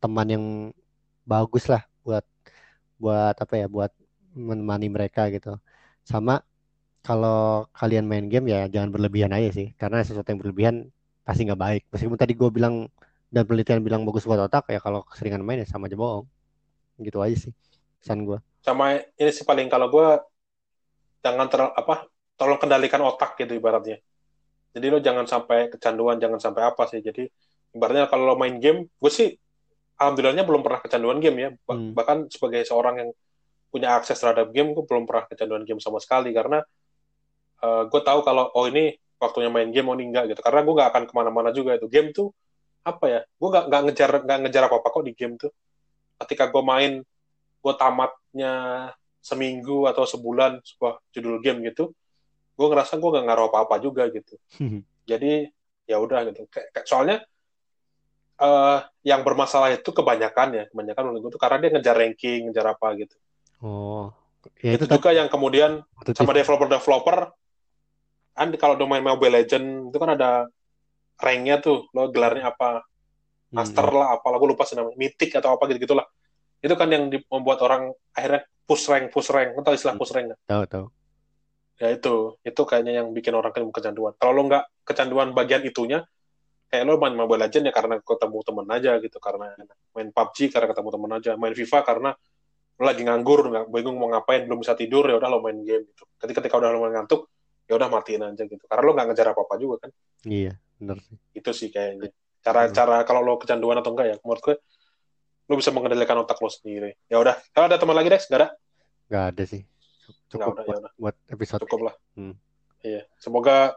teman 0.00 0.28
yang 0.28 0.44
bagus 1.24 1.66
lah 1.72 1.82
buat 2.04 2.24
buat 3.00 3.34
apa 3.36 3.54
ya 3.56 3.66
buat 3.70 3.92
menemani 4.36 4.88
mereka 4.92 5.32
gitu. 5.32 5.56
Sama 6.04 6.44
kalau 7.00 7.64
kalian 7.72 8.04
main 8.04 8.26
game 8.28 8.52
ya 8.52 8.68
jangan 8.68 8.90
berlebihan 8.92 9.32
aja 9.32 9.48
sih. 9.56 9.72
Karena 9.80 10.04
sesuatu 10.04 10.28
yang 10.28 10.40
berlebihan 10.42 10.76
pasti 11.24 11.48
nggak 11.48 11.60
baik. 11.60 11.82
Meskipun 11.92 12.18
tadi 12.20 12.32
gue 12.36 12.50
bilang 12.52 12.88
dan 13.32 13.46
penelitian 13.48 13.80
bilang 13.86 14.02
bagus 14.08 14.26
buat 14.28 14.40
otak 14.40 14.68
ya 14.74 14.80
kalau 14.84 15.00
keseringan 15.08 15.42
main 15.46 15.62
ya 15.64 15.66
sama 15.68 15.88
aja 15.88 15.96
bohong. 15.96 16.26
Gitu 17.00 17.18
aja 17.24 17.36
sih 17.48 17.54
pesan 18.00 18.24
gue 18.24 18.38
Sama 18.60 18.96
ini 18.96 19.30
sih 19.32 19.44
paling 19.44 19.68
kalau 19.72 19.88
gue 19.88 20.06
jangan 21.24 21.46
ter 21.48 21.60
apa 21.64 22.08
tolong 22.36 22.56
kendalikan 22.56 23.00
otak 23.04 23.36
gitu 23.36 23.52
ibaratnya. 23.56 24.00
Jadi 24.72 24.86
lo 24.88 24.98
jangan 25.02 25.28
sampai 25.28 25.68
kecanduan, 25.68 26.16
jangan 26.16 26.40
sampai 26.40 26.62
apa 26.64 26.88
sih. 26.88 27.04
Jadi 27.04 27.28
ibaratnya 27.76 28.08
kalau 28.08 28.32
lo 28.32 28.36
main 28.40 28.56
game, 28.56 28.88
gue 28.88 29.12
sih 29.12 29.28
alhamdulillahnya 30.00 30.48
belum 30.48 30.64
pernah 30.64 30.80
kecanduan 30.80 31.20
game 31.20 31.36
ya. 31.36 31.50
Ba- 31.64 31.76
Hmm. 31.76 31.92
Bahkan 31.92 32.18
sebagai 32.32 32.64
seorang 32.64 32.94
yang 33.04 33.10
punya 33.68 33.92
akses 33.96 34.16
terhadap 34.16 34.50
game, 34.56 34.72
gue 34.72 34.84
belum 34.84 35.04
pernah 35.04 35.28
kecanduan 35.28 35.62
game 35.68 35.80
sama 35.82 36.00
sekali 36.00 36.32
karena 36.32 36.64
eh, 37.60 37.82
gue 37.88 38.00
tahu 38.00 38.20
kalau 38.24 38.48
oh 38.56 38.64
ini 38.68 38.96
waktunya 39.20 39.52
main 39.52 39.68
game, 39.68 39.84
oh 39.92 39.94
ini 39.96 40.08
enggak 40.08 40.32
gitu. 40.32 40.40
Karena 40.40 40.64
gue 40.64 40.74
nggak 40.80 40.90
akan 40.96 41.02
ke 41.04 41.12
mana-mana 41.12 41.50
juga 41.52 41.76
itu. 41.76 41.86
Game 41.92 42.16
tuh 42.16 42.32
apa 42.80 43.04
ya? 43.04 43.20
Gue 43.36 43.48
nggak 43.52 43.64
nggak 43.68 43.82
ngejar 43.90 44.10
nggak 44.24 44.38
ngejar 44.48 44.62
apa 44.68 44.76
apa 44.80 44.88
kok 44.88 45.04
di 45.04 45.12
game 45.12 45.36
tuh. 45.36 45.52
Ketika 46.24 46.48
gue 46.48 46.62
main, 46.64 47.04
gue 47.60 47.74
tamatnya 47.76 48.54
seminggu 49.20 49.84
atau 49.84 50.08
sebulan 50.08 50.64
sebuah 50.64 51.00
judul 51.12 51.36
game 51.44 51.60
gitu, 51.68 51.92
gue 52.56 52.66
ngerasa 52.66 52.96
gue 52.96 53.08
nggak 53.08 53.24
ngaruh 53.28 53.46
apa-apa 53.52 53.76
juga 53.80 54.08
gitu. 54.08 54.36
Jadi 55.10 55.48
ya 55.84 55.96
udah 56.00 56.24
gitu. 56.32 56.48
Soalnya 56.88 57.20
eh 58.40 58.78
yang 59.04 59.20
bermasalah 59.20 59.76
itu 59.76 59.92
kebanyakan 59.92 60.48
ya, 60.56 60.64
kebanyakan 60.72 61.02
menurut 61.12 61.20
gue 61.28 61.32
tuh 61.36 61.42
karena 61.42 61.56
dia 61.60 61.70
ngejar 61.76 61.96
ranking, 61.96 62.48
ngejar 62.48 62.66
apa 62.72 62.88
gitu. 62.96 63.16
oh 63.60 64.08
ya 64.60 64.72
itu 64.76 64.88
itu 64.88 64.96
juga 64.96 65.12
yang 65.12 65.28
kemudian 65.28 65.84
kompetitif. 65.84 66.16
sama 66.16 66.32
developer-developer 66.32 67.18
kan 68.32 68.48
kalau 68.56 68.74
udah 68.78 68.88
main 68.88 69.04
Mobile 69.04 69.36
Legend 69.36 69.92
itu 69.92 69.98
kan 70.00 70.16
ada 70.16 70.48
ranknya 71.20 71.60
tuh 71.60 71.92
lo 71.92 72.08
gelarnya 72.08 72.48
apa 72.48 72.80
master 73.52 73.84
lah 73.92 74.16
apalah 74.16 74.40
gue 74.40 74.48
lupa 74.48 74.64
sih 74.64 74.78
namanya 74.78 74.96
mythic 74.96 75.36
atau 75.36 75.52
apa 75.52 75.68
gitu 75.68 75.84
gitulah 75.84 76.08
itu 76.60 76.74
kan 76.76 76.88
yang 76.88 77.08
membuat 77.08 77.58
orang 77.60 77.90
akhirnya 78.12 78.44
push 78.64 78.86
rank 78.86 79.10
push 79.10 79.28
rank 79.28 79.56
Lo 79.56 79.62
tau 79.62 79.72
istilah 79.72 79.96
push 79.96 80.12
rank 80.12 80.32
nggak? 80.32 80.40
Tahu 80.46 80.62
tahu. 80.66 80.86
ya 81.76 81.88
itu. 81.90 82.36
Itu 82.44 82.62
kayaknya 82.62 83.00
yang 83.00 83.08
bikin 83.10 83.32
orang 83.32 83.50
kan 83.50 83.64
kecanduan. 83.66 84.12
Kalau 84.14 84.32
lo 84.36 84.42
nggak 84.44 84.84
kecanduan 84.84 85.32
bagian 85.32 85.64
itunya 85.64 86.04
kayak 86.68 86.84
lo 86.84 87.00
main 87.00 87.16
Mobile 87.16 87.40
Legends 87.40 87.66
ya 87.66 87.72
karena 87.72 87.96
ketemu 87.98 88.38
temen 88.44 88.66
aja 88.68 88.92
gitu 89.00 89.18
karena 89.18 89.56
main 89.90 90.08
PUBG 90.12 90.52
karena 90.52 90.68
ketemu 90.68 90.88
temen 90.92 91.10
aja. 91.16 91.30
Main 91.34 91.54
FIFA 91.56 91.78
karena 91.82 92.10
lo 92.76 92.84
lagi 92.84 93.02
nganggur 93.04 93.40
nggak 93.48 93.64
bingung 93.68 93.96
mau 93.96 94.08
ngapain 94.08 94.44
belum 94.44 94.60
bisa 94.60 94.76
tidur 94.76 95.08
ya 95.08 95.16
udah 95.16 95.28
lo 95.32 95.40
main 95.40 95.56
game 95.64 95.88
gitu. 95.88 96.04
Ketika 96.20 96.44
ketika 96.44 96.60
udah 96.60 96.68
lo 96.68 96.84
main 96.84 96.94
ngantuk 96.94 97.32
ya 97.64 97.74
udah 97.74 97.88
matiin 97.88 98.22
aja 98.22 98.44
gitu. 98.44 98.60
Karena 98.68 98.82
lo 98.84 98.92
nggak 98.92 99.06
ngejar 99.10 99.26
apa 99.32 99.40
apa 99.40 99.54
juga 99.56 99.76
kan. 99.88 99.90
Iya, 100.28 100.52
bener 100.76 101.00
sih. 101.00 101.16
itu 101.32 101.50
sih 101.50 101.68
kayaknya. 101.72 102.12
Cara 102.40 102.68
Hmm. 102.68 102.72
cara 102.72 102.96
kalau 103.04 103.20
lo 103.20 103.36
kecanduan 103.36 103.80
atau 103.80 103.92
enggak 103.92 104.06
ya 104.06 104.16
menurut 104.20 104.40
gue 104.40 104.56
lo 105.50 105.58
bisa 105.58 105.74
mengendalikan 105.74 106.14
otak 106.22 106.38
lo 106.38 106.46
sendiri. 106.46 106.94
Ya 107.10 107.18
udah 107.18 107.34
kalau 107.50 107.66
ada 107.66 107.74
teman 107.74 107.98
lagi 107.98 108.06
Dex? 108.06 108.30
Nggak 108.30 108.38
ada? 108.38 108.48
Nggak 109.10 109.24
ada 109.34 109.42
sih. 109.42 109.62
Cukup 110.30 110.54
udah 110.54 110.62
ya 110.62 110.68
buat, 110.70 110.78
udah. 110.78 110.92
buat 110.94 111.16
episode 111.34 111.60
cukup 111.66 111.80
lah. 111.90 111.94
Hmm. 112.14 112.34
iya. 112.86 113.02
Semoga 113.18 113.74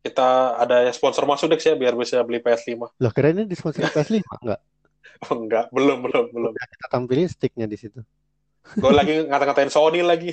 kita 0.00 0.56
ada 0.56 0.88
sponsor 0.96 1.28
masuk 1.28 1.52
Dex 1.52 1.68
ya 1.68 1.76
biar 1.76 1.92
bisa 1.92 2.18
beli 2.26 2.42
PS5 2.42 2.74
Loh, 2.98 3.12
kira 3.14 3.30
ini 3.30 3.44
disponsori 3.44 3.86
PS5 3.94 4.24
enggak? 4.42 4.60
oh, 5.28 5.36
enggak 5.36 5.64
belum 5.70 5.98
belum 6.08 6.24
belum 6.32 6.52
Udah 6.56 6.66
kita 6.72 6.86
tampilin 6.88 7.28
sticknya 7.28 7.68
di 7.68 7.76
situ. 7.76 8.00
gue 8.62 8.92
lagi 8.94 9.26
ngata-ngatain 9.26 9.74
Sony 9.74 10.00
lagi. 10.06 10.32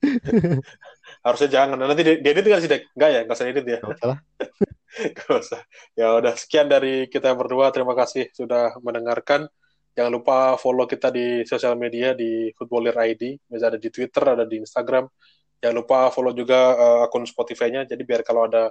Harusnya 1.26 1.50
jangan. 1.50 1.76
Nanti 1.76 2.00
di, 2.06 2.14
diedit 2.22 2.46
nggak 2.46 2.62
sih 2.62 2.70
Dek? 2.70 2.82
enggak 2.96 3.10
ya? 3.10 3.20
Nggak 3.26 3.36
usah 3.36 3.46
edit 3.50 3.66
ya 3.68 3.78
Nggak 4.98 5.30
usah. 5.30 5.62
Ya 5.94 6.14
udah 6.18 6.34
sekian 6.34 6.66
dari 6.66 7.06
kita 7.06 7.30
berdua. 7.34 7.70
Terima 7.70 7.94
kasih 7.94 8.30
sudah 8.34 8.74
mendengarkan. 8.82 9.46
Jangan 9.94 10.12
lupa 10.14 10.54
follow 10.56 10.86
kita 10.86 11.10
di 11.10 11.42
sosial 11.46 11.74
media 11.74 12.14
di 12.14 12.54
Footballer 12.54 12.94
ID 12.94 13.36
bisa 13.50 13.68
ada 13.70 13.78
di 13.78 13.90
Twitter 13.90 14.22
ada 14.22 14.46
di 14.46 14.62
Instagram. 14.62 15.06
Jangan 15.60 15.76
lupa 15.76 16.08
follow 16.14 16.32
juga 16.32 16.74
eh, 16.74 16.98
akun 17.06 17.26
Spotify-nya. 17.26 17.84
Jadi 17.84 18.02
biar 18.06 18.22
kalau 18.22 18.46
ada 18.46 18.70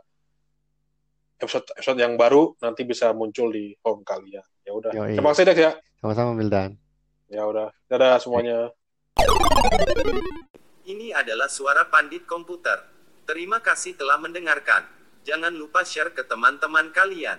episode 1.39 1.71
episode 1.75 1.99
yang 1.99 2.19
baru 2.19 2.51
nanti 2.59 2.83
bisa 2.83 3.15
muncul 3.15 3.51
di 3.51 3.71
home 3.83 4.03
kalian. 4.03 4.43
Ya 4.63 4.71
udah. 4.75 4.91
Terima 4.91 5.31
kasih 5.31 5.43
Dek 5.47 5.59
ya. 5.59 5.71
Sama-sama 5.99 6.35
Mildan. 6.35 6.75
ya 7.29 7.45
udah. 7.45 7.69
Dadah 7.85 8.17
semuanya. 8.17 8.73
Ini 10.89 11.13
adalah 11.13 11.45
suara 11.45 11.85
pandit 11.85 12.25
komputer. 12.25 12.81
Terima 13.29 13.61
kasih 13.61 13.93
telah 13.93 14.17
mendengarkan. 14.17 14.98
Jangan 15.29 15.53
lupa 15.53 15.85
share 15.85 16.09
ke 16.09 16.25
teman-teman 16.25 16.89
kalian. 16.89 17.37